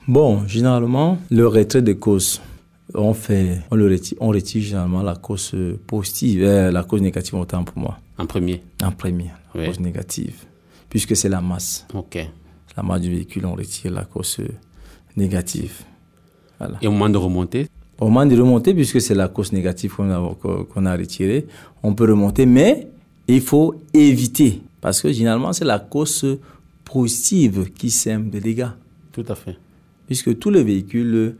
Bon, 0.07 0.47
généralement, 0.47 1.17
le 1.29 1.47
retrait 1.47 1.81
des 1.81 1.97
causes 1.97 2.41
on 2.93 3.13
fait, 3.13 3.61
on 3.71 3.75
le 3.75 3.87
retire, 3.87 4.17
on 4.21 4.29
retire 4.29 4.61
généralement 4.61 5.03
la 5.03 5.15
cause 5.15 5.55
positive, 5.85 6.43
euh, 6.43 6.71
la 6.71 6.83
cause 6.83 7.01
négative 7.01 7.35
autant 7.35 7.63
pour 7.63 7.77
moi. 7.77 7.99
En 8.17 8.25
premier? 8.25 8.63
En 8.83 8.91
premier, 8.91 9.29
la 9.53 9.67
cause 9.67 9.79
négative, 9.79 10.45
puisque 10.89 11.15
c'est 11.15 11.29
la 11.29 11.41
masse. 11.41 11.85
Ok. 11.93 12.17
La 12.75 12.83
masse 12.83 13.01
du 13.01 13.09
véhicule, 13.09 13.45
on 13.45 13.55
retire 13.55 13.91
la 13.91 14.05
cause 14.05 14.39
négative. 15.15 15.83
Voilà. 16.59 16.77
Et 16.81 16.87
au 16.87 16.91
moment 16.91 17.09
de 17.09 17.17
remonter? 17.17 17.67
Au 17.99 18.05
moment 18.05 18.25
de 18.25 18.39
remonter, 18.39 18.73
puisque 18.73 19.01
c'est 19.01 19.15
la 19.15 19.27
cause 19.27 19.51
négative 19.51 19.95
qu'on 19.95 20.11
a, 20.11 20.35
qu'on 20.35 20.85
a 20.85 20.95
retirée, 20.95 21.47
on 21.83 21.93
peut 21.95 22.09
remonter, 22.09 22.45
mais 22.45 22.87
il 23.27 23.41
faut 23.41 23.75
éviter, 23.93 24.61
parce 24.79 25.01
que 25.01 25.11
généralement 25.11 25.51
c'est 25.51 25.65
la 25.65 25.79
cause 25.79 26.39
positive 26.85 27.71
qui 27.73 27.89
sème 27.89 28.29
des 28.29 28.39
dégâts. 28.39 28.69
Tout 29.11 29.25
à 29.27 29.35
fait. 29.35 29.57
Puisque 30.05 30.37
tous 30.39 30.51
les 30.51 30.63
véhicules 30.63 31.35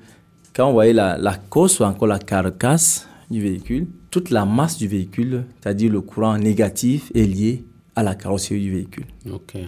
quand 0.58 0.68
vous 0.68 0.74
voyez 0.74 0.94
la, 0.94 1.18
la 1.20 1.36
cosse 1.36 1.80
ou 1.80 1.84
encore 1.84 2.08
la 2.08 2.18
carcasse 2.18 3.08
du 3.30 3.42
véhicule, 3.42 3.86
toute 4.10 4.32
la 4.32 4.44
masse 4.44 4.80
du 4.80 4.88
véhicule, 4.88 5.44
c'est-à-dire 5.62 5.92
le 5.92 6.02
courant 6.02 6.36
négatif, 6.36 7.12
est 7.14 7.26
lié 7.26 7.64
à 7.96 8.02
la 8.02 8.16
carrosserie 8.16 8.62
du 8.62 8.72
véhicule. 8.72 9.06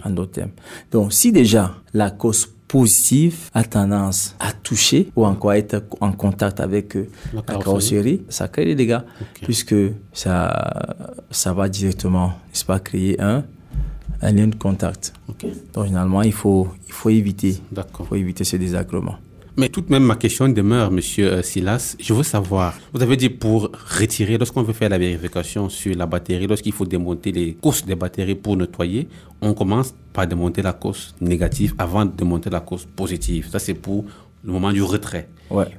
En 0.04 0.10
d'autres 0.10 0.32
termes. 0.32 0.50
Donc, 0.90 1.12
si 1.12 1.30
déjà 1.30 1.76
la 1.94 2.10
cause 2.10 2.48
positive 2.66 3.50
a 3.54 3.62
tendance 3.62 4.34
à 4.40 4.52
toucher 4.52 5.12
ou 5.14 5.24
encore 5.24 5.50
à 5.50 5.58
être 5.58 5.84
en 6.00 6.10
contact 6.10 6.58
avec 6.58 6.96
euh, 6.96 7.08
la, 7.34 7.42
carrosserie, 7.42 8.22
ça 8.28 8.48
crée 8.48 8.64
des 8.64 8.74
dégâts, 8.74 9.00
puisque 9.42 9.76
ça, 10.12 10.96
ça 11.30 11.52
va 11.52 11.68
directement, 11.68 12.32
n'est-ce 12.48 12.64
pas, 12.64 12.80
créer 12.80 13.20
un, 13.20 13.44
un 14.22 14.32
lien 14.32 14.48
de 14.48 14.56
contact. 14.56 15.12
Donc, 15.72 15.86
généralement, 15.86 16.22
il 16.22 16.32
faut, 16.32 16.66
il 16.88 16.92
faut 16.92 17.10
éviter, 17.10 17.60
il 17.72 18.06
faut 18.08 18.16
éviter 18.16 18.42
ce 18.42 18.56
désagrément. 18.56 19.16
Mais 19.56 19.68
tout 19.68 19.80
de 19.80 19.90
même, 19.90 20.04
ma 20.04 20.16
question 20.16 20.48
demeure, 20.48 20.90
monsieur 20.90 21.32
euh, 21.32 21.42
Silas. 21.42 21.96
Je 21.98 22.14
veux 22.14 22.22
savoir, 22.22 22.74
vous 22.92 23.02
avez 23.02 23.16
dit 23.16 23.28
pour 23.28 23.70
retirer, 23.98 24.38
lorsqu'on 24.38 24.62
veut 24.62 24.72
faire 24.72 24.88
la 24.88 24.98
vérification 24.98 25.68
sur 25.68 25.94
la 25.96 26.06
batterie, 26.06 26.46
lorsqu'il 26.46 26.72
faut 26.72 26.86
démonter 26.86 27.32
les 27.32 27.54
courses 27.54 27.84
des 27.84 27.94
batteries 27.94 28.36
pour 28.36 28.56
nettoyer, 28.56 29.08
on 29.40 29.54
commence 29.54 29.94
par 30.12 30.26
démonter 30.26 30.62
la 30.62 30.72
cause 30.72 31.14
négative 31.20 31.74
avant 31.78 32.04
de 32.04 32.12
démonter 32.12 32.50
la 32.50 32.60
cause 32.60 32.84
positive. 32.84 33.48
Ça, 33.50 33.58
c'est 33.58 33.74
pour 33.74 34.04
le 34.42 34.52
moment 34.52 34.72
du 34.72 34.82
retrait. 34.82 35.28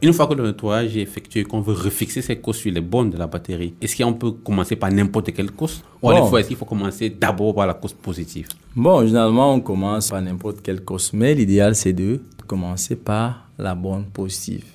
Une 0.02 0.12
fois 0.12 0.28
que 0.28 0.34
le 0.34 0.44
nettoyage 0.48 0.98
est 0.98 1.02
effectué, 1.02 1.44
qu'on 1.44 1.62
veut 1.62 1.74
refixer 1.74 2.22
ces 2.22 2.36
causes 2.36 2.58
sur 2.58 2.72
les 2.72 2.82
bornes 2.82 3.10
de 3.10 3.18
la 3.18 3.28
batterie, 3.28 3.74
est-ce 3.82 4.04
qu'on 4.04 4.14
peut 4.14 4.32
commencer 4.32 4.76
par 4.76 4.92
n'importe 4.92 5.32
quelle 5.32 5.52
cause? 5.52 5.82
Ou 6.02 6.12
est-ce 6.12 6.48
qu'il 6.50 6.58
faut 6.58 6.66
commencer 6.66 7.10
d'abord 7.10 7.56
par 7.56 7.68
la 7.68 7.74
cause 7.74 7.94
positive? 7.94 8.50
Bon, 8.76 9.06
généralement, 9.06 9.54
on 9.54 9.62
commence 9.62 10.10
par 10.10 10.22
n'importe 10.22 10.62
quelle 10.62 10.84
cause, 10.84 11.12
mais 11.14 11.34
l'idéal, 11.34 11.76
c'est 11.76 11.94
de 11.94 12.20
commencer 12.46 12.98
par 12.98 13.48
la 13.62 13.76
borne 13.76 14.06
positive. 14.06 14.66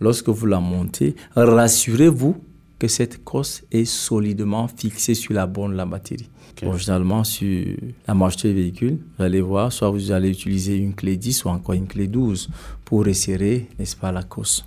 Lorsque 0.00 0.28
vous 0.28 0.46
la 0.46 0.60
montez, 0.60 1.16
rassurez-vous 1.34 2.36
que 2.78 2.86
cette 2.86 3.24
cosse 3.24 3.64
est 3.72 3.84
solidement 3.84 4.68
fixée 4.68 5.14
sur 5.14 5.34
la 5.34 5.46
borne 5.46 5.72
de 5.72 5.76
la 5.76 5.86
batterie. 5.86 6.28
généralement, 6.76 7.24
sur 7.24 7.76
la 8.06 8.14
marche 8.14 8.36
du 8.36 8.52
véhicule, 8.52 8.98
vous 9.18 9.24
allez 9.24 9.40
voir, 9.40 9.72
soit 9.72 9.90
vous 9.90 10.12
allez 10.12 10.30
utiliser 10.30 10.76
une 10.76 10.94
clé 10.94 11.16
10 11.16 11.44
ou 11.44 11.48
encore 11.48 11.74
une 11.74 11.88
clé 11.88 12.06
12 12.06 12.48
pour 12.84 13.04
resserrer, 13.04 13.68
n'est-ce 13.78 13.96
pas, 13.96 14.12
la 14.12 14.22
cosse. 14.22 14.64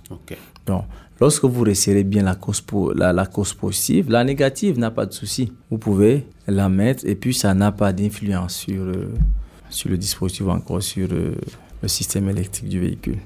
Donc, 0.66 0.84
lorsque 1.20 1.44
vous 1.44 1.64
resserrez 1.64 2.04
bien 2.04 2.22
la 2.22 2.34
cosse, 2.34 2.62
la, 2.94 3.12
la 3.12 3.26
positive, 3.26 4.10
la 4.10 4.24
négative 4.24 4.78
n'a 4.78 4.90
pas 4.90 5.06
de 5.06 5.12
souci. 5.12 5.52
Vous 5.70 5.78
pouvez 5.78 6.26
la 6.46 6.68
mettre 6.68 7.06
et 7.06 7.14
puis 7.14 7.32
ça 7.32 7.54
n'a 7.54 7.72
pas 7.72 7.92
d'influence 7.94 8.56
sur, 8.56 8.82
euh, 8.82 9.08
sur 9.70 9.88
le 9.88 9.96
dispositif 9.96 10.46
ou 10.46 10.50
encore 10.50 10.82
sur 10.82 11.08
euh, 11.12 11.34
le 11.80 11.88
système 11.88 12.28
électrique 12.28 12.68
du 12.68 12.78
véhicule 12.78 13.18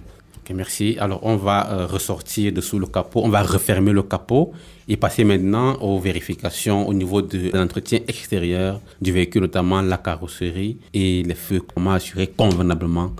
merci. 0.55 0.97
Alors, 0.99 1.21
on 1.23 1.37
va 1.37 1.71
euh, 1.71 1.87
ressortir 1.87 2.53
dessous 2.53 2.79
le 2.79 2.87
capot, 2.87 3.23
on 3.25 3.29
va 3.29 3.43
refermer 3.43 3.93
le 3.93 4.03
capot 4.03 4.53
et 4.89 4.97
passer 4.97 5.25
maintenant 5.25 5.75
aux 5.81 5.99
vérifications 5.99 6.87
au 6.87 6.95
niveau 6.95 7.23
de 7.23 7.51
l'entretien 7.55 8.01
extérieur 8.07 8.81
du 9.01 9.13
véhicule, 9.13 9.43
notamment 9.43 9.83
la 9.83 9.99
carrosserie 9.99 10.79
et 10.95 11.23
les 11.23 11.35
feux. 11.35 11.61
Comment 11.75 11.93
assurer 11.93 12.29
convenablement 12.29 13.13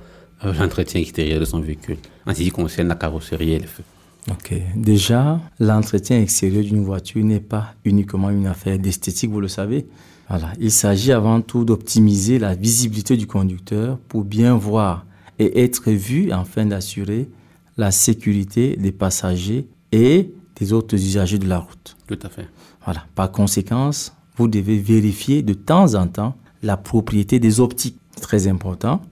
euh, 0.45 0.53
l'entretien 0.53 1.01
extérieur 1.01 1.41
de 1.41 1.47
son 1.47 1.61
véhicule 1.61 1.97
en 2.27 2.35
ce 2.35 2.43
qui 2.43 2.51
concerne 2.51 2.89
la 2.89 2.95
carrosserie 2.95 3.53
et 3.53 3.59
les 3.59 3.67
feux. 3.67 3.85
Ok. 4.31 4.53
Déjà, 4.75 5.41
l'entretien 5.61 6.21
extérieur 6.21 6.63
d'une 6.63 6.85
voiture 6.85 7.25
n'est 7.25 7.41
pas 7.41 7.75
uniquement 7.85 8.29
une 8.29 8.47
affaire 8.47 8.79
d'esthétique, 8.79 9.31
vous 9.31 9.41
le 9.41 9.49
savez. 9.49 9.87
Voilà. 10.29 10.53
Il 10.61 10.73
s'agit 10.73 11.13
avant 11.13 11.41
tout 11.41 11.65
d'optimiser 11.65 12.39
la 12.39 12.55
visibilité 12.55 13.17
du 13.17 13.27
conducteur 13.27 13.99
pour 14.09 14.25
bien 14.25 14.57
voir 14.57 15.07
et 15.39 15.63
être 15.63 15.91
vu 15.91 16.31
afin 16.31 16.67
d'assurer 16.67 17.29
la 17.77 17.91
sécurité 17.91 18.77
des 18.77 18.93
passagers 18.93 19.69
et 19.93 20.33
des 20.57 20.73
autres 20.73 20.95
usagers 20.95 21.39
de 21.39 21.49
la 21.49 21.59
route. 21.59 21.97
Tout 22.07 22.19
à 22.23 22.29
fait. 22.29 22.49
Voilà. 22.85 23.05
Par 23.15 23.31
conséquence, 23.31 24.15
vous 24.37 24.49
devez 24.49 24.79
vérifier 24.79 25.43
de 25.43 25.55
temps 25.55 25.95
en 25.95 26.07
temps 26.07 26.37
la 26.63 26.77
propriété 26.77 27.39
des 27.39 27.61
optiques, 27.61 27.99
très 28.21 28.49
important, 28.49 29.03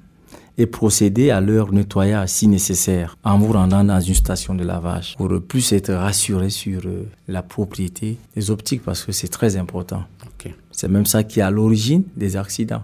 et 0.57 0.67
procéder 0.67 1.31
à 1.31 1.41
leur 1.41 1.73
nettoyage 1.73 2.29
si 2.29 2.47
nécessaire 2.47 3.17
en 3.25 3.39
vous 3.39 3.53
rendant 3.53 3.83
dans 3.83 4.01
une 4.01 4.15
station 4.15 4.55
de 4.55 4.63
lavage 4.65 5.17
pour 5.17 5.29
plus 5.43 5.73
être 5.73 5.93
rassuré 5.93 6.49
sur 6.49 6.83
euh, 6.87 7.09
la 7.27 7.43
propriété 7.43 8.19
des 8.37 8.51
optiques 8.51 8.83
parce 8.83 9.05
que 9.05 9.13
c'est 9.13 9.29
très 9.29 9.57
important. 9.57 10.05
C'est 10.71 10.89
même 10.89 11.07
ça 11.07 11.23
qui 11.23 11.39
est 11.39 11.43
à 11.43 11.51
l'origine 11.51 12.03
des 12.17 12.37
accidents. 12.37 12.83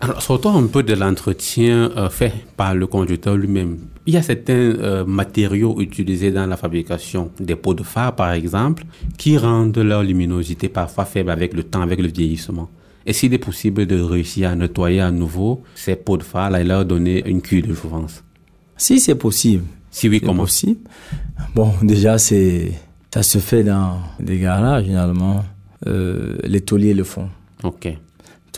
Alors, 0.00 0.20
sortons 0.20 0.56
un 0.56 0.66
peu 0.66 0.82
de 0.82 0.92
l'entretien 0.92 1.90
euh, 1.96 2.10
fait 2.10 2.32
par 2.56 2.74
le 2.74 2.86
conducteur 2.86 3.34
lui-même. 3.34 3.78
Il 4.04 4.12
y 4.12 4.16
a 4.18 4.22
certains 4.22 4.52
euh, 4.52 5.04
matériaux 5.06 5.80
utilisés 5.80 6.30
dans 6.30 6.46
la 6.46 6.56
fabrication 6.58 7.30
des 7.40 7.56
pots 7.56 7.72
de 7.72 7.82
phare, 7.82 8.14
par 8.14 8.32
exemple, 8.32 8.84
qui 9.16 9.38
rendent 9.38 9.78
leur 9.78 10.02
luminosité 10.02 10.68
parfois 10.68 11.06
faible 11.06 11.30
avec 11.30 11.54
le 11.54 11.62
temps, 11.62 11.80
avec 11.80 12.00
le 12.00 12.08
vieillissement. 12.08 12.68
Est-ce 13.06 13.20
qu'il 13.20 13.34
est 13.34 13.38
possible 13.38 13.86
de 13.86 13.98
réussir 14.00 14.50
à 14.50 14.54
nettoyer 14.54 15.00
à 15.00 15.10
nouveau 15.10 15.62
ces 15.74 15.96
pots 15.96 16.18
de 16.18 16.22
phare 16.24 16.54
et 16.56 16.64
leur 16.64 16.84
donner 16.84 17.26
une 17.26 17.40
cure 17.40 17.66
de 17.66 17.72
jouvence? 17.72 18.22
Si 18.76 19.00
c'est 19.00 19.14
possible. 19.14 19.64
Si 19.90 20.08
oui, 20.10 20.20
comment? 20.20 20.42
possible. 20.42 20.80
Bon, 21.54 21.72
déjà, 21.82 22.18
c'est 22.18 22.72
ça 23.14 23.22
se 23.22 23.38
fait 23.38 23.64
dans 23.64 23.98
des 24.20 24.38
garages, 24.38 24.84
généralement. 24.84 25.42
Euh, 25.86 26.36
les 26.44 26.60
tauliers 26.60 26.92
le 26.92 27.04
font. 27.04 27.28
Ok 27.64 27.96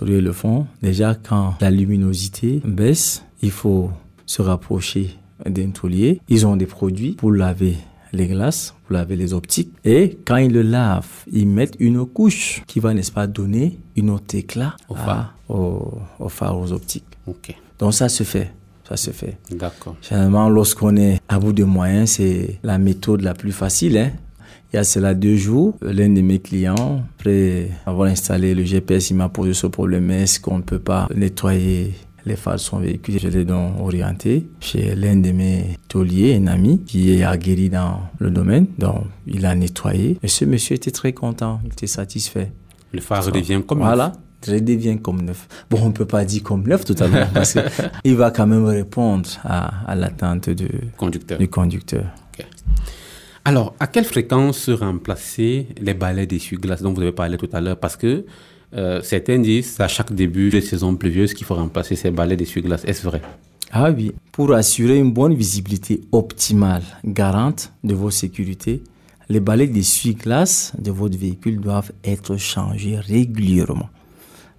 le 0.05 0.33
fond. 0.33 0.67
Déjà, 0.83 1.15
quand 1.15 1.55
la 1.61 1.71
luminosité 1.71 2.61
baisse, 2.65 3.25
il 3.43 3.51
faut 3.51 3.91
se 4.27 4.43
rapprocher 4.43 5.11
d'un 5.47 5.71
taulier. 5.71 6.21
Ils 6.29 6.47
ont 6.47 6.57
des 6.57 6.67
produits 6.67 7.13
pour 7.13 7.33
laver 7.33 7.77
les 8.13 8.27
glaces, 8.27 8.75
pour 8.87 8.95
laver 8.95 9.17
les 9.17 9.35
optiques. 9.35 9.73
Et 9.85 10.19
quand 10.25 10.37
ils 10.37 10.53
le 10.53 10.63
lavent, 10.63 11.25
ils 11.31 11.47
mettent 11.47 11.77
une 11.79 12.05
couche 12.07 12.63
qui 12.67 12.81
va, 12.81 12.95
n'est-ce 12.95 13.13
pas, 13.13 13.27
donner 13.27 13.79
une 13.97 14.11
autre 14.11 14.35
éclat 14.35 14.77
au 14.89 14.95
phare, 14.95 15.35
aux, 15.49 16.01
aux 16.19 16.73
optiques. 16.73 17.05
Donc 17.79 17.95
ça 17.95 18.09
se 18.09 18.23
fait. 18.23 18.53
Ça 18.89 18.97
se 18.97 19.11
fait. 19.11 19.37
D'accord. 19.51 19.97
Généralement, 20.01 20.49
lorsqu'on 20.49 20.97
est 20.97 21.21
à 21.29 21.39
bout 21.39 21.53
de 21.53 21.65
moyens, 21.65 22.13
c'est 22.13 22.59
la 22.63 22.79
méthode 22.79 23.21
la 23.21 23.35
plus 23.35 23.53
facile. 23.53 23.99
Hein? 23.99 24.13
Il 24.73 24.77
y 24.77 24.79
a 24.79 24.85
cela 24.85 25.15
deux 25.15 25.37
jours, 25.37 25.77
l'un 25.81 26.11
de 26.11 26.21
mes 26.21 26.41
clients, 26.41 27.03
après 27.19 27.71
avoir 27.87 28.09
installé 28.09 28.55
le 28.55 28.65
GPS, 28.65 29.09
il 29.11 29.17
m'a 29.17 29.31
posé 29.31 29.55
ce 29.55 29.67
problème. 29.67 30.11
Est-ce 30.11 30.41
qu'on 30.41 30.59
ne 30.59 30.63
peut 30.63 30.79
pas 30.79 31.09
nettoyer 31.15 31.95
les 32.27 32.37
phares 32.37 32.57
de 32.57 32.61
son 32.61 32.79
véhicule? 32.79 33.19
Je 33.19 33.29
l'ai 33.29 33.47
donc 33.47 33.81
orienté 33.81 34.47
chez 34.61 34.95
l'un 34.95 35.17
de 35.17 35.33
mes 35.33 35.79
tauliers, 35.89 36.37
un 36.37 36.49
ami 36.49 36.83
qui 36.85 37.15
est 37.15 37.25
aguerri 37.25 37.71
dans 37.71 38.01
le 38.19 38.31
domaine. 38.31 38.67
Donc, 38.77 39.05
il 39.27 39.47
a 39.47 39.55
nettoyé. 39.55 40.19
Et 40.23 40.29
ce 40.29 40.45
monsieur 40.45 40.77
était 40.77 40.91
très 40.91 41.15
content, 41.15 41.61
il 41.65 41.73
était 41.73 41.87
satisfait. 41.87 42.53
Le 42.93 43.01
phare 43.01 43.25
redevient 43.25 43.63
comme 43.67 43.79
voilà. 43.79 44.13
neuf. 44.47 44.55
redevient 44.55 44.99
comme 44.99 45.23
neuf. 45.23 45.49
Bon, 45.71 45.79
on 45.81 45.87
ne 45.87 45.93
peut 45.93 46.05
pas 46.05 46.27
dire 46.27 46.43
comme 46.43 46.65
neuf 46.69 46.85
totalement 46.85 47.27
parce 47.33 47.57
qu'il 48.03 48.17
va 48.17 48.31
quand 48.31 48.47
même 48.47 48.67
répondre 48.67 49.31
à, 49.45 49.95
l'attente 49.95 50.51
du 50.51 50.69
conducteur. 50.99 51.39
Du 51.39 51.49
conducteur. 51.49 52.05
Alors, 53.45 53.75
à 53.81 53.87
quelle 53.87 54.05
fréquence 54.05 54.69
remplacer 54.69 55.69
les 55.81 55.95
balais 55.95 56.27
d'essuie-glace 56.27 56.83
dont 56.83 56.93
vous 56.93 57.01
avez 57.03 57.13
parlé 57.13 57.37
tout 57.37 57.49
à 57.53 57.61
l'heure? 57.61 57.79
Parce 57.79 57.97
que 57.97 58.25
euh, 58.75 59.01
certains 59.03 59.39
disent 59.39 59.81
à 59.81 59.89
chaque 59.89 60.13
début 60.13 60.51
de 60.51 60.61
saison 60.61 60.95
pluvieuse 60.95 61.33
qu'il 61.33 61.47
faut 61.47 61.55
remplacer 61.55 61.97
ces 61.97 62.11
balais 62.11 62.37
d'essuie-glace. 62.37 62.85
Est-ce 62.85 63.03
vrai? 63.05 63.23
Ah 63.71 63.91
oui, 63.91 64.13
pour 64.33 64.53
assurer 64.53 64.99
une 64.99 65.13
bonne 65.13 65.35
visibilité 65.35 66.01
optimale, 66.13 66.83
garante 67.05 67.73
de 67.85 67.95
vos 67.95 68.11
sécurités, 68.11 68.83
les 69.29 69.41
balais 69.41 69.67
d'essuie-glace 69.67 70.73
de 70.79 70.91
votre 70.91 71.19
véhicule 71.19 71.61
doivent 71.61 71.93
être 72.03 72.37
changés 72.39 72.97
régulièrement. 72.99 73.91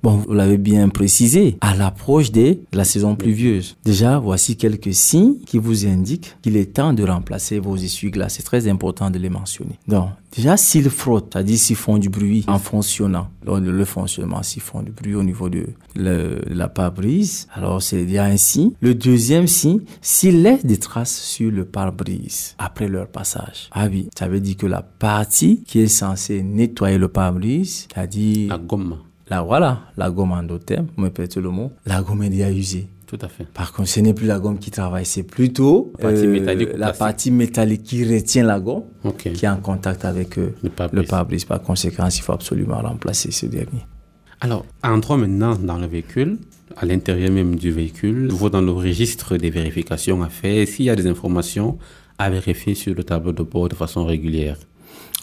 Bon, 0.02 0.16
vous 0.16 0.34
l'avez 0.34 0.58
bien 0.58 0.88
précisé, 0.90 1.58
à 1.62 1.76
l'approche 1.76 2.32
de 2.32 2.58
la 2.72 2.86
saison 2.86 3.16
pluvieuse. 3.16 3.76
Déjà, 3.84 4.18
voici 4.20 4.56
quelques 4.56 4.94
signes 4.94 5.36
qui 5.46 5.58
vous 5.58 5.86
indiquent 5.86 6.36
qu'il 6.42 6.56
est 6.56 6.74
temps 6.74 6.94
de 6.94 7.04
remplacer 7.04 7.60
vos 7.60 7.76
essuie-glaces. 7.76 8.36
C'est 8.38 8.44
très 8.44 8.68
important 8.70 9.10
de 9.10 9.20
les 9.20 9.30
mentionner. 9.30 9.78
Donc, 9.90 10.10
déjà, 10.36 10.56
s'ils 10.56 10.90
frottent, 10.90 11.30
c'est-à-dire 11.34 11.58
s'ils 11.58 11.76
font 11.76 11.98
du 11.98 12.08
bruit 12.10 12.46
en 12.48 12.60
fonctionnant, 12.60 13.28
de 13.46 13.70
le 13.70 13.84
fonctionnement, 13.86 14.42
s'ils 14.44 14.62
font 14.62 14.82
du 14.84 14.92
bruit 14.92 15.16
au 15.16 15.24
niveau 15.24 15.50
de, 15.50 15.66
le- 15.96 16.40
la 16.50 16.70
pare-brise, 16.70 17.48
alors 17.54 17.82
c'est 17.82 18.06
déjà 18.06 18.26
un 18.26 18.38
signe. 18.38 18.72
Le 18.80 18.96
deuxième 18.96 19.48
signe, 19.48 19.82
s'ils 20.02 20.42
laissent 20.44 20.66
des 20.66 20.78
traces 20.78 21.20
sur 21.20 21.52
le 21.52 21.66
pare-brise 21.66 22.56
après 22.58 22.88
leur 22.88 23.08
passage. 23.08 23.70
Ah 23.74 23.88
oui, 23.92 24.08
ça 24.18 24.28
veut 24.30 24.40
dire 24.40 24.56
que 24.56 24.68
la 24.68 24.82
partie 24.82 25.64
qui 25.66 25.80
est 25.80 25.88
censée 25.88 26.42
nettoyer 26.44 26.98
le 26.98 27.08
pare-brise, 27.10 27.88
c'est-à-dire 27.94 28.50
La 28.50 28.58
gomme. 28.60 28.96
Là, 29.30 29.44
voilà, 29.44 29.82
la 29.96 30.10
gomme 30.10 30.32
en 30.32 30.44
d'autres 30.44 30.66
termes, 30.66 30.88
me 30.98 31.10
permettez 31.10 31.40
le 31.40 31.50
mot, 31.50 31.72
la 31.86 32.02
gomme 32.02 32.24
est 32.24 32.30
déjà 32.30 32.52
usée. 32.52 32.88
Tout 33.06 33.18
à 33.22 33.28
fait. 33.28 33.46
Par 33.46 33.74
contre, 33.74 33.90
ce 33.90 34.00
n'est 34.02 34.14
plus 34.14 34.28
la 34.28 34.40
gomme 34.40 34.60
qui 34.60 34.70
travaille, 34.70 35.06
c'est 35.06 35.24
plutôt 35.24 35.94
La 35.98 36.10
partie 36.10 36.28
métallique 36.28 36.70
la 36.76 36.94
partie 36.94 37.32
métallique 37.32 37.84
qui 37.84 38.06
retient 38.06 38.44
la 38.44 38.60
gomme, 38.60 38.84
qui 39.18 39.46
est 39.46 39.50
en 39.50 39.58
contact 39.58 40.06
avec 40.06 40.38
euh, 40.38 40.54
le 40.92 41.04
pare-brise. 41.04 41.46
Par 41.46 41.62
conséquent, 41.62 42.08
il 42.08 42.22
faut 42.22 42.34
absolument 42.34 42.80
remplacer 42.82 43.32
ce 43.32 43.48
dernier. 43.48 43.86
Alors, 44.42 44.66
entrons 44.84 45.18
maintenant 45.18 45.56
dans 45.56 45.78
le 45.78 45.88
véhicule, 45.88 46.38
à 46.78 46.86
l'intérieur 46.86 47.32
même 47.32 47.56
du 47.56 47.72
véhicule, 47.72 48.30
vous 48.30 48.50
dans 48.50 48.62
le 48.62 48.72
registre 48.72 49.38
des 49.38 49.50
vérifications 49.50 50.22
à 50.22 50.30
faire, 50.30 50.68
s'il 50.68 50.86
y 50.86 50.90
a 50.90 50.96
des 50.96 51.08
informations 51.08 51.78
à 52.20 52.30
vérifier 52.30 52.76
sur 52.76 52.94
le 52.94 53.04
tableau 53.04 53.32
de 53.32 53.44
bord 53.44 53.70
de 53.70 53.76
façon 53.76 54.06
régulière. 54.06 54.58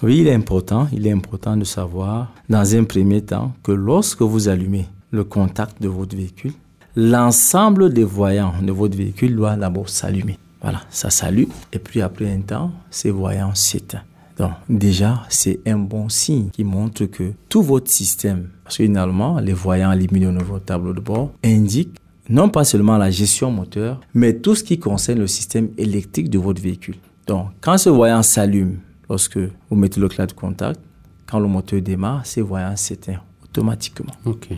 Oui, 0.03 0.19
il 0.19 0.27
est 0.29 0.35
important, 0.35 0.89
il 0.93 1.07
est 1.07 1.13
important 1.13 1.57
de 1.57 1.65
savoir, 1.65 2.31
dans 2.51 2.77
un 2.77 2.85
premier 2.85 3.23
temps, 3.23 3.55
que 3.63 3.73
lorsque 3.73 4.21
vous 4.21 4.49
allumez 4.49 4.85
le 5.11 5.25
contact 5.25 5.81
de 5.81 5.89
votre 5.89 6.15
véhicule, 6.15 6.53
l'ensemble 6.95 7.91
des 7.93 8.05
voyants 8.05 8.53
de 8.61 8.73
votre 8.73 8.95
véhicule 8.95 9.35
doit 9.35 9.57
d'abord 9.57 9.89
s'allumer. 9.89 10.39
Voilà, 10.61 10.83
ça 10.91 11.09
s'allume, 11.09 11.49
et 11.73 11.79
puis 11.79 12.03
après 12.03 12.31
un 12.31 12.41
temps, 12.41 12.73
ces 12.91 13.11
voyants 13.11 13.55
s'éteignent. 13.55 14.03
Donc, 14.37 14.51
déjà, 14.69 15.23
c'est 15.31 15.61
un 15.67 15.79
bon 15.79 16.11
signe 16.11 16.51
qui 16.51 16.63
montre 16.63 17.07
que 17.07 17.33
tout 17.49 17.63
votre 17.63 17.91
système, 17.91 18.49
parce 18.65 18.77
que 18.77 18.85
finalement, 18.85 19.39
les 19.41 19.55
voyants 19.55 19.93
illuminés 19.93 20.27
de 20.27 20.45
votre 20.45 20.67
tableau 20.67 20.93
de 20.93 21.01
bord 21.01 21.33
indiquent 21.43 21.97
non 22.29 22.51
pas 22.51 22.65
seulement 22.65 22.99
la 22.99 23.11
gestion 23.11 23.51
moteur, 23.51 24.01
mais 24.13 24.35
tout 24.35 24.55
ce 24.55 24.63
qui 24.63 24.79
concerne 24.79 25.21
le 25.21 25.27
système 25.27 25.71
électrique 25.79 26.29
de 26.29 26.39
votre 26.39 26.61
véhicule. 26.61 26.97
Donc, 27.27 27.47
quand 27.63 27.79
ce 27.79 27.89
voyant 27.89 28.23
s'allume, 28.23 28.77
lorsque 29.09 29.39
vous 29.39 29.77
mettez 29.77 30.01
le 30.01 30.09
de 30.09 30.33
contact, 30.33 30.81
quand 31.27 31.39
le 31.39 31.49
moteur 31.49 31.81
démarre, 31.81 32.25
ces 32.27 32.41
voyants 32.41 32.77
s'éteignent 32.77 33.21
automatiquement. 33.43 34.13
Ok. 34.25 34.49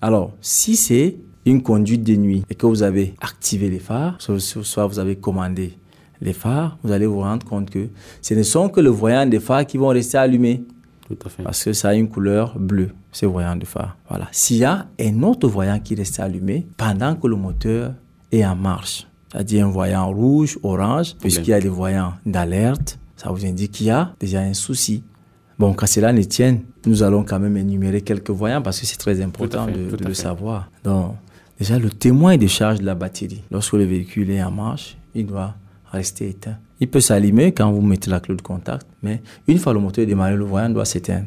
Alors, 0.00 0.32
si 0.40 0.76
c'est 0.76 1.16
une 1.46 1.62
conduite 1.62 2.02
de 2.04 2.14
nuit 2.16 2.44
et 2.48 2.54
que 2.54 2.66
vous 2.66 2.82
avez 2.82 3.14
activé 3.20 3.68
les 3.68 3.78
phares, 3.78 4.16
soit- 4.20 4.86
vous 4.86 4.98
avez 4.98 5.16
commandé 5.16 5.76
les 6.20 6.32
phares, 6.32 6.78
vous 6.82 6.92
allez 6.92 7.06
vous 7.06 7.20
rendre 7.20 7.44
compte 7.46 7.68
que 7.70 7.88
ce 8.22 8.34
ne 8.34 8.42
sont 8.42 8.68
que 8.68 8.80
le 8.80 8.88
voyant 8.90 9.26
des 9.26 9.40
phares 9.40 9.66
qui 9.66 9.76
vont 9.76 9.88
rester 9.88 10.16
allumés 10.16 10.62
Tout 11.06 11.18
à 11.26 11.28
fait. 11.28 11.42
parce 11.42 11.62
que 11.64 11.72
ça 11.74 11.90
a 11.90 11.94
une 11.94 12.08
couleur 12.08 12.58
bleue, 12.58 12.90
ces 13.12 13.26
voyants 13.26 13.56
de 13.56 13.66
phare. 13.66 13.96
Voilà. 14.08 14.28
S'il 14.32 14.58
y 14.58 14.64
a 14.64 14.86
un 14.98 15.22
autre 15.22 15.48
voyant 15.48 15.78
qui 15.80 15.94
reste 15.94 16.18
allumé 16.20 16.66
pendant 16.78 17.14
que 17.16 17.26
le 17.26 17.36
moteur 17.36 17.92
est 18.32 18.44
en 18.44 18.56
marche, 18.56 19.06
c'est-à-dire 19.30 19.66
un 19.66 19.70
voyant 19.70 20.08
rouge, 20.10 20.58
orange, 20.62 21.14
puisqu'il 21.20 21.48
y 21.50 21.52
a 21.52 21.60
des 21.60 21.68
voyants 21.68 22.14
d'alerte, 22.24 22.98
ça 23.16 23.30
vous 23.30 23.44
indique 23.46 23.72
qu'il 23.72 23.86
y 23.86 23.90
a 23.90 24.14
déjà 24.20 24.40
un 24.40 24.54
souci. 24.54 25.02
Bon, 25.58 25.72
quand 25.72 25.86
cela 25.86 26.12
ne 26.12 26.22
tienne, 26.22 26.62
nous 26.86 27.02
allons 27.02 27.22
quand 27.22 27.38
même 27.38 27.56
énumérer 27.56 28.00
quelques 28.00 28.30
voyants 28.30 28.60
parce 28.60 28.80
que 28.80 28.86
c'est 28.86 28.96
très 28.96 29.20
important 29.20 29.66
fait, 29.66 29.96
de, 29.96 30.04
le 30.04 30.14
savoir. 30.14 30.70
Donc, 30.82 31.14
déjà, 31.58 31.78
le 31.78 31.90
témoin 31.90 32.36
de 32.36 32.46
charge 32.46 32.80
de 32.80 32.84
la 32.84 32.94
batterie, 32.94 33.42
lorsque 33.50 33.74
le 33.74 33.84
véhicule 33.84 34.30
est 34.30 34.42
en 34.42 34.50
marche, 34.50 34.96
il 35.14 35.26
doit 35.26 35.54
rester 35.92 36.28
éteint. 36.28 36.56
Il 36.80 36.88
peut 36.88 37.00
s'allumer 37.00 37.52
quand 37.52 37.70
vous 37.70 37.82
mettez 37.82 38.10
la 38.10 38.18
clé 38.18 38.34
de 38.34 38.42
contact, 38.42 38.86
mais 39.02 39.22
une 39.46 39.58
fois 39.58 39.72
le 39.72 39.78
moteur 39.78 40.06
démarré, 40.06 40.36
le 40.36 40.44
voyant 40.44 40.70
doit 40.70 40.84
s'éteindre. 40.84 41.26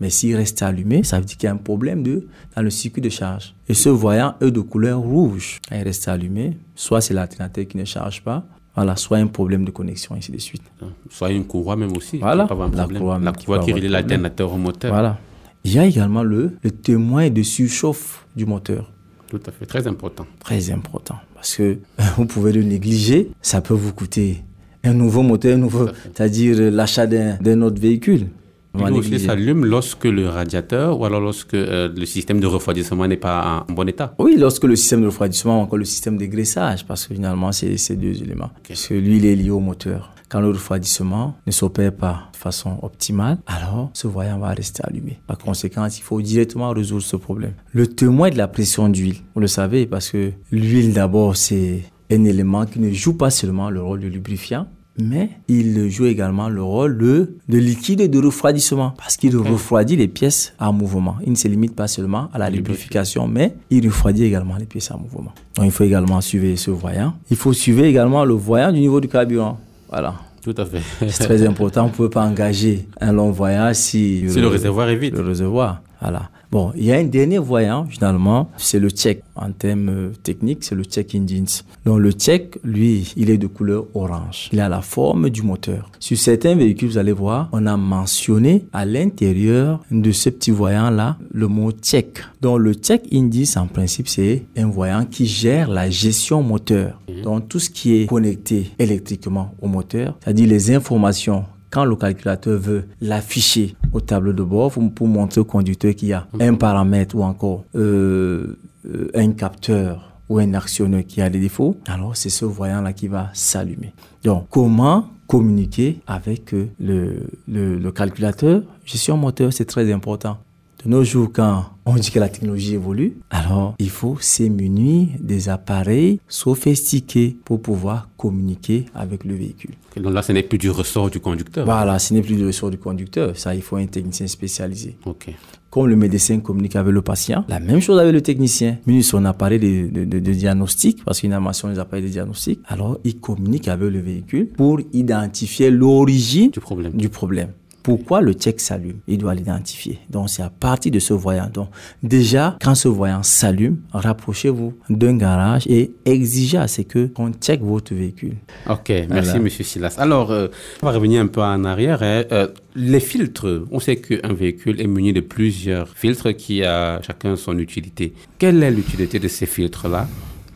Mais 0.00 0.10
s'il 0.10 0.36
reste 0.36 0.62
allumé, 0.62 1.02
ça 1.02 1.18
veut 1.18 1.24
dire 1.24 1.36
qu'il 1.36 1.46
y 1.46 1.50
a 1.50 1.52
un 1.52 1.56
problème 1.56 2.02
de, 2.02 2.26
dans 2.54 2.62
le 2.62 2.70
circuit 2.70 3.02
de 3.02 3.08
charge. 3.08 3.54
Et 3.68 3.74
ce 3.74 3.88
voyant 3.88 4.34
est 4.40 4.50
de 4.50 4.60
couleur 4.60 5.00
rouge. 5.00 5.60
Quand 5.68 5.76
il 5.76 5.82
reste 5.82 6.06
allumé, 6.08 6.56
soit 6.74 7.00
c'est 7.00 7.14
l'alternateur 7.14 7.66
qui 7.66 7.76
ne 7.76 7.84
charge 7.84 8.22
pas, 8.22 8.44
voilà, 8.78 8.94
soit 8.94 9.16
un 9.18 9.26
problème 9.26 9.64
de 9.64 9.72
connexion, 9.72 10.14
ainsi 10.14 10.30
de 10.30 10.38
suite. 10.38 10.62
Soit 11.10 11.32
une 11.32 11.44
courroie 11.44 11.74
même 11.74 11.96
aussi. 11.96 12.18
Voilà. 12.18 12.46
qui 12.46 12.76
La 12.76 12.86
courroie 12.86 13.18
La 13.18 13.32
qui 13.32 13.44
courroie 13.46 13.60
relie 13.60 13.88
l'alternateur 13.88 14.52
au 14.52 14.56
moteur. 14.56 14.92
Voilà. 14.92 15.18
Il 15.64 15.72
y 15.74 15.80
a 15.80 15.84
également 15.84 16.22
le, 16.22 16.52
le 16.62 16.70
témoin 16.70 17.28
de 17.28 17.42
surchauffe 17.42 18.24
du 18.36 18.46
moteur. 18.46 18.92
Tout 19.28 19.40
à 19.46 19.50
fait. 19.50 19.66
Très 19.66 19.88
important. 19.88 20.26
Très 20.38 20.70
important. 20.70 21.16
Parce 21.34 21.56
que 21.56 21.78
vous 22.16 22.26
pouvez 22.26 22.52
le 22.52 22.62
négliger, 22.62 23.32
ça 23.42 23.60
peut 23.60 23.74
vous 23.74 23.92
coûter 23.92 24.44
un 24.84 24.94
nouveau 24.94 25.22
moteur, 25.22 25.56
un 25.56 25.58
nouveau, 25.58 25.88
c'est-à-dire 26.14 26.70
l'achat 26.70 27.08
d'un 27.08 27.62
autre 27.62 27.80
véhicule. 27.80 28.28
Il 28.74 28.92
aussi 28.92 29.18
s'allume 29.18 29.64
lorsque 29.64 30.04
le 30.04 30.28
radiateur 30.28 31.00
ou 31.00 31.04
alors 31.04 31.20
lorsque 31.20 31.54
euh, 31.54 31.88
le 31.94 32.06
système 32.06 32.40
de 32.40 32.46
refroidissement 32.46 33.06
n'est 33.06 33.16
pas 33.16 33.64
en 33.68 33.72
bon 33.72 33.88
état. 33.88 34.14
Oui, 34.18 34.36
lorsque 34.38 34.64
le 34.64 34.76
système 34.76 35.02
de 35.02 35.06
refroidissement 35.06 35.58
ou 35.58 35.62
encore 35.62 35.78
le 35.78 35.84
système 35.84 36.16
de 36.16 36.26
graissage, 36.26 36.86
parce 36.86 37.06
que 37.06 37.14
finalement, 37.14 37.52
c'est 37.52 37.76
ces 37.76 37.96
deux 37.96 38.22
éléments. 38.22 38.50
Parce 38.66 38.86
que 38.86 38.94
lui, 38.94 39.16
il 39.16 39.26
est 39.26 39.36
lié 39.36 39.50
au 39.50 39.60
moteur. 39.60 40.12
Quand 40.28 40.40
le 40.40 40.50
refroidissement 40.50 41.36
ne 41.46 41.52
s'opère 41.52 41.94
pas 41.94 42.28
de 42.32 42.36
façon 42.36 42.78
optimale, 42.82 43.38
alors 43.46 43.90
ce 43.94 44.06
voyant 44.06 44.38
va 44.38 44.48
rester 44.48 44.82
allumé. 44.84 45.18
Par 45.26 45.38
conséquent, 45.38 45.86
il 45.86 46.02
faut 46.02 46.20
directement 46.20 46.70
résoudre 46.70 47.02
ce 47.02 47.16
problème. 47.16 47.54
Le 47.72 47.86
témoin 47.86 48.28
de 48.28 48.36
la 48.36 48.46
pression 48.46 48.90
d'huile, 48.90 49.16
vous 49.34 49.40
le 49.40 49.46
savez, 49.46 49.86
parce 49.86 50.10
que 50.10 50.32
l'huile, 50.52 50.92
d'abord, 50.92 51.34
c'est 51.34 51.82
un 52.10 52.24
élément 52.24 52.66
qui 52.66 52.78
ne 52.78 52.92
joue 52.92 53.16
pas 53.16 53.30
seulement 53.30 53.70
le 53.70 53.80
rôle 53.80 54.00
de 54.00 54.08
lubrifiant, 54.08 54.66
mais 54.98 55.30
il 55.48 55.88
joue 55.90 56.06
également 56.06 56.48
le 56.48 56.62
rôle 56.62 56.98
de, 56.98 57.36
de 57.48 57.58
liquide 57.58 58.10
de 58.10 58.18
refroidissement 58.18 58.94
parce 58.96 59.16
qu'il 59.16 59.36
refroidit 59.36 59.96
les 59.96 60.08
pièces 60.08 60.52
en 60.58 60.72
mouvement. 60.72 61.16
Il 61.24 61.32
ne 61.32 61.36
se 61.36 61.48
limite 61.48 61.74
pas 61.74 61.86
seulement 61.88 62.28
à 62.32 62.38
la 62.38 62.50
lubrification, 62.50 63.28
mais 63.28 63.54
il 63.70 63.86
refroidit 63.86 64.24
également 64.24 64.56
les 64.56 64.66
pièces 64.66 64.90
en 64.90 64.98
mouvement. 64.98 65.32
Donc 65.56 65.66
il 65.66 65.70
faut 65.70 65.84
également 65.84 66.20
suivre 66.20 66.56
ce 66.56 66.70
voyant. 66.70 67.14
Il 67.30 67.36
faut 67.36 67.52
suivre 67.52 67.84
également 67.84 68.24
le 68.24 68.34
voyant 68.34 68.72
du 68.72 68.80
niveau 68.80 69.00
du 69.00 69.08
carburant. 69.08 69.58
Voilà. 69.88 70.14
Tout 70.42 70.54
à 70.56 70.64
fait. 70.64 70.80
C'est 71.08 71.24
très 71.24 71.46
important. 71.46 71.84
On 71.84 71.88
ne 71.88 71.92
peut 71.92 72.10
pas 72.10 72.24
engager 72.24 72.86
un 73.00 73.12
long 73.12 73.30
voyage 73.30 73.76
si, 73.76 74.24
Si 74.28 74.40
le 74.40 74.48
réservoir 74.48 74.88
est 74.88 74.96
vide. 74.96 75.14
Le 75.14 75.22
réservoir. 75.22 75.82
Voilà. 76.00 76.30
Bon, 76.50 76.72
il 76.74 76.84
y 76.84 76.92
a 76.92 76.96
un 76.96 77.04
dernier 77.04 77.36
voyant, 77.36 77.84
finalement, 77.84 78.50
c'est 78.56 78.78
le 78.78 78.88
check. 78.88 79.22
En 79.36 79.52
termes 79.52 79.88
euh, 79.90 80.10
techniques, 80.22 80.64
c'est 80.64 80.74
le 80.74 80.82
check 80.82 81.14
engines. 81.14 81.62
Donc, 81.84 82.00
le 82.00 82.10
check, 82.10 82.58
lui, 82.64 83.12
il 83.16 83.28
est 83.28 83.36
de 83.36 83.46
couleur 83.46 83.84
orange. 83.94 84.48
Il 84.52 84.60
a 84.60 84.68
la 84.70 84.80
forme 84.80 85.28
du 85.28 85.42
moteur. 85.42 85.90
Sur 86.00 86.16
certains 86.16 86.54
véhicules, 86.54 86.88
vous 86.88 86.96
allez 86.96 87.12
voir, 87.12 87.50
on 87.52 87.66
a 87.66 87.76
mentionné 87.76 88.64
à 88.72 88.86
l'intérieur 88.86 89.84
de 89.90 90.10
ce 90.10 90.30
petit 90.30 90.50
voyant-là 90.50 91.18
le 91.30 91.48
mot 91.48 91.70
check. 91.70 92.20
Donc, 92.40 92.60
le 92.60 92.72
check 92.72 93.02
indice, 93.12 93.58
en 93.58 93.66
principe, 93.66 94.08
c'est 94.08 94.46
un 94.56 94.68
voyant 94.68 95.04
qui 95.04 95.26
gère 95.26 95.68
la 95.68 95.90
gestion 95.90 96.42
moteur. 96.42 96.98
Donc, 97.22 97.48
tout 97.48 97.58
ce 97.58 97.68
qui 97.68 97.94
est 97.94 98.06
connecté 98.06 98.70
électriquement 98.78 99.54
au 99.60 99.68
moteur, 99.68 100.16
c'est-à-dire 100.24 100.48
les 100.48 100.74
informations 100.74 101.44
quand 101.70 101.84
le 101.84 101.96
calculateur 101.96 102.58
veut 102.58 102.84
l'afficher 103.00 103.76
au 103.92 104.00
tableau 104.00 104.32
de 104.32 104.42
bord 104.42 104.72
pour, 104.94 105.08
montrer 105.08 105.40
au 105.40 105.44
conducteur 105.44 105.94
qu'il 105.94 106.08
y 106.08 106.12
a 106.12 106.26
un 106.40 106.54
paramètre 106.54 107.16
ou 107.16 107.22
encore 107.22 107.64
euh, 107.74 108.58
euh, 108.86 109.10
un 109.14 109.32
capteur 109.32 110.12
ou 110.28 110.38
un 110.38 110.54
actionneur 110.54 111.02
qui 111.06 111.22
a 111.22 111.30
des 111.30 111.40
défauts, 111.40 111.76
alors 111.86 112.16
c'est 112.16 112.28
ce 112.28 112.44
voyant-là 112.44 112.92
qui 112.92 113.08
va 113.08 113.30
s'allumer. 113.32 113.94
Donc, 114.22 114.46
comment 114.50 115.06
communiquer 115.26 116.00
avec 116.06 116.52
euh, 116.52 116.68
le, 116.78 117.22
le, 117.46 117.78
le 117.78 117.92
calculateur? 117.92 118.62
Gestion 118.84 119.16
moteur, 119.16 119.52
c'est 119.52 119.64
très 119.64 119.90
important. 119.92 120.38
De 120.84 120.88
nos 120.88 121.02
jours, 121.02 121.30
quand 121.32 121.64
on 121.86 121.94
dit 121.96 122.10
que 122.12 122.20
la 122.20 122.28
technologie 122.28 122.74
évolue, 122.74 123.16
alors 123.30 123.74
il 123.80 123.90
faut 123.90 124.16
se 124.20 124.44
munir 124.44 125.08
des 125.18 125.48
appareils 125.48 126.20
sophistiqués 126.28 127.36
pour 127.44 127.60
pouvoir 127.60 128.08
communiquer 128.16 128.84
avec 128.94 129.24
le 129.24 129.34
véhicule. 129.34 129.74
Et 129.96 130.00
donc 130.00 130.12
là, 130.14 130.22
ce 130.22 130.30
n'est 130.30 130.44
plus 130.44 130.58
du 130.58 130.70
ressort 130.70 131.10
du 131.10 131.18
conducteur. 131.18 131.64
Voilà, 131.64 131.98
ce 131.98 132.14
n'est 132.14 132.22
plus 132.22 132.36
le 132.36 132.46
ressort 132.46 132.70
du 132.70 132.78
conducteur. 132.78 133.36
Ça, 133.36 133.56
il 133.56 133.62
faut 133.62 133.74
un 133.76 133.86
technicien 133.86 134.28
spécialisé. 134.28 134.96
Ok. 135.04 135.34
comme 135.70 135.88
le 135.88 135.96
médecin 135.96 136.38
communique 136.38 136.76
avec 136.76 136.92
le 136.92 137.02
patient, 137.02 137.44
la 137.48 137.58
même 137.58 137.80
chose 137.80 137.98
avec 137.98 138.12
le 138.12 138.20
technicien. 138.20 138.78
Muni 138.86 139.02
son 139.02 139.24
appareil 139.24 139.58
de, 139.58 140.04
de, 140.04 140.04
de, 140.04 140.32
diagnostic, 140.32 141.04
parce 141.04 141.20
qu'il 141.20 141.32
a 141.32 141.40
mentionné 141.40 141.74
les 141.74 141.80
appareils 141.80 142.04
de 142.04 142.08
diagnostic, 142.08 142.60
alors 142.66 142.98
il 143.02 143.18
communique 143.18 143.66
avec 143.66 143.90
le 143.90 144.00
véhicule 144.00 144.48
pour 144.48 144.80
identifier 144.92 145.70
l'origine 145.70 146.50
du 146.52 146.60
problème. 146.60 146.92
du 146.92 147.08
problème 147.08 147.50
pourquoi 147.82 148.20
le 148.20 148.32
check 148.32 148.60
s'allume? 148.60 148.98
Il 149.06 149.18
doit 149.18 149.34
l'identifier. 149.34 149.98
Donc 150.10 150.28
c'est 150.30 150.42
à 150.42 150.50
partir 150.50 150.92
de 150.92 150.98
ce 150.98 151.14
voyant. 151.14 151.48
Donc 151.52 151.68
déjà, 152.02 152.56
quand 152.62 152.74
ce 152.74 152.88
voyant 152.88 153.22
s'allume, 153.22 153.78
rapprochez-vous 153.92 154.74
d'un 154.90 155.16
garage 155.16 155.66
et 155.66 155.92
exigez 156.04 156.58
à 156.58 156.68
ce 156.68 156.82
que 156.82 157.06
qu'on 157.06 157.32
check 157.32 157.62
votre 157.62 157.94
véhicule. 157.94 158.36
Ok, 158.68 158.92
merci 159.08 159.38
Monsieur 159.38 159.64
Silas. 159.64 159.94
Alors, 159.98 160.30
euh, 160.30 160.48
on 160.82 160.86
va 160.86 160.92
revenir 160.92 161.22
un 161.22 161.26
peu 161.26 161.42
en 161.42 161.64
arrière. 161.64 162.02
Hein. 162.02 162.24
Euh, 162.32 162.48
les 162.74 163.00
filtres, 163.00 163.64
on 163.70 163.80
sait 163.80 163.96
qu'un 163.96 164.32
véhicule 164.32 164.80
est 164.80 164.86
muni 164.86 165.12
de 165.12 165.20
plusieurs 165.20 165.88
filtres 165.88 166.34
qui 166.36 166.62
a 166.62 167.00
chacun 167.02 167.36
son 167.36 167.58
utilité. 167.58 168.14
Quelle 168.38 168.62
est 168.62 168.70
l'utilité 168.70 169.18
de 169.18 169.28
ces 169.28 169.46
filtres-là? 169.46 170.06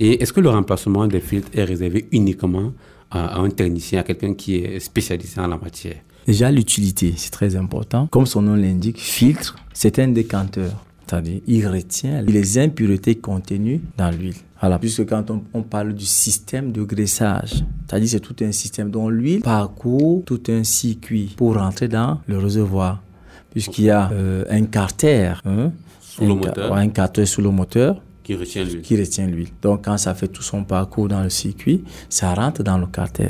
Et 0.00 0.22
est-ce 0.22 0.32
que 0.32 0.40
le 0.40 0.50
remplacement 0.50 1.06
des 1.06 1.20
filtres 1.20 1.48
est 1.54 1.64
réservé 1.64 2.06
uniquement 2.12 2.72
à 3.10 3.38
un 3.38 3.50
technicien, 3.50 4.00
à 4.00 4.02
quelqu'un 4.02 4.34
qui 4.34 4.56
est 4.56 4.80
spécialisé 4.80 5.40
en 5.40 5.46
la 5.46 5.56
matière? 5.56 5.96
Déjà, 6.26 6.50
l'utilité, 6.50 7.14
c'est 7.16 7.30
très 7.30 7.56
important. 7.56 8.06
Comme 8.08 8.26
son 8.26 8.42
nom 8.42 8.54
l'indique, 8.54 9.00
filtre, 9.00 9.56
c'est 9.72 9.98
un 9.98 10.08
décanteur. 10.08 10.84
C'est-à-dire, 11.06 11.40
il 11.46 11.66
retient 11.66 12.22
les 12.22 12.58
impuretés 12.58 13.16
contenues 13.16 13.82
dans 13.98 14.10
l'huile. 14.10 14.36
Voilà, 14.60 14.78
puisque 14.78 15.04
quand 15.06 15.24
on, 15.30 15.62
parle 15.62 15.92
du 15.92 16.06
système 16.06 16.70
de 16.70 16.84
graissage, 16.84 17.64
c'est-à-dire 17.86 18.08
c'est 18.08 18.20
tout 18.20 18.36
un 18.42 18.52
système 18.52 18.90
dont 18.90 19.08
l'huile 19.08 19.40
parcourt 19.40 20.22
tout 20.24 20.40
un 20.48 20.62
circuit 20.62 21.34
pour 21.36 21.56
rentrer 21.56 21.88
dans 21.88 22.20
le 22.28 22.38
réservoir, 22.38 23.02
puisqu'il 23.50 23.86
y 23.86 23.90
a 23.90 24.10
euh, 24.12 24.44
un 24.48 24.64
carter, 24.64 25.34
hein, 25.44 25.72
sous 26.00 26.24
le 26.24 26.34
moteur. 26.34 26.72
un 26.74 26.88
carter 26.90 27.26
sous 27.26 27.42
le 27.42 27.50
moteur, 27.50 28.00
qui 28.22 28.34
retient 28.34 28.64
l'huile. 28.64 28.82
Qui 28.82 28.96
retient 28.98 29.26
l'huile. 29.26 29.48
Donc, 29.60 29.84
quand 29.84 29.96
ça 29.96 30.14
fait 30.14 30.28
tout 30.28 30.42
son 30.42 30.64
parcours 30.64 31.08
dans 31.08 31.22
le 31.22 31.30
circuit, 31.30 31.84
ça 32.08 32.34
rentre 32.34 32.62
dans 32.62 32.78
le 32.78 32.86
carter. 32.86 33.28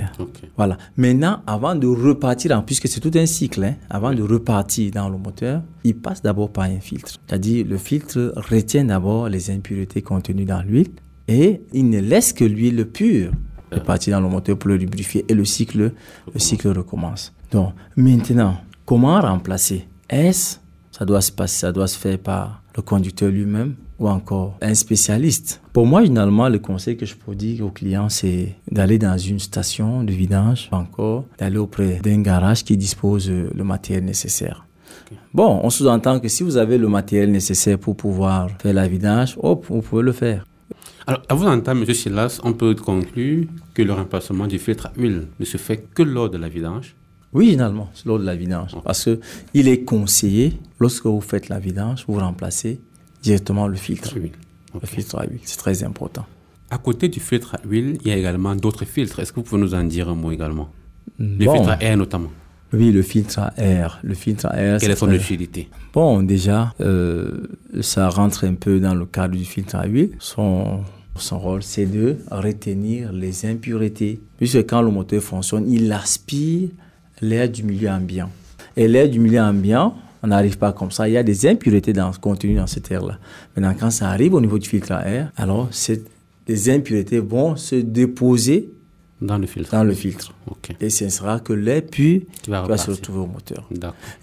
Voilà. 0.57 0.77
Maintenant, 0.97 1.43
avant 1.47 1.75
de 1.75 1.87
repartir, 1.87 2.63
puisque 2.65 2.89
c'est 2.89 3.01
tout 3.01 3.11
un 3.15 3.27
cycle, 3.27 3.65
hein, 3.65 3.75
avant 3.91 4.13
de 4.13 4.23
repartir 4.23 4.91
dans 4.93 5.09
le 5.09 5.19
moteur, 5.19 5.63
il 5.85 5.97
passe 5.97 6.23
d'abord 6.23 6.51
par 6.51 6.65
un 6.65 6.81
filtre. 6.81 7.13
C'est-à-dire, 7.27 7.67
le 7.67 7.79
filtre 7.79 8.33
retient 8.37 8.85
d'abord 8.85 9.29
les 9.29 9.51
impuretés 9.51 10.03
contenues 10.03 10.45
dans 10.45 10.63
l'huile 10.63 10.91
et 11.29 11.63
il 11.73 11.89
ne 11.89 12.01
laisse 12.01 12.33
que 12.33 12.45
l'huile 12.45 12.85
pure 12.87 13.33
repartir 13.71 14.19
dans 14.19 14.27
le 14.27 14.33
moteur 14.33 14.59
pour 14.59 14.69
le 14.69 14.77
lubrifier 14.77 15.25
et 15.29 15.35
le 15.35 15.45
cycle, 15.45 15.93
le 16.33 16.39
cycle 16.39 16.69
recommence. 16.69 17.33
Donc, 17.51 17.73
maintenant, 17.97 18.57
comment 18.85 19.21
remplacer? 19.21 19.87
Est-ce 20.11 20.59
ça 20.91 21.07
doit 21.07 21.23
se 21.23 21.33
passer, 21.33 21.61
ça 21.61 21.73
doit 21.73 21.87
se 21.87 21.99
faire 21.99 22.19
par 22.19 22.63
le 22.77 22.83
conducteur 22.83 23.31
lui-même? 23.31 23.77
Ou 24.03 24.09
encore 24.09 24.59
un 24.61 24.75
spécialiste. 24.75 25.61
Pour 25.73 25.87
moi, 25.87 26.05
généralement, 26.05 26.49
le 26.49 26.59
conseil 26.59 26.97
que 26.97 27.07
je 27.07 27.15
peux 27.15 27.35
dire 27.35 27.65
aux 27.65 27.71
clients, 27.71 28.09
c'est 28.09 28.57
d'aller 28.71 28.99
dans 28.99 29.17
une 29.17 29.39
station 29.39 30.03
de 30.03 30.13
vidange, 30.13 30.69
ou 30.73 30.75
encore 30.75 31.25
d'aller 31.39 31.59
auprès 31.59 32.01
d'un 32.03 32.21
garage 32.21 32.65
qui 32.65 32.77
dispose 32.77 33.31
le 33.31 33.65
matériel 33.65 34.05
nécessaire. 34.05 34.67
Bon, 35.33 35.61
on 35.63 35.71
sous-entend 35.71 36.21
que 36.21 36.29
si 36.29 36.43
vous 36.43 36.57
avez 36.57 36.79
le 36.79 36.89
matériel 36.89 37.31
nécessaire 37.31 37.79
pour 37.79 37.97
pouvoir 37.97 38.51
faire 38.61 38.75
la 38.75 38.89
vidange, 38.89 39.37
hop, 39.41 39.67
vous 39.69 39.83
pouvez 39.83 40.03
le 40.03 40.13
faire. 40.13 40.47
Alors, 41.07 41.23
à 41.29 41.35
vous 41.35 41.47
entendre, 41.47 41.83
M. 41.83 41.95
Silas, 41.95 42.41
on 42.45 42.53
peut 42.53 42.75
conclure 42.75 43.47
que 43.75 43.83
le 43.83 43.93
remplacement 43.93 44.47
du 44.47 44.59
filtre 44.59 44.87
à 44.87 44.93
huile 44.97 45.29
ne 45.39 45.45
se 45.45 45.57
fait 45.57 45.87
que 45.95 46.03
lors 46.03 46.31
de 46.31 46.39
la 46.39 46.49
vidange? 46.49 46.95
Oui, 47.33 47.51
généralement, 47.51 47.89
c'est 47.95 48.07
lors 48.07 48.19
de 48.19 48.25
la 48.25 48.37
vidange. 48.37 48.77
Parce 48.85 49.05
que 49.05 49.21
il 49.55 49.69
est 49.69 49.85
conseillé, 49.85 50.59
lorsque 50.79 51.07
vous 51.07 51.21
faites 51.21 51.49
la 51.49 51.59
vidange, 51.59 52.05
vous 52.07 52.19
remplacez 52.19 52.81
directement 53.23 53.67
le 53.67 53.77
filtre. 53.77 54.15
Le 54.17 54.87
filtre 54.87 55.19
à 55.19 55.25
huile, 55.25 55.41
c'est 55.45 55.59
très 55.59 55.85
important. 55.85 56.27
À 56.71 56.79
côté 56.79 57.09
du 57.09 57.21
filtre 57.21 57.55
à 57.55 57.61
huile, 57.67 57.99
il 58.03 58.09
y 58.09 58.11
a 58.11 58.17
également 58.17 58.57
d'autres 58.57 58.85
filtres. 58.85 59.21
Est-ce 59.21 59.33
que 59.33 59.37
vous 59.37 59.43
pouvez 59.43 59.61
nous 59.61 59.75
en 59.75 59.85
dire 59.85 60.09
un 60.09 60.15
mot 60.15 60.33
également? 60.33 60.71
Le 61.19 61.51
filtre 61.51 61.69
à 61.69 61.83
air 61.83 61.97
notamment. 61.97 62.31
Oui, 62.73 62.91
le 62.91 63.03
filtre 63.03 63.39
à 63.39 63.53
air. 63.59 64.01
Le 64.03 64.15
filtre 64.15 64.47
à 64.47 64.57
air. 64.57 64.81
Quelle 64.81 64.93
est 64.93 64.97
son 64.97 65.13
utilité? 65.13 65.69
Bon, 65.93 66.23
déjà, 66.23 66.73
euh, 66.81 67.47
ça 67.83 68.09
rentre 68.09 68.45
un 68.45 68.55
peu 68.55 68.81
dans 68.81 68.95
le 68.95 69.05
cadre 69.05 69.37
du 69.37 69.45
filtre 69.45 69.77
à 69.77 69.87
huile. 69.87 70.13
Son, 70.19 70.81
son 71.17 71.39
rôle, 71.39 71.63
c'est 71.63 71.85
de 71.85 72.17
retenir 72.31 73.13
les 73.13 73.45
impuretés. 73.45 74.23
Puisque 74.39 74.67
quand 74.67 74.81
le 74.81 74.91
moteur 74.91 75.23
fonctionne, 75.23 75.71
il 75.71 75.93
aspire 75.93 76.71
l'air 77.21 77.51
du 77.51 77.63
milieu 77.63 77.91
ambiant. 77.91 78.31
Et 78.75 78.89
l'air 78.89 79.07
du 79.11 79.21
milieu 79.21 79.43
ambiant, 79.43 79.95
on 80.23 80.29
n'arrive 80.29 80.59
pas 80.59 80.73
comme 80.73 80.91
ça. 80.91 81.09
Il 81.09 81.13
y 81.13 81.17
a 81.17 81.23
des 81.23 81.47
impuretés 81.47 81.93
dans, 81.93 82.13
contenues 82.13 82.55
dans 82.55 82.67
cet 82.67 82.91
air-là. 82.91 83.19
Maintenant, 83.57 83.75
quand 83.79 83.91
ça 83.91 84.09
arrive 84.09 84.35
au 84.35 84.41
niveau 84.41 84.59
du 84.59 84.69
filtre 84.69 84.93
à 84.93 85.09
air, 85.09 85.33
alors 85.37 85.69
les 86.49 86.71
impuretés 86.71 87.19
vont 87.19 87.57
se 87.57 87.77
déposer 87.77 88.71
dans 89.21 89.39
le 89.39 89.47
filtre. 89.47 89.71
Dans 89.71 89.85
le 89.85 89.95
filtre. 89.95 90.35
Et 90.81 90.91
ce 90.91 91.09
sera 91.09 91.41
que 91.41 91.53
l'air 91.53 91.83
pur 91.83 92.23
va, 92.49 92.77
se 92.77 92.91
retrouver 92.91 93.21
au 93.21 93.27
moteur. 93.27 93.69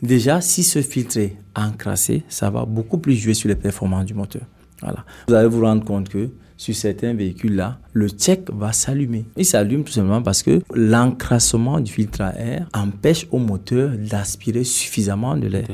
Déjà, 0.02 0.42
si 0.42 0.64
ce 0.64 0.82
filtre 0.82 1.18
est 1.18 1.36
encrassé, 1.56 2.24
ça 2.28 2.50
va 2.50 2.66
beaucoup 2.66 2.98
plus 2.98 3.16
jouer 3.16 3.34
sur 3.34 3.48
les 3.48 3.56
performances 3.56 4.06
du 4.06 4.14
moteur. 4.14 4.44
Voilà. 4.82 5.06
Vous 5.28 5.34
allez 5.34 5.48
vous 5.48 5.62
rendre 5.62 5.84
compte 5.84 6.10
que 6.10 6.30
sur 6.60 6.76
certains 6.76 7.14
véhicules-là, 7.14 7.80
le 7.94 8.10
check 8.10 8.52
va 8.52 8.74
s'allumer. 8.74 9.24
Il 9.38 9.46
s'allume 9.46 9.86
tout 9.86 9.94
simplement 9.94 10.22
parce 10.22 10.44
que 10.44 10.62
l'encrassement 10.76 11.80
du 11.80 11.90
filtre 11.90 12.20
à 12.20 12.38
air 12.38 12.68
empêche 12.74 13.28
au 13.32 13.38
moteur 13.38 13.92
d'aspirer 13.98 14.66
suffisamment 14.66 15.38
de 15.38 15.48
l'air. 15.48 15.68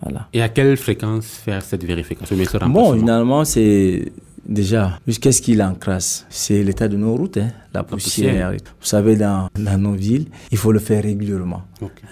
Voilà. 0.00 0.26
Et 0.32 0.40
à 0.40 0.48
quelle 0.48 0.78
fréquence 0.78 1.26
faire 1.26 1.60
cette 1.60 1.84
vérification? 1.84 2.36
Bon, 2.68 2.94
finalement, 2.96 3.44
c'est 3.44 4.10
déjà, 4.48 4.98
qu'est-ce 5.20 5.42
qu'il 5.42 5.62
encrasse 5.62 6.26
C'est 6.30 6.62
l'état 6.62 6.88
de 6.88 6.96
nos 6.96 7.14
routes, 7.14 7.36
hein, 7.36 7.50
la, 7.74 7.82
poussière. 7.84 8.52
Vous 8.52 8.86
savez, 8.86 9.16
dans, 9.16 9.48
dans, 9.54 9.78
nos 9.78 9.92
villes, 9.92 10.26
il 10.50 10.58
faut 10.58 10.72
le 10.72 10.78
faire 10.78 11.02
régulièrement. 11.02 11.62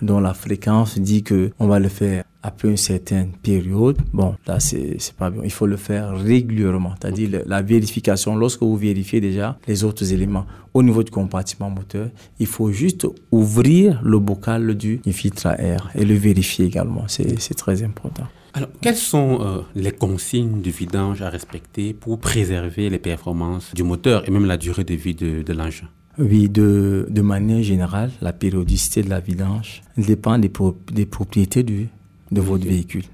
Donc 0.02 0.22
la 0.22 0.34
fréquence 0.34 0.98
dit 0.98 1.22
que 1.22 1.50
on 1.58 1.66
va 1.66 1.78
le 1.78 1.88
faire 1.88 2.24
après 2.46 2.68
une 2.68 2.76
certaine 2.76 3.32
période, 3.32 3.96
bon, 4.12 4.36
là, 4.46 4.60
c'est 4.60 4.96
pas 5.18 5.30
bien. 5.30 5.42
Il 5.42 5.50
faut 5.50 5.66
le 5.66 5.76
faire 5.76 6.16
régulièrement. 6.16 6.94
C'est-à-dire 7.00 7.42
la 7.44 7.60
vérification, 7.60 8.36
lorsque 8.36 8.62
vous 8.62 8.76
vérifiez 8.76 9.20
déjà 9.20 9.58
les 9.66 9.82
autres 9.82 10.12
éléments 10.12 10.46
au 10.72 10.82
niveau 10.84 11.02
du 11.02 11.10
compartiment 11.10 11.70
moteur, 11.70 12.08
il 12.38 12.46
faut 12.46 12.70
juste 12.70 13.06
ouvrir 13.32 14.00
le 14.04 14.20
bocal 14.20 14.76
du, 14.76 15.00
filtre 15.10 15.46
à 15.48 15.60
air 15.60 15.90
et 15.96 16.04
le 16.04 16.14
vérifier 16.14 16.66
également. 16.66 17.06
C'est 17.08 17.54
très 17.56 17.82
important. 17.82 18.28
Alors, 18.56 18.70
quelles 18.80 18.96
sont 18.96 19.42
euh, 19.42 19.60
les 19.74 19.92
consignes 19.92 20.62
de 20.62 20.70
vidange 20.70 21.20
à 21.20 21.28
respecter 21.28 21.92
pour 21.92 22.18
préserver 22.18 22.88
les 22.88 22.98
performances 22.98 23.74
du 23.74 23.82
moteur 23.82 24.26
et 24.26 24.30
même 24.30 24.46
la 24.46 24.56
durée 24.56 24.84
de 24.84 24.94
vie 24.94 25.14
de, 25.14 25.42
de 25.42 25.52
l'engin? 25.52 25.88
Oui, 26.18 26.48
de, 26.48 27.06
de, 27.10 27.20
manière 27.20 27.62
générale, 27.62 28.10
la 28.22 28.32
périodicité 28.32 29.02
de 29.02 29.10
la 29.10 29.20
vidange 29.20 29.82
dépend 29.98 30.38
des, 30.38 30.50
des 30.90 31.04
propriétés 31.04 31.64
du, 31.64 31.88
de 32.32 32.40
votre 32.40 32.66
véhicule. 32.66 33.04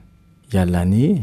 Il 0.53 0.57
y 0.57 0.59
a 0.59 0.67
l'année 0.67 1.23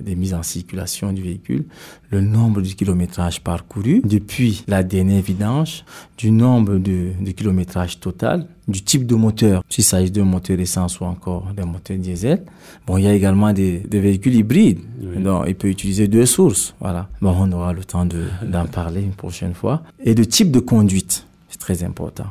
des 0.00 0.16
mises 0.16 0.32
en 0.32 0.42
circulation 0.42 1.12
du 1.12 1.22
véhicule, 1.22 1.66
le 2.10 2.20
nombre 2.22 2.62
de 2.62 2.68
kilométrages 2.68 3.40
parcourus 3.40 4.00
depuis 4.04 4.64
la 4.66 4.82
dernière 4.82 5.22
vidange, 5.22 5.84
du 6.16 6.30
nombre 6.30 6.76
de, 6.76 7.10
de 7.20 7.30
kilométrages 7.32 8.00
total, 8.00 8.46
du 8.66 8.82
type 8.82 9.06
de 9.06 9.14
moteur, 9.14 9.62
s'il 9.68 9.84
s'agit 9.84 10.10
d'un 10.10 10.24
moteur 10.24 10.58
essence 10.58 11.00
ou 11.00 11.04
encore 11.04 11.52
d'un 11.54 11.66
moteur 11.66 11.98
diesel. 11.98 12.42
Bon, 12.86 12.96
il 12.96 13.04
y 13.04 13.06
a 13.06 13.12
également 13.12 13.52
des, 13.52 13.82
véhicules 13.90 14.34
hybrides. 14.34 14.80
Donc, 15.18 15.44
il 15.46 15.54
peut 15.54 15.68
utiliser 15.68 16.08
deux 16.08 16.26
sources. 16.26 16.74
Voilà. 16.80 17.08
Bon, 17.20 17.34
on 17.38 17.52
aura 17.52 17.72
le 17.72 17.84
temps 17.84 18.06
d'en 18.06 18.66
parler 18.66 19.02
une 19.02 19.12
prochaine 19.12 19.54
fois. 19.54 19.82
Et 20.02 20.14
de 20.14 20.24
type 20.24 20.50
de 20.50 20.60
conduite, 20.60 21.26
c'est 21.48 21.60
très 21.60 21.84
important. 21.84 22.26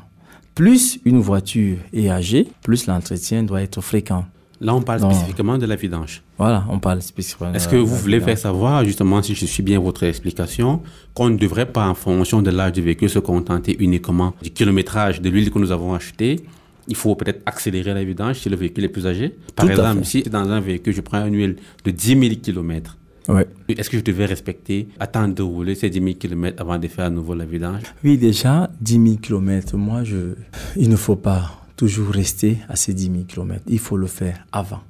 Plus 0.55 0.99
une 1.05 1.19
voiture 1.19 1.77
est 1.93 2.09
âgée, 2.09 2.47
plus 2.61 2.88
l'entretien 2.88 3.43
doit 3.43 3.61
être 3.61 3.81
fréquent. 3.81 4.25
Là, 4.64 4.74
on 4.74 4.82
parle 4.82 5.01
spécifiquement 5.01 5.57
de 5.57 5.66
la 5.66 5.76
vidange. 5.76 6.24
Voilà, 6.38 6.66
on 6.70 6.80
parle 6.80 7.01
spécifiquement. 7.01 7.53
Est-ce 7.53 7.68
que 7.68 7.76
vous 7.76 7.95
voulez 7.95 8.22
faire 8.22 8.38
savoir, 8.38 8.84
justement, 8.86 9.22
si 9.22 9.36
je 9.36 9.45
suis 9.45 9.61
bien 9.61 9.80
votre 9.80 10.03
explication, 10.03 10.82
qu'on 11.14 11.30
ne 11.30 11.38
devrait 11.38 11.66
pas, 11.66 11.88
en 11.88 11.93
fonction 11.93 12.41
de 12.41 12.49
l'âge 12.49 12.72
du 12.72 12.82
véhicule, 12.82 13.09
se 13.09 13.20
contenter 13.20 13.76
uniquement 13.80 14.34
du 14.41 14.49
kilométrage 14.49 15.22
de 15.22 15.30
l'huile 15.30 15.51
que 15.51 15.59
nous 15.59 15.72
avons 15.72 15.93
acheté 15.93 16.43
il 16.88 16.97
faut 16.97 17.16
peut-être 17.16 17.41
accélérer 17.45 17.93
la 17.93 18.03
vidange 18.03 18.39
si 18.39 18.49
le 18.49 18.57
véhicule 18.57 18.84
est 18.84 18.89
plus 18.89 19.07
âgé. 19.07 19.38
Par 19.55 19.72
exemple, 19.72 20.03
si 20.03 20.22
dans 20.24 20.49
un 20.49 20.59
véhicule, 20.59 20.93
je 20.93 20.99
prends 20.99 21.26
une 21.26 21.36
huile 21.36 21.55
de 21.86 21.91
10 21.91 22.20
000 22.20 22.36
km, 22.43 22.97
Ouais. 23.30 23.47
Est-ce 23.70 23.89
que 23.89 23.97
je 23.97 24.03
devais 24.03 24.26
respecter, 24.26 24.89
attendre 24.99 25.34
de 25.34 25.41
rouler 25.41 25.76
ces 25.76 25.89
10 25.89 25.99
000 25.99 26.14
km 26.20 26.61
avant 26.61 26.78
de 26.78 26.88
faire 26.88 27.05
à 27.05 27.09
nouveau 27.09 27.34
la 27.34 27.45
vidange? 27.45 27.84
Oui, 28.03 28.18
déjà, 28.18 28.70
10 28.82 28.93
000 28.93 29.16
km, 29.22 29.78
moi, 29.78 30.03
je, 30.03 30.36
il 30.76 30.89
ne 30.89 30.95
faut 30.97 31.16
pas 31.16 31.62
toujours 31.76 32.09
rester 32.09 32.59
à 32.69 32.76
ces 32.76 32.93
10 32.93 33.03
000 33.05 33.15
km. 33.28 33.61
Il 33.67 33.80
faut 33.80 33.97
le 33.97 34.07
faire 34.07 34.45
avant. 34.51 34.82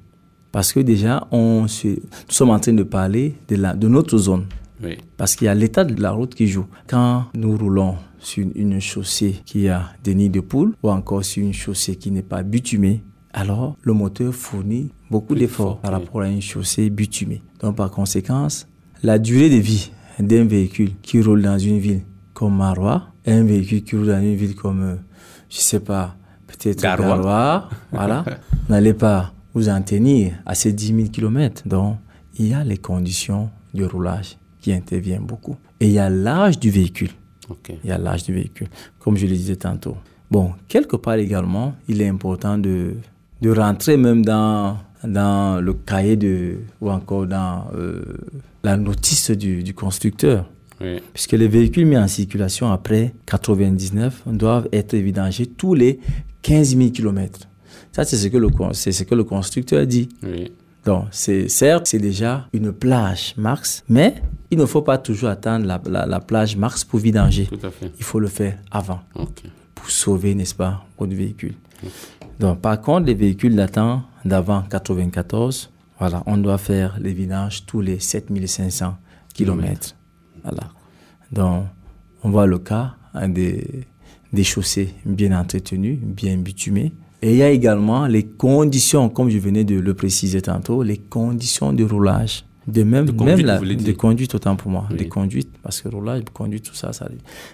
Parce 0.52 0.72
que 0.72 0.80
déjà, 0.80 1.26
on 1.32 1.66
se, 1.66 1.88
nous 1.88 1.96
sommes 2.28 2.50
en 2.50 2.60
train 2.60 2.72
de 2.72 2.82
parler 2.82 3.34
de, 3.48 3.56
la, 3.56 3.74
de 3.74 3.88
notre 3.88 4.18
zone. 4.18 4.46
Oui. 4.82 4.98
Parce 5.16 5.34
qu'il 5.34 5.46
y 5.46 5.48
a 5.48 5.54
l'état 5.54 5.84
de 5.84 6.00
la 6.00 6.12
route 6.12 6.34
qui 6.34 6.46
joue. 6.46 6.66
Quand 6.86 7.24
nous 7.34 7.56
roulons 7.56 7.96
sur 8.18 8.46
une 8.54 8.80
chaussée 8.80 9.36
qui 9.44 9.68
a 9.68 9.92
des 10.02 10.14
nids 10.14 10.30
de 10.30 10.40
poules 10.40 10.74
ou 10.82 10.90
encore 10.90 11.24
sur 11.24 11.44
une 11.44 11.52
chaussée 11.52 11.96
qui 11.96 12.10
n'est 12.10 12.22
pas 12.22 12.42
bitumée 12.42 13.02
alors 13.34 13.76
le 13.82 13.92
moteur 13.92 14.32
fournit 14.32 14.92
beaucoup 15.10 15.34
d'efforts 15.34 15.80
par 15.80 15.90
rapport 15.92 16.22
à 16.22 16.28
une 16.28 16.40
chaussée 16.40 16.88
bitumée. 16.88 17.42
Donc 17.60 17.76
par 17.76 17.90
conséquence, 17.90 18.68
la 19.02 19.18
durée 19.18 19.50
de 19.50 19.56
vie 19.56 19.90
d'un 20.20 20.44
véhicule 20.44 20.92
qui 21.02 21.20
roule 21.20 21.42
dans 21.42 21.58
une 21.58 21.80
ville 21.80 22.02
comme 22.32 22.56
Marois 22.56 23.08
un 23.26 23.42
véhicule 23.42 23.82
qui 23.82 23.96
roule 23.96 24.06
dans 24.06 24.22
une 24.22 24.36
ville 24.36 24.54
comme, 24.54 24.82
euh, 24.82 24.94
je 25.50 25.58
sais 25.58 25.80
pas, 25.80 26.16
peut-être 26.56 26.82
Garoua, 26.82 27.68
voilà, 27.92 28.24
vous 28.26 28.56
n'allez 28.72 28.94
pas 28.94 29.32
vous 29.54 29.68
en 29.68 29.80
tenir 29.82 30.34
à 30.44 30.54
ces 30.54 30.72
10 30.72 30.86
000 30.94 31.08
km. 31.08 31.62
Donc 31.66 31.96
il 32.36 32.48
y 32.48 32.54
a 32.54 32.64
les 32.64 32.78
conditions 32.78 33.50
de 33.72 33.84
roulage 33.84 34.36
qui 34.60 34.72
interviennent 34.72 35.24
beaucoup. 35.24 35.56
Et 35.80 35.86
il 35.86 35.92
y 35.92 35.98
a 35.98 36.08
l'âge 36.08 36.58
du 36.58 36.70
véhicule. 36.70 37.10
Il 37.84 37.90
y 37.90 37.92
a 37.92 37.98
l'âge 37.98 38.24
du 38.24 38.32
véhicule, 38.32 38.68
comme 38.98 39.16
je 39.16 39.26
le 39.26 39.32
disais 39.32 39.56
tantôt. 39.56 39.96
Bon, 40.30 40.52
quelque 40.66 40.96
part 40.96 41.14
également, 41.16 41.74
il 41.88 42.00
est 42.00 42.08
important 42.08 42.56
de, 42.56 42.94
de 43.42 43.50
rentrer 43.50 43.98
même 43.98 44.24
dans, 44.24 44.78
dans 45.04 45.60
le 45.60 45.74
cahier 45.74 46.16
de, 46.16 46.56
ou 46.80 46.90
encore 46.90 47.26
dans 47.26 47.66
euh, 47.74 48.02
la 48.62 48.76
notice 48.76 49.30
du, 49.30 49.62
du 49.62 49.74
constructeur. 49.74 50.46
Puisque 51.14 51.32
les 51.32 51.48
véhicules 51.48 51.86
mis 51.86 51.96
en 51.96 52.08
circulation 52.08 52.70
après 52.70 53.14
99 53.26 54.24
doivent 54.26 54.68
être 54.72 54.92
évidengés 54.92 55.46
tous 55.46 55.72
les 55.74 55.98
15 56.44 56.76
000 56.76 56.90
km. 56.90 57.48
Ça, 57.90 58.04
c'est 58.04 58.16
ce 58.16 58.28
que 58.28 58.36
le, 58.36 58.48
ce 58.72 59.02
que 59.02 59.14
le 59.14 59.24
constructeur 59.24 59.84
dit. 59.86 60.08
Oui. 60.22 60.52
Donc, 60.84 61.06
c'est, 61.10 61.48
certes, 61.48 61.86
c'est 61.86 61.98
déjà 61.98 62.46
une 62.52 62.70
plage 62.70 63.34
max, 63.38 63.82
mais 63.88 64.16
il 64.50 64.58
ne 64.58 64.66
faut 64.66 64.82
pas 64.82 64.98
toujours 64.98 65.30
attendre 65.30 65.66
la, 65.66 66.06
la, 66.06 66.20
plage 66.20 66.56
max 66.56 66.84
pour 66.84 67.00
vidanger. 67.00 67.46
Tout 67.46 67.66
à 67.66 67.70
fait. 67.70 67.90
Il 67.96 68.04
faut 68.04 68.20
le 68.20 68.28
faire 68.28 68.58
avant. 68.70 69.00
Pour 69.74 69.90
sauver, 69.90 70.34
n'est-ce 70.34 70.54
pas, 70.54 70.84
votre 70.98 71.14
véhicule. 71.14 71.54
Donc, 72.38 72.60
par 72.60 72.80
contre, 72.80 73.06
les 73.06 73.14
véhicules 73.14 73.56
datant 73.56 74.02
d'avant 74.24 74.62
94, 74.62 75.70
voilà, 75.98 76.22
on 76.26 76.36
doit 76.36 76.58
faire 76.58 76.98
les 77.00 77.14
vidanges 77.14 77.64
tous 77.64 77.80
les 77.80 77.98
7500 77.98 78.96
km. 79.32 79.94
Voilà. 80.42 80.68
Donc, 81.32 81.64
on 82.22 82.30
voit 82.30 82.46
le 82.46 82.58
cas 82.58 82.96
hein, 83.14 83.28
des, 83.30 83.86
des 84.34 84.44
chaussées 84.44 84.90
bien 85.06 85.38
entretenues, 85.38 85.98
bien 86.02 86.36
bitumées. 86.36 86.92
Et 87.22 87.30
il 87.30 87.36
y 87.36 87.42
a 87.42 87.50
également 87.50 88.06
les 88.06 88.24
conditions, 88.24 89.08
comme 89.08 89.30
je 89.30 89.38
venais 89.38 89.64
de 89.64 89.78
le 89.80 89.94
préciser 89.94 90.42
tantôt, 90.42 90.82
les 90.82 90.98
conditions 90.98 91.72
de 91.72 91.82
roulage. 91.84 92.44
De 92.66 92.82
même, 92.82 93.06
de 93.06 93.12
conduite, 93.12 93.46
même 93.46 93.64
la, 93.64 93.74
de 93.74 93.92
conduite 93.92 94.34
autant 94.34 94.56
pour 94.56 94.70
moi, 94.70 94.88
de 94.90 95.04
conduite, 95.04 95.50
parce 95.62 95.82
que 95.82 95.88
roulage, 95.88 96.22
conduite, 96.32 96.64
tout 96.64 96.74
ça, 96.74 96.94
ça. 96.94 97.08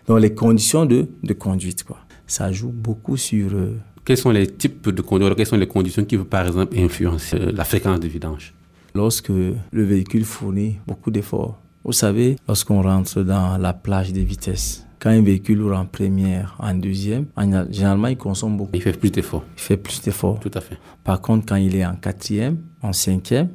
Donc 0.06 0.20
les 0.20 0.34
conditions 0.34 0.86
de, 0.86 1.08
de 1.22 1.32
conduite, 1.32 1.82
quoi. 1.82 1.98
Ça 2.28 2.52
joue 2.52 2.70
beaucoup 2.70 3.16
sur. 3.16 3.52
Euh, 3.52 3.76
quels 4.04 4.16
sont 4.16 4.30
les 4.30 4.46
types 4.46 4.88
de 4.88 5.02
conduite, 5.02 5.34
quelles 5.36 5.46
sont 5.46 5.56
les 5.56 5.66
conditions 5.66 6.04
qui 6.04 6.16
peuvent 6.16 6.26
par 6.26 6.46
exemple 6.46 6.78
influencer 6.78 7.36
euh, 7.36 7.52
la 7.52 7.64
fréquence 7.64 7.98
de 7.98 8.06
vidange? 8.06 8.54
Lorsque 8.94 9.30
le 9.30 9.84
véhicule 9.84 10.24
fournit 10.24 10.78
beaucoup 10.86 11.10
d'efforts. 11.10 11.60
Vous 11.84 11.92
savez, 11.92 12.36
lorsqu'on 12.46 12.82
rentre 12.82 13.22
dans 13.22 13.58
la 13.58 13.72
plage 13.72 14.12
des 14.12 14.22
vitesses, 14.22 14.86
quand 15.00 15.10
un 15.10 15.22
véhicule 15.22 15.62
roule 15.62 15.74
en 15.74 15.86
première, 15.86 16.56
en 16.58 16.74
deuxième, 16.74 17.26
généralement, 17.70 18.08
il 18.08 18.18
consomme 18.18 18.56
beaucoup. 18.56 18.72
Il 18.74 18.82
fait 18.82 18.92
plus 18.92 19.10
d'efforts. 19.10 19.44
Il 19.56 19.60
fait 19.60 19.76
plus 19.78 20.00
d'efforts. 20.02 20.38
Tout 20.38 20.50
à 20.54 20.60
fait. 20.60 20.78
Par 21.02 21.20
contre, 21.20 21.46
quand 21.46 21.56
il 21.56 21.74
est 21.74 21.86
en 21.86 21.96
quatrième, 21.96 22.58
en 22.82 22.92
cinquième, 22.92 23.48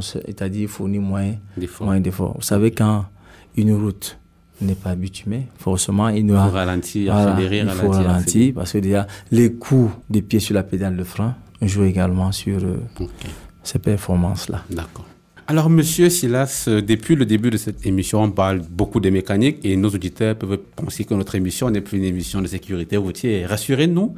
c'est-à-dire 0.00 0.62
il 0.62 0.68
fournit 0.68 0.98
moins 0.98 1.32
d'efforts. 1.56 2.34
Vous 2.36 2.42
savez, 2.42 2.70
quand 2.70 3.06
une 3.56 3.74
route 3.74 4.18
n'est 4.60 4.74
pas 4.74 4.94
bitumée, 4.94 5.48
forcément, 5.56 6.08
il 6.08 6.26
doit... 6.26 6.44
Il 6.44 6.50
faut 6.50 6.54
ralentir, 6.56 7.16
accélérer, 7.16 7.58
Il 7.60 7.68
faut 7.70 7.90
ralentir, 7.90 8.54
parce 8.54 8.72
que 8.72 8.78
déjà, 8.78 9.06
les 9.30 9.54
coups 9.54 9.90
des 10.08 10.22
pieds 10.22 10.40
sur 10.40 10.54
la 10.54 10.62
pédale 10.62 10.96
de 10.96 11.04
frein 11.04 11.34
jouent 11.62 11.84
également 11.84 12.32
sur 12.32 12.62
euh, 12.62 12.76
ces 13.62 13.78
performances-là. 13.78 14.62
D'accord. 14.70 15.06
Alors, 15.48 15.68
monsieur 15.68 16.08
Silas, 16.08 16.66
euh, 16.68 16.80
depuis 16.80 17.16
le 17.16 17.26
début 17.26 17.50
de 17.50 17.56
cette 17.56 17.84
émission, 17.84 18.22
on 18.22 18.30
parle 18.30 18.60
beaucoup 18.60 19.00
de 19.00 19.10
mécanique 19.10 19.58
et 19.64 19.76
nos 19.76 19.88
auditeurs 19.88 20.36
peuvent 20.36 20.58
penser 20.76 21.04
que 21.04 21.14
notre 21.14 21.34
émission 21.34 21.68
n'est 21.68 21.80
plus 21.80 21.98
une 21.98 22.04
émission 22.04 22.40
de 22.40 22.46
sécurité 22.46 22.96
routière. 22.96 23.48
Rassurez-nous, 23.50 24.14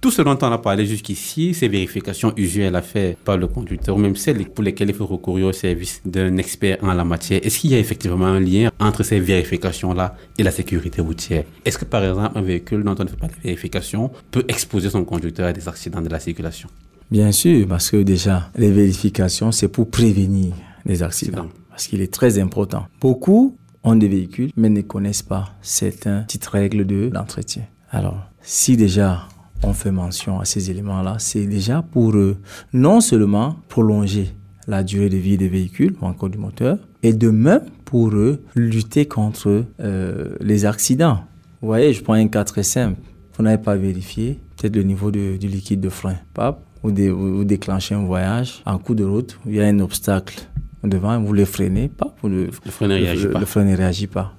tout 0.00 0.10
ce 0.10 0.22
dont 0.22 0.38
on 0.40 0.50
a 0.50 0.56
parlé 0.56 0.86
jusqu'ici, 0.86 1.52
ces 1.52 1.68
vérifications 1.68 2.32
usuelles 2.38 2.74
à 2.74 2.80
faire 2.80 3.16
par 3.16 3.36
le 3.36 3.48
conducteur, 3.48 3.96
ou 3.96 3.98
même 3.98 4.16
celles 4.16 4.46
pour 4.48 4.64
lesquelles 4.64 4.88
il 4.88 4.94
faut 4.94 5.06
recourir 5.06 5.48
au 5.48 5.52
service 5.52 6.00
d'un 6.06 6.38
expert 6.38 6.78
en 6.82 6.94
la 6.94 7.04
matière, 7.04 7.40
est-ce 7.44 7.58
qu'il 7.58 7.70
y 7.70 7.74
a 7.74 7.78
effectivement 7.78 8.24
un 8.24 8.40
lien 8.40 8.70
entre 8.80 9.02
ces 9.02 9.20
vérifications-là 9.20 10.16
et 10.38 10.42
la 10.42 10.50
sécurité 10.50 11.02
routière? 11.02 11.44
Est-ce 11.66 11.76
que 11.76 11.84
par 11.84 12.02
exemple 12.02 12.36
un 12.36 12.42
véhicule 12.42 12.82
dont 12.82 12.96
on 12.98 13.04
ne 13.04 13.08
fait 13.08 13.16
pas 13.16 13.28
de 13.28 13.34
vérification 13.44 14.10
peut 14.30 14.44
exposer 14.48 14.88
son 14.88 15.04
conducteur 15.04 15.46
à 15.46 15.52
des 15.52 15.68
accidents 15.68 16.00
de 16.00 16.08
la 16.08 16.18
circulation? 16.18 16.70
Bien 17.12 17.30
sûr, 17.30 17.68
parce 17.68 17.90
que 17.90 17.98
déjà, 17.98 18.48
les 18.56 18.70
vérifications, 18.70 19.52
c'est 19.52 19.68
pour 19.68 19.90
prévenir 19.90 20.54
les 20.86 21.02
accidents. 21.02 21.44
Parce 21.68 21.86
qu'il 21.86 22.00
est 22.00 22.10
très 22.10 22.38
important. 22.38 22.86
Beaucoup 23.02 23.58
ont 23.84 23.96
des 23.96 24.08
véhicules, 24.08 24.50
mais 24.56 24.70
ne 24.70 24.80
connaissent 24.80 25.20
pas 25.20 25.50
certaines 25.60 26.24
petites 26.24 26.46
règles 26.46 26.86
de 26.86 27.10
l'entretien. 27.12 27.64
Alors, 27.90 28.16
si 28.40 28.78
déjà 28.78 29.28
on 29.62 29.74
fait 29.74 29.90
mention 29.90 30.40
à 30.40 30.46
ces 30.46 30.70
éléments-là, 30.70 31.16
c'est 31.18 31.44
déjà 31.44 31.82
pour 31.82 32.14
euh, 32.14 32.38
non 32.72 33.02
seulement 33.02 33.56
prolonger 33.68 34.30
la 34.66 34.82
durée 34.82 35.10
de 35.10 35.18
vie 35.18 35.36
des 35.36 35.48
véhicules 35.50 35.94
ou 36.00 36.06
encore 36.06 36.30
du 36.30 36.38
moteur, 36.38 36.78
et 37.02 37.12
de 37.12 37.28
même 37.28 37.66
pour 37.84 38.08
euh, 38.14 38.42
lutter 38.54 39.04
contre 39.04 39.66
euh, 39.80 40.34
les 40.40 40.64
accidents. 40.64 41.18
Vous 41.60 41.68
voyez, 41.68 41.92
je 41.92 42.02
prends 42.02 42.14
un 42.14 42.28
cas 42.28 42.44
très 42.44 42.62
simple. 42.62 42.98
Vous 43.36 43.42
n'avez 43.42 43.62
pas 43.62 43.76
vérifié 43.76 44.38
peut-être 44.56 44.76
le 44.76 44.82
niveau 44.82 45.10
de, 45.10 45.36
du 45.36 45.48
liquide 45.48 45.80
de 45.80 45.90
frein. 45.90 46.16
Pap, 46.32 46.64
vous, 46.82 46.92
vous, 47.36 47.44
déclenchez 47.44 47.94
un 47.94 48.04
voyage 48.04 48.62
en 48.66 48.78
coup 48.78 48.94
de 48.94 49.04
route, 49.04 49.38
il 49.46 49.54
y 49.54 49.60
a 49.60 49.66
un 49.66 49.78
obstacle 49.80 50.48
devant, 50.82 51.20
vous 51.20 51.32
le 51.32 51.44
freinez 51.44 51.88
pas. 51.88 52.14
le, 52.24 52.50
frein 52.50 52.88
ne 52.88 52.94
réagit 52.94 53.28
pas. 53.28 53.40
Le 53.40 53.46
frein 53.46 53.64
ne 53.64 53.76
réagit 53.76 54.06
pas. 54.06 54.34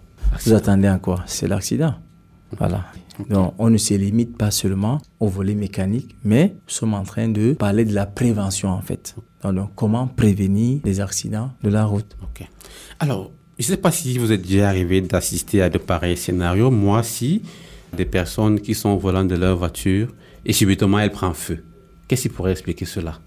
Vous 0.46 0.54
attendez 0.54 0.90
encore, 0.90 1.24
c'est 1.26 1.48
l'accident. 1.48 1.96
Voilà. 2.58 2.86
Donc, 3.30 3.54
on 3.60 3.70
ne 3.70 3.78
se 3.78 3.94
limite 3.94 4.38
pas 4.38 4.52
seulement 4.52 5.00
au 5.20 5.28
volet 5.28 5.54
mécanique, 5.54 6.16
mais 6.24 6.56
nous 6.56 6.74
sommes 6.74 6.96
en 6.96 7.04
train 7.04 7.30
de 7.30 7.54
parler 7.54 7.86
de 7.86 7.94
la 7.94 8.06
prévention, 8.06 8.70
en 8.70 8.82
fait. 8.82 9.16
Donc, 9.44 9.72
comment 9.76 10.08
prévenir 10.08 10.80
les 10.84 11.00
accidents 11.00 11.52
de 11.64 11.70
la 11.70 11.86
route. 11.86 12.18
Ok. 12.24 12.48
Alors, 13.00 13.32
je 13.60 13.64
ne 13.66 13.68
sais 13.68 13.78
pas 13.78 13.92
si 13.92 14.18
vous 14.18 14.32
êtes 14.32 14.42
déjà 14.42 14.68
arrivé 14.68 15.02
d'assister 15.02 15.62
à 15.62 15.70
de 15.70 15.78
pareils 15.78 16.18
scénarios. 16.18 16.72
Moi, 16.72 17.04
si 17.04 17.44
des 17.96 18.06
personnes 18.06 18.60
qui 18.60 18.74
sont 18.74 18.90
au 18.90 18.98
volant 18.98 19.24
de 19.24 19.36
leur 19.36 19.56
voiture 19.56 20.08
et 20.46 20.54
subitement 20.54 21.00
elle 21.00 21.12
prend 21.12 21.34
feu. 21.34 21.64
Qu'est-ce 22.14 22.22
qui 22.22 22.30
pourrait 22.30 22.52
expliquer 22.52 22.86
cela? 22.86 23.18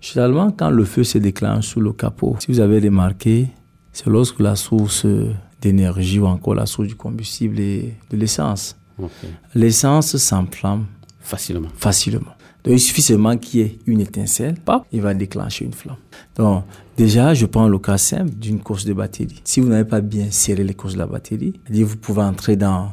Généralement, 0.00 0.50
quand 0.50 0.70
le 0.70 0.86
feu 0.86 1.04
se 1.04 1.18
déclenche 1.18 1.66
sous 1.66 1.80
le 1.82 1.92
capot, 1.92 2.36
si 2.38 2.50
vous 2.50 2.60
avez 2.60 2.78
remarqué, 2.78 3.48
c'est 3.92 4.06
lorsque 4.06 4.40
la 4.40 4.56
source 4.56 5.04
d'énergie 5.60 6.18
ou 6.18 6.24
encore 6.24 6.54
la 6.54 6.64
source 6.64 6.88
du 6.88 6.94
combustible 6.94 7.60
est 7.60 7.96
de 8.10 8.16
l'essence. 8.16 8.78
L'essence 9.54 10.16
s'enflamme 10.16 10.86
facilement. 11.20 11.68
facilement. 11.76 12.32
Donc, 12.64 12.72
il 12.72 12.80
suffit 12.80 13.02
seulement 13.02 13.36
qu'il 13.36 13.60
y 13.60 13.62
ait 13.62 13.78
une 13.84 14.00
étincelle, 14.00 14.54
pop, 14.54 14.86
il 14.90 15.02
va 15.02 15.12
déclencher 15.12 15.66
une 15.66 15.74
flamme. 15.74 15.98
Donc, 16.34 16.64
déjà, 16.96 17.34
je 17.34 17.44
prends 17.44 17.68
le 17.68 17.78
cas 17.78 17.98
simple 17.98 18.30
d'une 18.30 18.60
course 18.60 18.86
de 18.86 18.94
batterie. 18.94 19.42
Si 19.44 19.60
vous 19.60 19.68
n'avez 19.68 19.84
pas 19.84 20.00
bien 20.00 20.30
serré 20.30 20.64
les 20.64 20.72
courses 20.72 20.94
de 20.94 20.98
la 20.98 21.06
batterie, 21.06 21.60
vous 21.70 21.96
pouvez 21.98 22.22
entrer 22.22 22.56
dans, 22.56 22.90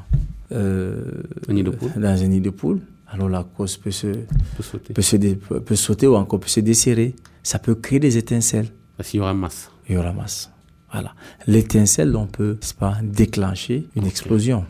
euh, 0.51 1.05
un 1.47 1.53
nid 1.53 1.63
de 1.63 1.69
poule. 1.69 1.91
dans 1.95 2.21
un 2.21 2.27
nid 2.27 2.41
de 2.41 2.49
poule 2.49 2.81
alors 3.09 3.29
la 3.29 3.43
cause 3.43 3.77
peut, 3.77 3.91
se, 3.91 4.07
peut, 4.07 4.63
sauter. 5.01 5.37
Peut, 5.59 5.75
sauter 5.75 6.07
ou 6.07 6.15
encore 6.15 6.39
peut 6.39 6.47
se 6.49 6.59
desserrer. 6.59 7.15
Ça 7.41 7.59
peut 7.59 7.75
créer 7.75 7.99
des 7.99 8.17
étincelles. 8.17 8.67
Parce 8.97 9.09
qu'il 9.09 9.19
y 9.19 9.21
aura 9.21 9.33
masse. 9.33 9.71
Il 9.87 9.95
y 9.95 9.97
aura 9.97 10.11
masse. 10.11 10.51
Voilà. 10.91 11.13
L'étincelle, 11.45 12.15
on 12.15 12.27
peut 12.27 12.57
pas, 12.77 12.97
déclencher 13.01 13.87
une 13.95 14.05
explosion. 14.05 14.65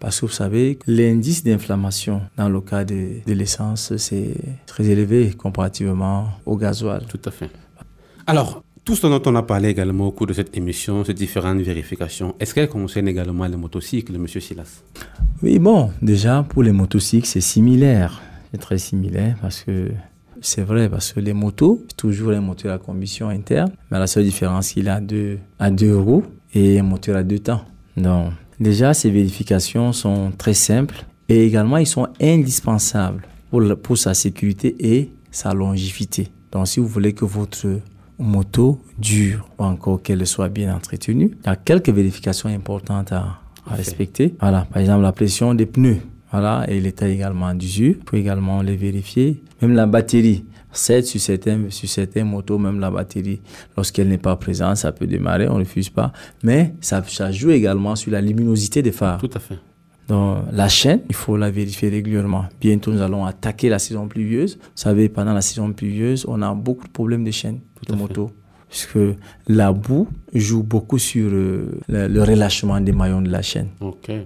Parce 0.00 0.20
que 0.20 0.26
vous 0.26 0.32
savez, 0.32 0.80
l'indice 0.88 1.44
d'inflammation 1.44 2.22
dans 2.36 2.48
le 2.48 2.60
cas 2.60 2.84
de, 2.84 3.24
de 3.24 3.32
l'essence, 3.32 3.96
c'est 3.96 4.34
très 4.66 4.86
élevé 4.86 5.32
comparativement 5.32 6.30
au 6.44 6.56
gasoil. 6.56 7.04
Tout 7.06 7.20
à 7.24 7.30
fait. 7.30 7.50
Alors, 8.26 8.64
tout 8.84 8.96
ce 8.96 9.06
dont 9.06 9.22
on 9.26 9.36
a 9.36 9.42
parlé 9.42 9.68
également 9.68 10.08
au 10.08 10.12
cours 10.12 10.26
de 10.26 10.32
cette 10.32 10.56
émission, 10.56 11.04
ces 11.04 11.14
différentes 11.14 11.60
vérifications, 11.60 12.34
est-ce 12.40 12.52
qu'elles 12.54 12.68
concernent 12.68 13.08
également 13.08 13.46
les 13.46 13.56
motocycles, 13.56 14.14
M. 14.16 14.26
Silas? 14.26 14.82
Oui, 15.42 15.58
bon, 15.58 15.90
déjà, 16.00 16.44
pour 16.48 16.62
les 16.62 16.72
motocycles, 16.72 17.26
c'est 17.26 17.40
similaire. 17.40 18.20
C'est 18.50 18.58
très 18.58 18.78
similaire 18.78 19.36
parce 19.40 19.62
que 19.62 19.90
c'est 20.40 20.62
vrai, 20.62 20.88
parce 20.88 21.12
que 21.12 21.20
les 21.20 21.32
motos, 21.32 21.84
c'est 21.88 21.96
toujours 21.96 22.32
un 22.32 22.40
moteur 22.40 22.74
à 22.74 22.78
combustion 22.78 23.28
interne, 23.28 23.70
mais 23.90 23.98
la 23.98 24.08
seule 24.08 24.24
différence, 24.24 24.74
il 24.74 24.88
a 24.88 25.00
deux, 25.00 25.38
à 25.58 25.70
deux 25.70 25.96
roues 25.96 26.24
et 26.52 26.80
un 26.80 26.82
moteur 26.82 27.16
à 27.16 27.22
deux 27.22 27.38
temps. 27.38 27.64
Donc, 27.96 28.32
déjà, 28.58 28.94
ces 28.94 29.10
vérifications 29.10 29.92
sont 29.92 30.32
très 30.36 30.54
simples 30.54 31.04
et 31.28 31.46
également, 31.46 31.76
ils 31.76 31.86
sont 31.86 32.08
indispensables 32.20 33.22
pour, 33.50 33.62
pour 33.80 33.96
sa 33.96 34.12
sécurité 34.12 34.74
et 34.80 35.10
sa 35.30 35.54
longévité. 35.54 36.28
Donc, 36.50 36.66
si 36.66 36.80
vous 36.80 36.88
voulez 36.88 37.12
que 37.12 37.24
votre 37.24 37.80
moto 38.22 38.80
dure 38.98 39.46
ou 39.58 39.64
encore 39.64 40.02
qu'elle 40.02 40.26
soit 40.26 40.48
bien 40.48 40.74
entretenue. 40.74 41.32
Il 41.44 41.46
y 41.46 41.50
a 41.50 41.56
quelques 41.56 41.90
vérifications 41.90 42.48
importantes 42.48 43.12
à, 43.12 43.38
respecter. 43.66 44.34
Voilà, 44.40 44.66
par 44.72 44.82
exemple 44.82 45.02
la 45.02 45.12
pression 45.12 45.54
des 45.54 45.66
pneus. 45.66 45.98
Voilà, 46.32 46.64
et 46.68 46.80
l'état 46.80 47.08
également 47.08 47.54
d'usure. 47.54 47.96
Il 47.98 48.10
faut 48.10 48.16
également 48.16 48.62
les 48.62 48.76
vérifier. 48.76 49.42
Même 49.60 49.74
la 49.74 49.86
batterie. 49.86 50.44
Certes, 50.72 51.04
sur 51.04 51.20
certains, 51.20 51.68
sur 51.68 51.88
certains 51.88 52.24
motos, 52.24 52.56
même 52.56 52.80
la 52.80 52.90
batterie, 52.90 53.40
lorsqu'elle 53.76 54.08
n'est 54.08 54.18
pas 54.18 54.34
présente, 54.36 54.78
ça 54.78 54.90
peut 54.90 55.06
démarrer, 55.06 55.46
on 55.46 55.58
ne 55.58 55.64
refuse 55.64 55.90
pas. 55.90 56.12
Mais 56.42 56.74
ça, 56.80 57.04
ça 57.06 57.30
joue 57.30 57.50
également 57.50 57.94
sur 57.94 58.10
la 58.10 58.22
luminosité 58.22 58.80
des 58.80 58.92
phares. 58.92 59.18
Tout 59.18 59.30
à 59.34 59.38
fait. 59.38 59.58
Donc, 60.12 60.44
la 60.52 60.68
chaîne, 60.68 61.00
il 61.08 61.14
faut 61.14 61.38
la 61.38 61.50
vérifier 61.50 61.88
régulièrement. 61.88 62.44
Bientôt, 62.60 62.92
nous 62.92 63.00
allons 63.00 63.24
attaquer 63.24 63.70
la 63.70 63.78
saison 63.78 64.08
pluvieuse. 64.08 64.58
Vous 64.60 64.70
savez, 64.74 65.08
pendant 65.08 65.32
la 65.32 65.40
saison 65.40 65.72
pluvieuse, 65.72 66.26
on 66.28 66.42
a 66.42 66.52
beaucoup 66.52 66.86
de 66.86 66.92
problèmes 66.92 67.24
de 67.24 67.30
chaîne 67.30 67.60
de 67.88 67.94
moto. 67.94 68.30
Puisque 68.68 68.98
la 69.48 69.72
boue 69.72 70.08
joue 70.34 70.62
beaucoup 70.62 70.98
sur 70.98 71.30
euh, 71.32 71.80
le, 71.88 72.08
le 72.08 72.22
relâchement 72.22 72.78
des 72.78 72.92
maillons 72.92 73.22
de 73.22 73.30
la 73.30 73.40
chaîne. 73.40 73.68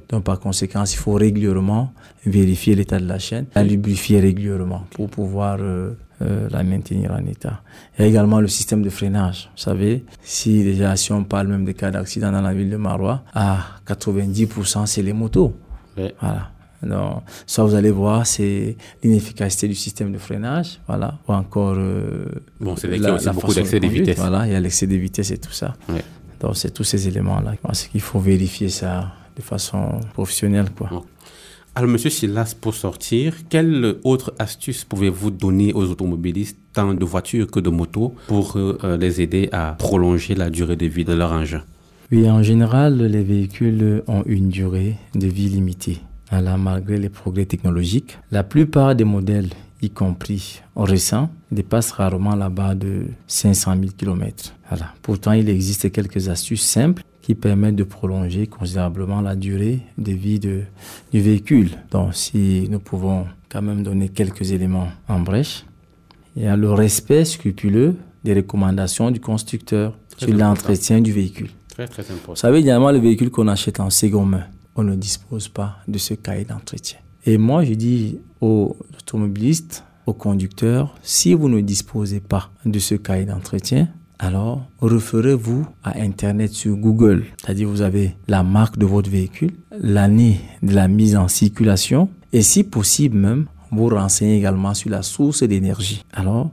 Donc, 0.09 0.25
par 0.25 0.41
conséquent, 0.41 0.83
il 0.83 0.97
faut 0.97 1.13
régulièrement 1.13 1.93
vérifier 2.25 2.75
l'état 2.75 2.99
de 2.99 3.07
la 3.07 3.21
chaîne, 3.21 3.47
la 3.55 3.63
lubrifier 3.63 4.19
régulièrement 4.19 4.87
pour 4.91 5.09
pouvoir 5.09 5.59
euh, 5.61 5.93
euh, 6.23 6.49
la 6.51 6.65
maintenir 6.65 7.13
en 7.13 7.25
état. 7.27 7.63
Il 7.97 8.03
y 8.03 8.05
a 8.07 8.09
également 8.09 8.41
le 8.41 8.49
système 8.49 8.83
de 8.83 8.91
freinage. 8.91 9.51
Vous 9.55 9.63
savez, 9.63 10.05
si 10.23 10.65
déjà, 10.65 10.97
si 10.97 11.13
on 11.13 11.23
parle 11.23 11.47
même 11.47 11.65
des 11.65 11.75
cas 11.75 11.93
d'accident 11.93 12.33
dans 12.33 12.41
la 12.41 12.55
ville 12.55 12.71
de 12.71 12.77
Marois, 12.77 13.23
à 13.35 13.59
90%, 13.87 14.87
c'est 14.87 15.03
les 15.03 15.13
motos. 15.13 15.55
Ouais. 15.97 16.15
Voilà. 16.21 16.51
Donc, 16.83 17.23
ça, 17.47 17.65
vous 17.65 17.75
allez 17.75 17.91
voir, 17.91 18.27
c'est 18.27 18.77
l'inefficacité 19.03 19.69
du 19.69 19.75
système 19.75 20.13
de 20.13 20.19
freinage, 20.19 20.81
voilà, 20.87 21.19
ou 21.27 21.33
encore 21.33 21.75
euh, 21.79 22.27
Bon, 22.61 22.77
c'est 22.77 22.87
vrai 22.87 22.97
qu'il 22.97 23.07
y 23.07 23.11
a 23.11 23.15
aussi 23.15 23.29
beaucoup 23.31 23.47
façon 23.47 23.61
d'excès 23.61 23.81
de 23.81 23.87
conduite, 23.87 24.03
vitesse. 24.03 24.19
Voilà, 24.19 24.47
il 24.47 24.53
y 24.53 24.55
a 24.55 24.61
l'excès 24.61 24.87
de 24.87 24.97
vitesse 24.97 25.31
et 25.31 25.39
tout 25.39 25.53
ça. 25.53 25.75
Ouais. 25.89 26.05
Donc, 26.41 26.57
c'est 26.57 26.71
tous 26.71 26.85
ces 26.85 27.09
éléments-là. 27.09 27.53
Je 27.53 27.67
pense 27.67 27.87
qu'il 27.87 28.01
faut 28.01 28.21
vérifier 28.21 28.69
ça 28.69 29.13
de 29.37 29.43
façon 29.43 30.01
professionnelle, 30.13 30.71
quoi. 30.77 31.03
Alors, 31.75 31.91
Monsieur 31.91 32.11
Silas, 32.11 32.55
pour 32.59 32.75
sortir, 32.75 33.35
quelle 33.51 33.97
autre 34.03 34.33
astuce 34.39 34.85
pouvez-vous 34.85 35.31
donner 35.31 35.75
aux 35.75 35.91
automobilistes, 35.91 36.59
tant 36.73 36.95
de 36.95 37.05
voitures 37.05 37.51
que 37.51 37.61
de 37.61 37.69
motos, 37.69 38.15
pour 38.29 38.57
euh, 38.57 38.79
euh, 38.85 38.97
les 38.97 39.21
aider 39.21 39.51
à 39.53 39.77
prolonger 39.79 40.35
la 40.35 40.49
durée 40.49 40.77
de 40.77 40.87
vie 40.87 41.05
de 41.05 41.13
leur 41.13 41.33
engin? 41.33 41.63
Oui, 42.13 42.31
en 42.31 42.41
général, 42.41 42.99
les 42.99 43.25
véhicules 43.25 44.03
ont 44.07 44.23
une 44.27 44.49
durée 44.49 44.97
de 45.17 45.27
vie 45.27 45.49
limitée. 45.49 45.99
Voilà, 46.31 46.57
malgré 46.57 46.99
les 46.99 47.09
progrès 47.09 47.47
technologiques, 47.47 48.17
la 48.31 48.45
plupart 48.45 48.95
des 48.95 49.05
modèles, 49.05 49.51
y 49.83 49.91
compris 49.91 50.63
récents, 50.77 51.31
dépassent 51.51 51.91
rarement 51.91 52.37
la 52.37 52.49
barre 52.49 52.77
de 52.77 53.07
500 53.27 53.75
000 53.75 53.87
km. 53.97 54.55
Voilà. 54.69 54.93
Pourtant, 55.03 55.33
il 55.33 55.49
existe 55.49 55.91
quelques 55.91 56.29
astuces 56.29 56.65
simples 56.65 57.03
qui 57.23 57.35
permettent 57.35 57.77
de 57.77 57.85
prolonger 57.85 58.47
considérablement 58.47 59.21
la 59.21 59.35
durée 59.35 59.81
de 59.99 60.13
vie 60.13 60.39
de, 60.39 60.63
du 61.13 61.21
véhicule. 61.21 61.71
Donc, 61.91 62.15
si 62.15 62.69
nous 62.71 62.79
pouvons 62.79 63.27
quand 63.49 63.63
même 63.63 63.83
donner 63.83 64.11
quelques 64.11 64.53
éléments 64.53 64.89
en 65.09 65.19
brèche, 65.21 65.65
il 66.37 66.45
y 66.45 66.47
a 66.47 66.57
le 66.57 66.73
respect 66.73 67.25
scrupuleux 67.25 67.97
des 68.23 68.35
recommandations 68.35 69.11
du 69.11 69.19
constructeur 69.19 69.99
sur 70.17 70.33
l'entretien 70.33 71.01
du 71.01 71.13
véhicule. 71.13 71.51
Très, 71.77 71.87
très 71.89 72.05
important. 72.05 72.33
Vous 72.33 72.37
savez, 72.37 72.61
généralement, 72.61 72.91
le 72.91 72.99
véhicule 72.99 73.31
qu'on 73.31 73.49
achète 73.49 73.81
en 73.81 73.91
seconde 73.91 74.31
main, 74.31 74.45
on 74.77 74.83
ne 74.83 74.95
dispose 74.95 75.49
pas 75.49 75.77
de 75.87 75.99
ce 75.99 76.15
cahier 76.15 76.47
d'entretien. 76.47 76.97
Et 77.27 77.37
moi, 77.37 77.65
je 77.65 77.75
dis 77.75 78.19
aux 78.41 78.79
automobilistes, 78.99 79.85
aux 80.07 80.15
conducteurs, 80.15 80.95
si 81.03 81.35
vous 81.35 81.51
ne 81.51 81.61
disposez 81.61 82.21
pas 82.21 82.51
de 82.65 82.79
ce 82.79 82.95
cahier 82.95 83.27
d'entretien, 83.27 83.89
alors 84.19 84.65
référez-vous 84.81 85.67
à 85.85 86.01
Internet 86.01 86.51
sur 86.55 86.77
Google. 86.77 87.27
C'est-à-dire, 87.43 87.69
vous 87.69 87.83
avez 87.83 88.17
la 88.27 88.43
marque 88.43 88.79
de 88.79 88.87
votre 88.87 89.11
véhicule, 89.11 89.53
l'année 89.79 90.41
de 90.63 90.75
la 90.75 90.89
mise 90.89 91.15
en 91.15 91.29
circulation, 91.29 92.09
et 92.33 92.41
si 92.41 92.65
possible 92.65 93.19
même, 93.19 93.49
vous 93.71 93.89
renseignez 93.89 94.39
également 94.39 94.73
sur 94.73 94.89
la 94.89 95.03
source 95.03 95.43
d'énergie. 95.43 96.07
Alors, 96.15 96.53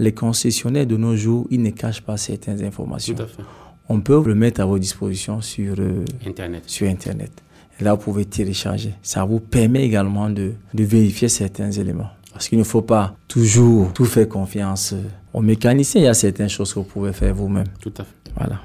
les 0.00 0.12
concessionnaires 0.12 0.88
de 0.88 0.96
nos 0.96 1.14
jours, 1.14 1.46
ils 1.50 1.62
ne 1.62 1.70
cachent 1.70 2.02
pas 2.02 2.16
certaines 2.16 2.64
informations 2.64 3.14
Tout 3.14 3.22
à 3.22 3.26
fait. 3.26 3.42
On 3.88 4.00
peut 4.00 4.22
le 4.24 4.34
mettre 4.34 4.60
à 4.60 4.64
votre 4.66 4.80
disposition 4.80 5.40
sur, 5.40 5.74
euh, 5.78 6.04
Internet. 6.26 6.62
sur 6.66 6.88
Internet. 6.88 7.30
Et 7.78 7.84
là, 7.84 7.94
vous 7.94 8.00
pouvez 8.00 8.24
télécharger. 8.24 8.94
Ça 9.02 9.24
vous 9.24 9.40
permet 9.40 9.84
également 9.84 10.30
de, 10.30 10.52
de 10.72 10.84
vérifier 10.84 11.28
certains 11.28 11.70
éléments. 11.70 12.10
Parce 12.32 12.48
qu'il 12.48 12.58
ne 12.58 12.64
faut 12.64 12.82
pas 12.82 13.14
toujours 13.28 13.92
tout 13.92 14.04
faire 14.04 14.28
confiance 14.28 14.92
euh, 14.92 15.02
aux 15.32 15.40
mécaniciens. 15.42 16.00
Il 16.02 16.04
y 16.04 16.08
a 16.08 16.14
certaines 16.14 16.48
choses 16.48 16.72
que 16.72 16.78
vous 16.80 16.84
pouvez 16.84 17.12
faire 17.12 17.34
vous-même. 17.34 17.66
Tout 17.80 17.92
à 17.98 18.04
fait. 18.04 18.32
Voilà. 18.36 18.60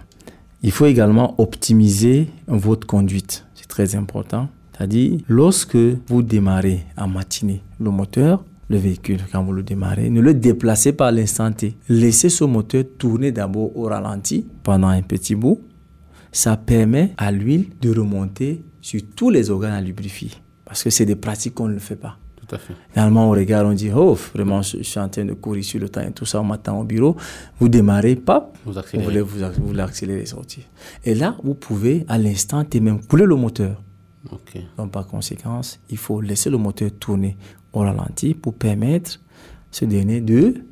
Il 0.63 0.71
faut 0.71 0.85
également 0.85 1.35
optimiser 1.39 2.27
votre 2.47 2.85
conduite. 2.85 3.45
C'est 3.55 3.67
très 3.67 3.95
important. 3.95 4.49
C'est-à-dire, 4.77 5.19
lorsque 5.27 5.77
vous 6.07 6.21
démarrez 6.21 6.85
en 6.97 7.07
matinée 7.07 7.61
le 7.79 7.91
moteur, 7.91 8.43
le 8.71 8.77
véhicule, 8.77 9.19
quand 9.31 9.43
vous 9.43 9.53
le 9.53 9.63
démarrez, 9.63 10.09
ne 10.09 10.21
le 10.21 10.33
déplacez 10.33 10.93
pas 10.93 11.09
à 11.09 11.11
l'instant 11.11 11.51
T. 11.51 11.77
Laissez 11.89 12.29
ce 12.29 12.43
moteur 12.43 12.83
tourner 12.97 13.31
d'abord 13.31 13.75
au 13.77 13.83
ralenti 13.83 14.47
pendant 14.63 14.87
un 14.87 15.01
petit 15.01 15.35
bout. 15.35 15.61
Ça 16.31 16.55
permet 16.57 17.13
à 17.17 17.31
l'huile 17.31 17.67
de 17.81 17.91
remonter 17.91 18.63
sur 18.79 19.01
tous 19.15 19.29
les 19.29 19.49
organes 19.49 19.73
à 19.73 19.81
lubrifier. 19.81 20.31
Parce 20.65 20.83
que 20.83 20.89
c'est 20.89 21.05
des 21.05 21.17
pratiques 21.17 21.53
qu'on 21.55 21.67
ne 21.67 21.73
le 21.73 21.79
fait 21.79 21.97
pas. 21.97 22.17
Tout 22.37 22.55
à 22.55 22.57
fait. 22.57 22.73
Normalement, 22.95 23.29
on 23.29 23.31
regarde, 23.31 23.67
on 23.67 23.73
dit, 23.73 23.91
oh, 23.93 24.17
vraiment, 24.33 24.61
je, 24.61 24.81
suis 24.81 24.99
en 24.99 25.09
train 25.09 25.25
de 25.25 25.33
courir 25.33 25.63
sur 25.63 25.79
le 25.79 25.89
temps 25.89 26.01
et 26.01 26.11
tout 26.11 26.25
ça, 26.25 26.39
on 26.39 26.45
m'attend 26.45 26.79
au 26.79 26.85
bureau. 26.85 27.17
Vous 27.59 27.67
démarrez, 27.67 28.15
pap, 28.15 28.57
Vous 28.65 28.71
vous 28.71 28.79
accélérez. 28.79 29.05
voulez 29.05 29.21
vous, 29.21 29.39
vous 29.59 29.67
voulez 29.67 29.81
accélérer 29.81 30.21
et 30.21 30.25
sortir. 30.25 30.63
Et 31.03 31.13
là, 31.13 31.35
vous 31.43 31.53
pouvez, 31.55 32.05
à 32.07 32.17
l'instant 32.17 32.63
T 32.63 32.79
même, 32.79 33.05
couler 33.05 33.25
le 33.25 33.35
moteur. 33.35 33.81
Ok. 34.31 34.57
Donc, 34.77 34.91
par 34.91 35.07
conséquence, 35.07 35.79
il 35.89 35.97
faut 35.97 36.21
laisser 36.21 36.49
le 36.49 36.57
moteur 36.57 36.91
tourner 36.99 37.37
au 37.73 37.79
ralenti 37.79 38.33
pour 38.33 38.55
permettre 38.55 39.19
ce 39.71 39.85
dernier 39.85 40.21
de, 40.21 40.63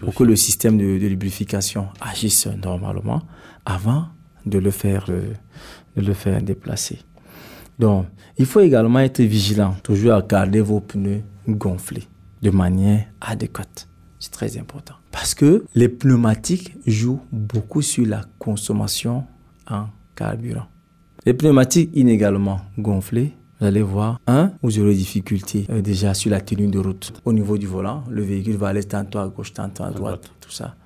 pour 0.00 0.14
que 0.14 0.24
le 0.24 0.36
système 0.36 0.76
de, 0.76 0.98
de 0.98 1.06
lubrification 1.06 1.88
agisse 2.00 2.46
normalement 2.46 3.22
avant 3.64 4.06
de 4.46 4.58
le 4.58 4.70
faire, 4.70 5.06
euh, 5.08 5.32
de 5.96 6.02
le 6.02 6.14
faire 6.14 6.42
déplacer. 6.42 7.00
Donc, 7.78 8.06
il 8.36 8.46
faut 8.46 8.60
également 8.60 9.00
être 9.00 9.22
vigilant, 9.22 9.76
toujours 9.82 10.14
à 10.14 10.22
garder 10.22 10.60
vos 10.60 10.80
pneus 10.80 11.22
gonflés 11.48 12.04
de 12.42 12.50
manière 12.50 13.06
adéquate. 13.20 13.88
C'est 14.18 14.32
très 14.32 14.58
important. 14.58 14.94
Parce 15.12 15.34
que 15.34 15.64
les 15.74 15.88
pneumatiques 15.88 16.74
jouent 16.86 17.20
beaucoup 17.30 17.82
sur 17.82 18.06
la 18.06 18.22
consommation 18.38 19.24
en 19.70 19.86
carburant. 20.16 20.66
Les 21.24 21.34
pneumatiques 21.34 21.90
inégalement 21.94 22.60
gonflés, 22.78 23.34
vous 23.60 23.66
allez 23.66 23.82
voir, 23.82 24.20
un, 24.26 24.52
vous 24.62 24.78
aurez 24.78 24.94
difficulté 24.94 25.66
euh, 25.70 25.80
déjà 25.82 26.14
sur 26.14 26.30
la 26.30 26.40
tenue 26.40 26.68
de 26.68 26.78
route. 26.78 27.12
Au 27.24 27.32
niveau 27.32 27.58
du 27.58 27.66
volant, 27.66 28.04
le 28.08 28.22
véhicule 28.22 28.56
va 28.56 28.68
aller 28.68 28.84
tantôt 28.84 29.18
à 29.18 29.28
gauche, 29.28 29.52
tantôt 29.52 29.82
à 29.82 29.90
droite, 29.90 30.30
tout 30.40 30.50
ça. 30.50 30.76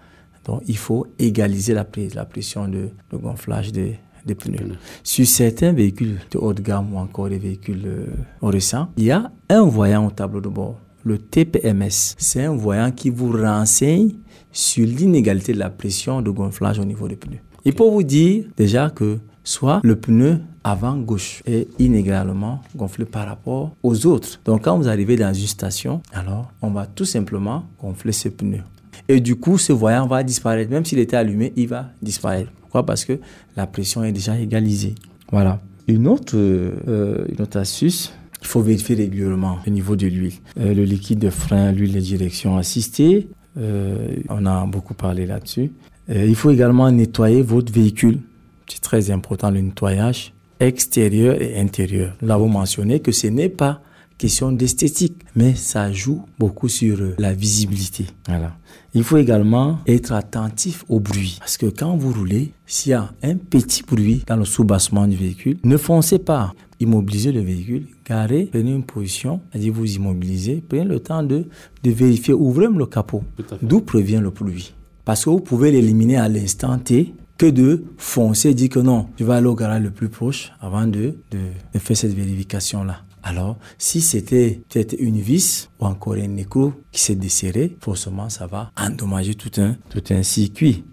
Donc, 0.45 0.63
il 0.67 0.77
faut 0.77 1.07
égaliser 1.19 1.75
la, 1.75 1.85
prise, 1.85 2.15
la 2.15 2.25
pression 2.25 2.67
de, 2.69 2.89
de 3.11 3.17
gonflage 3.17 3.73
des, 3.73 3.99
des 4.25 4.35
pneus. 4.35 4.57
pneus. 4.57 4.77
Sur 5.05 5.27
certains 5.27 5.73
véhicules 5.73 6.19
de 6.31 6.39
haut 6.39 6.53
de 6.55 6.63
gamme 6.63 6.95
ou 6.95 6.99
encore 6.99 7.29
des 7.29 7.39
véhicules 7.39 7.83
euh, 7.85 8.07
récents, 8.43 8.89
il 8.97 9.05
y 9.05 9.11
a 9.11 9.31
un 9.49 9.63
voyant 9.63 10.07
au 10.07 10.11
tableau 10.11 10.41
de 10.41 10.49
bord, 10.49 10.79
le 11.05 11.19
TPMS. 11.19 12.15
C'est 12.17 12.45
un 12.45 12.55
voyant 12.57 12.91
qui 12.91 13.11
vous 13.11 13.33
renseigne 13.33 14.15
sur 14.51 14.87
l'inégalité 14.87 15.53
de 15.53 15.59
la 15.59 15.71
pression 15.71 16.23
de 16.23 16.31
gonflage 16.31 16.79
au 16.79 16.85
niveau 16.85 17.07
des 17.07 17.17
pneus. 17.17 17.41
Il 17.65 17.75
peut 17.75 17.85
vous 17.85 18.03
dire 18.03 18.47
déjà 18.57 18.91
que 18.91 19.19
soit 19.45 19.81
le 19.83 19.97
pneu 19.97 20.41
avant 20.65 20.97
gauche 20.97 21.43
est 21.47 21.69
inégalement 21.79 22.63
gonflé 22.77 23.05
par 23.05 23.27
rapport 23.27 23.73
aux 23.83 24.07
autres. 24.07 24.41
Donc 24.45 24.65
quand 24.65 24.77
vous 24.77 24.89
arrivez 24.89 25.17
dans 25.17 25.33
une 25.35 25.47
station, 25.47 26.03
alors 26.13 26.53
on 26.63 26.71
va 26.71 26.87
tout 26.87 27.05
simplement 27.05 27.65
gonfler 27.81 28.13
ce 28.13 28.29
pneu. 28.29 28.61
Et 29.09 29.21
du 29.21 29.37
coup, 29.37 29.59
ce 29.59 29.73
voyant 29.73 30.07
va 30.07 30.23
disparaître. 30.23 30.71
Même 30.71 30.85
s'il 30.85 30.99
était 30.99 31.17
allumé, 31.17 31.53
il 31.57 31.69
va 31.69 31.91
disparaître. 32.01 32.51
Pourquoi? 32.61 32.87
Parce 32.87 33.05
que 33.05 33.19
la 33.57 33.67
pression 33.67 34.05
est 34.05 34.13
déjà 34.13 34.39
égalisée. 34.39 34.95
Voilà. 35.31 35.61
Une 35.89 36.07
autre, 36.07 36.37
euh, 36.37 37.27
une 37.29 37.43
autre 37.43 37.59
astuce, 37.59 38.13
il 38.41 38.47
faut 38.47 38.61
vérifier 38.61 38.95
régulièrement 38.95 39.59
le 39.67 39.73
niveau 39.73 39.97
de 39.97 40.07
l'huile. 40.07 40.35
Euh, 40.61 40.73
le 40.73 40.85
liquide 40.85 41.19
de 41.19 41.31
frein, 41.31 41.73
l'huile 41.73 41.95
de 41.95 42.01
direction 42.01 42.57
assistée, 42.57 43.29
euh, 43.59 44.17
on 44.29 44.47
a 44.47 44.65
beaucoup 44.67 44.95
parlé 44.95 45.27
là-dessus. 45.27 45.73
Il 46.09 46.35
faut 46.35 46.51
également 46.51 46.91
nettoyer 46.91 47.43
votre 47.43 47.73
véhicule. 47.73 48.19
C'est 48.73 48.81
très 48.81 49.11
important 49.11 49.51
le 49.51 49.61
nettoyage 49.61 50.33
extérieur 50.59 51.41
et 51.43 51.61
intérieur. 51.61 52.17
Nous 52.23 52.29
l'avons 52.29 52.49
mentionné 52.49 53.01
que 53.01 53.13
ce 53.13 53.27
n'est 53.27 53.51
pas 53.51 53.83
question 54.17 54.51
d'esthétique, 54.51 55.17
mais 55.37 55.55
ça 55.55 55.93
joue 55.93 56.23
beaucoup 56.39 56.69
sur 56.69 56.97
la 57.19 57.35
visibilité. 57.35 58.07
Voilà. 58.27 58.57
Il 58.95 59.05
faut 59.05 59.19
également 59.19 59.81
être 59.87 60.13
attentif 60.13 60.87
au 60.89 61.01
bruit. 61.01 61.37
Parce 61.41 61.59
que 61.59 61.67
quand 61.67 61.97
vous 61.99 62.13
roulez, 62.13 62.53
s'il 62.65 62.93
y 62.93 62.95
a 62.95 63.13
un 63.23 63.37
petit 63.37 63.83
bruit 63.83 64.23
dans 64.27 64.37
le 64.37 64.47
sous-bassement 64.47 65.07
du 65.07 65.17
véhicule, 65.17 65.59
ne 65.65 65.77
foncez 65.77 66.19
pas. 66.19 66.55
Immobilisez 66.81 67.31
le 67.31 67.41
véhicule, 67.41 67.89
garez, 68.07 68.47
prenez 68.47 68.73
une 68.73 68.85
position, 68.85 69.41
c'est-à-dire 69.51 69.75
vous 69.75 69.97
immobilisez, 69.97 70.65
prenez 70.67 70.85
le 70.85 70.99
temps 71.01 71.23
de, 71.23 71.45
de 71.83 71.91
vérifier, 71.91 72.33
ouvrez 72.33 72.69
le 72.69 72.87
capot. 72.87 73.23
D'où 73.61 73.81
provient 73.81 74.23
le 74.23 74.31
bruit? 74.31 74.73
Parce 75.05 75.25
que 75.25 75.31
vous 75.31 75.41
pouvez 75.41 75.73
l'éliminer 75.73 76.17
à 76.17 76.29
l'instant 76.29 76.79
T 76.79 77.13
que 77.39 77.47
de 77.47 77.85
foncer, 77.99 78.55
dire 78.55 78.69
que 78.69 78.79
non, 78.79 79.09
je 79.19 79.25
vais 79.25 79.35
aller 79.35 79.47
au 79.47 79.55
garage 79.55 79.83
le 79.83 79.91
plus 79.91 80.09
proche 80.09 80.53
avant 80.61 80.87
de, 80.87 81.17
de, 81.31 81.39
de 81.75 81.79
faire 81.79 81.97
cette 81.97 82.15
vérification-là. 82.15 83.03
Alors, 83.25 83.57
si 83.79 84.01
c'était 84.01 84.63
peut-être 84.69 84.97
une 84.99 85.21
vis 85.21 85.69
ou 85.81 85.87
encore 85.87 86.15
un 86.15 86.37
écrou 86.37 86.75
qui 86.91 87.01
s'est 87.01 87.15
desserré, 87.15 87.77
forcément, 87.81 88.29
ça 88.29 88.47
va 88.47 88.73
endommager 88.77 89.35
tout 89.35 89.61
un, 89.61 89.77
tout 89.91 90.03
un 90.11 90.23
circuit. 90.23 90.85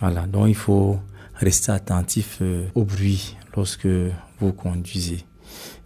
Voilà, 0.00 0.26
donc 0.26 0.48
il 0.48 0.54
faut 0.54 0.98
rester 1.34 1.72
attentif 1.72 2.38
euh, 2.42 2.66
au 2.74 2.84
bruit 2.84 3.36
lorsque 3.56 3.88
vous 4.40 4.52
conduisez. 4.52 5.24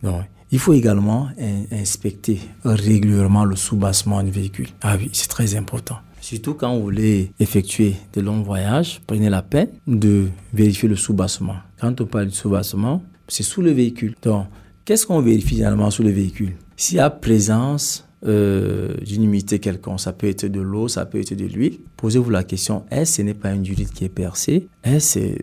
Donc, 0.03 0.23
il 0.51 0.59
faut 0.59 0.73
également 0.73 1.29
inspecter 1.73 2.41
régulièrement 2.65 3.45
le 3.45 3.57
soubassement 3.57 4.23
du 4.23 4.31
véhicule. 4.31 4.69
Ah 4.83 4.97
oui, 4.99 5.11
c'est 5.13 5.29
très 5.29 5.55
important. 5.57 5.97
Surtout 6.25 6.55
quand 6.55 6.75
vous 6.75 6.83
voulez 6.85 7.33
effectuer 7.39 7.97
de 8.15 8.23
longs 8.23 8.41
voyages, 8.41 9.03
prenez 9.07 9.29
la 9.29 9.43
peine 9.43 9.69
de 9.87 10.29
vérifier 10.55 10.89
le 10.89 10.97
soubassement. 10.97 11.57
Quand 11.79 12.01
on 12.01 12.07
parle 12.07 12.29
de 12.29 12.31
soubassement, 12.31 13.03
c'est 13.29 13.43
sous 13.43 13.61
le 13.61 13.73
véhicule. 13.73 14.15
Donc, 14.23 14.47
qu'est-ce 14.87 15.07
qu'on 15.07 15.21
vérifie 15.21 15.57
généralement 15.57 15.91
sous 15.91 16.03
le 16.03 16.09
véhicule? 16.09 16.55
S'il 16.79 16.97
y 16.97 17.01
a 17.01 17.11
présence 17.11 18.09
euh, 18.25 18.95
d'une 19.05 19.25
humidité 19.25 19.59
quelconque, 19.59 20.01
ça 20.01 20.15
peut 20.15 20.27
être 20.27 20.47
de 20.47 20.63
l'eau, 20.63 20.89
ça 20.89 21.05
peut 21.05 21.21
être 21.21 21.35
de 21.35 21.45
l'huile, 21.45 21.77
posez-vous 21.99 22.31
la 22.31 22.43
question, 22.43 22.87
est-ce 22.91 23.11
que 23.11 23.17
ce 23.19 23.23
n'est 23.23 23.35
pas 23.35 23.53
une 23.53 23.63
durite 23.63 23.93
qui 23.93 24.07
est 24.07 24.09
percée? 24.09 24.69
Est-ce 24.83 25.19
que 25.19 25.37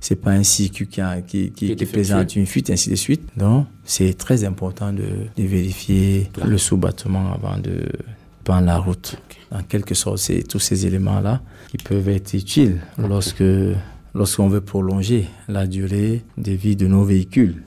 c'est 0.00 0.16
pas 0.16 0.30
un 0.30 0.44
circuit 0.44 0.86
qui, 0.86 1.02
qui, 1.26 1.52
qui, 1.52 1.84
présente 1.84 2.36
une 2.36 2.46
fuite, 2.46 2.70
ainsi 2.70 2.88
de 2.88 2.96
suite? 2.96 3.28
Donc, 3.36 3.66
c'est 3.84 4.16
très 4.16 4.44
important 4.44 4.94
de, 4.94 5.04
de 5.36 5.42
vérifier 5.42 6.30
le 6.42 6.56
sous-battement 6.56 7.34
avant 7.34 7.58
de 7.58 7.82
prendre 8.44 8.64
la 8.64 8.78
route. 8.78 9.18
En 9.52 9.62
quelque 9.62 9.94
sorte, 9.94 10.18
c'est 10.18 10.42
tous 10.42 10.60
ces 10.60 10.86
éléments-là 10.86 11.40
qui 11.70 11.78
peuvent 11.78 12.08
être 12.08 12.34
utiles 12.34 12.80
lorsque 12.98 13.42
lorsqu'on 14.14 14.48
veut 14.48 14.60
prolonger 14.60 15.26
la 15.48 15.66
durée 15.66 16.22
de 16.36 16.52
vie 16.52 16.76
de 16.76 16.86
nos 16.86 17.04
véhicules. 17.04 17.62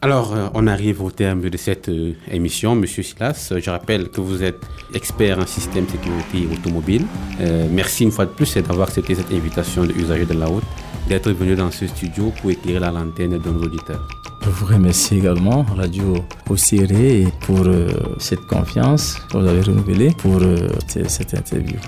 Alors, 0.00 0.32
euh, 0.32 0.48
on 0.54 0.68
arrive 0.68 1.02
au 1.02 1.10
terme 1.10 1.50
de 1.50 1.56
cette 1.56 1.88
euh, 1.88 2.12
émission, 2.30 2.76
Monsieur 2.76 3.02
Silas. 3.02 3.52
Je 3.56 3.68
rappelle 3.68 4.08
que 4.10 4.20
vous 4.20 4.44
êtes 4.44 4.60
expert 4.94 5.40
en 5.40 5.46
système 5.46 5.86
de 5.86 5.90
sécurité 5.90 6.48
automobile. 6.52 7.04
Euh, 7.40 7.66
merci 7.68 8.04
une 8.04 8.12
fois 8.12 8.26
de 8.26 8.30
plus 8.30 8.54
d'avoir 8.54 8.86
accepté 8.86 9.16
cette 9.16 9.32
invitation 9.32 9.84
de 9.84 9.92
usager 9.94 10.24
de 10.24 10.34
la 10.34 10.46
route, 10.46 10.62
d'être 11.08 11.30
venu 11.30 11.54
dans 11.54 11.70
ce 11.70 11.86
studio 11.86 12.32
pour 12.40 12.50
éclairer 12.50 12.80
la 12.80 12.90
lanterne 12.90 13.38
de 13.38 13.50
nos 13.50 13.62
auditeurs. 13.62 14.06
Je 14.42 14.50
vous 14.50 14.66
remercie 14.66 15.16
également, 15.16 15.62
Radio 15.62 16.14
Océré, 16.50 17.26
pour 17.40 17.66
cette 18.18 18.46
confiance 18.46 19.16
que 19.30 19.38
vous 19.38 19.46
avez 19.46 19.62
renouvelée 19.62 20.10
pour 20.18 20.40
cette 20.86 21.34
interview. 21.34 21.78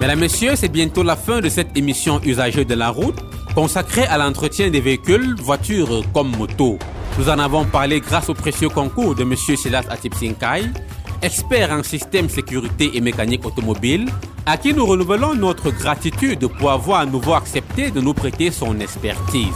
Mesdames, 0.00 0.18
Messieurs, 0.18 0.56
c'est 0.56 0.68
bientôt 0.68 1.04
la 1.04 1.14
fin 1.14 1.40
de 1.40 1.48
cette 1.48 1.76
émission 1.76 2.20
Usagers 2.24 2.64
de 2.64 2.74
la 2.74 2.90
route 2.90 3.14
consacrée 3.54 4.04
à 4.06 4.18
l'entretien 4.18 4.70
des 4.70 4.80
véhicules, 4.80 5.34
voitures 5.38 6.02
comme 6.12 6.34
motos. 6.36 6.78
Nous 7.18 7.28
en 7.28 7.38
avons 7.38 7.64
parlé 7.64 8.00
grâce 8.00 8.28
au 8.28 8.34
précieux 8.34 8.68
concours 8.68 9.14
de 9.14 9.22
M. 9.22 9.36
Silas 9.36 9.84
Atipsinkai, 9.90 10.64
expert 11.20 11.70
en 11.70 11.82
système 11.82 12.28
sécurité 12.28 12.90
et 12.94 13.00
mécanique 13.00 13.44
automobile, 13.44 14.08
à 14.46 14.56
qui 14.56 14.72
nous 14.72 14.86
renouvelons 14.86 15.34
notre 15.34 15.70
gratitude 15.70 16.46
pour 16.58 16.70
avoir 16.70 17.00
à 17.00 17.06
nouveau 17.06 17.34
accepté 17.34 17.90
de 17.90 18.00
nous 18.00 18.14
prêter 18.14 18.50
son 18.50 18.80
expertise. 18.80 19.54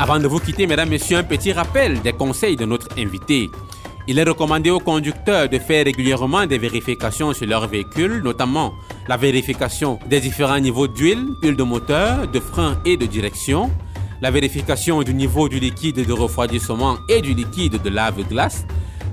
Avant 0.00 0.18
de 0.18 0.28
vous 0.28 0.38
quitter, 0.38 0.66
mesdames, 0.66 0.88
messieurs, 0.88 1.18
un 1.18 1.22
petit 1.22 1.52
rappel 1.52 2.00
des 2.02 2.12
conseils 2.12 2.56
de 2.56 2.64
notre 2.64 2.88
invité. 2.98 3.50
Il 4.06 4.18
est 4.18 4.24
recommandé 4.24 4.68
aux 4.68 4.80
conducteurs 4.80 5.48
de 5.48 5.58
faire 5.58 5.86
régulièrement 5.86 6.44
des 6.44 6.58
vérifications 6.58 7.32
sur 7.32 7.46
leur 7.46 7.66
véhicule, 7.66 8.20
notamment 8.22 8.74
la 9.08 9.16
vérification 9.16 9.98
des 10.06 10.20
différents 10.20 10.58
niveaux 10.58 10.86
d'huile, 10.86 11.24
huile 11.42 11.56
de 11.56 11.62
moteur, 11.62 12.28
de 12.28 12.38
frein 12.38 12.76
et 12.84 12.98
de 12.98 13.06
direction, 13.06 13.70
la 14.20 14.30
vérification 14.30 15.02
du 15.02 15.14
niveau 15.14 15.48
du 15.48 15.58
liquide 15.58 16.06
de 16.06 16.12
refroidissement 16.12 16.98
et 17.08 17.22
du 17.22 17.32
liquide 17.32 17.80
de 17.80 17.88
lave-glace, 17.88 18.66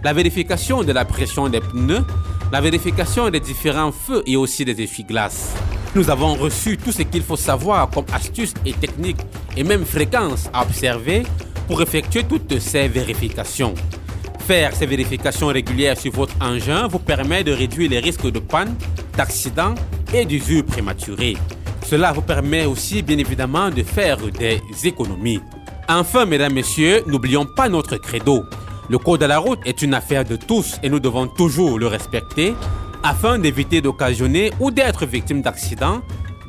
la 0.04 0.12
vérification 0.12 0.84
de 0.84 0.92
la 0.92 1.06
pression 1.06 1.48
des 1.48 1.62
pneus, 1.62 2.04
la 2.52 2.60
vérification 2.60 3.30
des 3.30 3.40
différents 3.40 3.94
feux 3.94 4.24
et 4.26 4.36
aussi 4.36 4.66
des 4.66 4.82
essuie-glaces. 4.82 5.54
Nous 5.96 6.10
avons 6.10 6.34
reçu 6.36 6.76
tout 6.76 6.92
ce 6.92 7.04
qu'il 7.04 7.24
faut 7.24 7.38
savoir 7.38 7.90
comme 7.90 8.06
astuces 8.12 8.54
et 8.66 8.74
techniques 8.74 9.22
et 9.56 9.64
même 9.64 9.86
fréquences 9.86 10.50
à 10.52 10.64
observer 10.64 11.24
pour 11.68 11.82
effectuer 11.82 12.26
toutes 12.26 12.60
ces 12.60 12.90
vérifications. 12.90 13.74
Faire 14.48 14.76
ces 14.76 14.86
vérifications 14.86 15.48
régulières 15.48 15.98
sur 15.98 16.12
votre 16.12 16.36
engin 16.42 16.88
vous 16.88 17.00
permet 17.00 17.44
de 17.44 17.52
réduire 17.52 17.90
les 17.90 18.00
risques 18.00 18.30
de 18.30 18.40
panne, 18.40 18.76
d'accident 19.16 19.76
et 20.14 20.26
d'usure 20.26 20.66
prématurée. 20.66 21.38
Cela 21.86 22.12
vous 22.12 22.22
permet 22.22 22.66
aussi 22.66 23.02
bien 23.02 23.18
évidemment 23.18 23.70
de 23.70 23.84
faire 23.84 24.18
des 24.18 24.62
économies. 24.84 25.40
Enfin, 25.88 26.26
mesdames, 26.26 26.54
messieurs, 26.54 27.04
n'oublions 27.08 27.46
pas 27.46 27.70
notre 27.70 27.98
credo. 27.98 28.44
Le 28.90 28.98
code 28.98 29.22
de 29.22 29.26
la 29.26 29.40
route 29.40 29.60
est 29.66 29.82
une 29.82 29.94
affaire 29.94 30.26
de 30.26 30.36
tous 30.36 30.78
et 30.84 30.90
nous 30.90 31.00
devons 31.00 31.28
toujours 31.28 31.78
le 31.80 31.88
respecter 31.88 32.56
afin 33.04 33.40
d'éviter 33.40 33.82
d'occasionner 33.82 34.52
ou 34.60 34.72
d'être 34.72 35.06
victime 35.06 35.42
d'accidents 35.42 36.02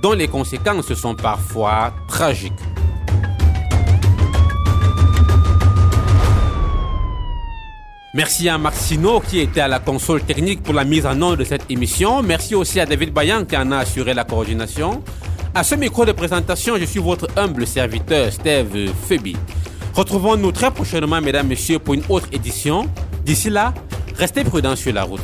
dont 0.03 0.12
les 0.12 0.28
conséquences 0.28 0.93
sont 0.95 1.14
parfois 1.14 1.93
tragiques. 2.09 2.72
Merci 8.15 8.47
à 8.51 8.59
Maxino 8.59 9.21
qui 9.21 9.39
était 9.39 9.63
à 9.63 9.69
la 9.69 9.79
console 9.79 10.23
technique 10.23 10.63
pour 10.63 10.75
la 10.75 10.85
mise 10.85 11.07
en 11.07 11.19
œuvre 11.23 11.37
de 11.37 11.45
cette 11.45 11.65
émission. 11.71 12.23
Merci 12.23 12.55
aussi 12.55 12.79
à 12.79 12.85
David 12.85 13.11
Bayan 13.11 13.47
qui 13.47 13.57
en 13.57 13.73
a 13.73 13.79
assuré 13.79 14.13
la 14.13 14.25
coordination. 14.25 15.03
À 15.55 15.65
ce 15.65 15.75
micro 15.77 16.05
de 16.05 16.13
présentation, 16.13 16.77
je 16.77 16.85
suis 16.85 17.01
votre 17.01 17.27
humble 17.39 17.67
serviteur 17.67 18.31
Steve 18.31 18.93
Febi. 19.09 19.35
Retrouvons-nous 19.95 20.53
très 20.53 20.71
prochainement, 20.71 21.23
mesdames, 21.23 21.47
messieurs, 21.47 21.79
pour 21.79 21.95
une 21.95 22.03
autre 22.11 22.29
édition. 22.33 22.87
D'ici 23.25 23.49
là, 23.49 23.73
restez 24.19 24.45
prudents 24.45 24.77
sur 24.77 24.93
la 24.93 25.05
route. 25.05 25.23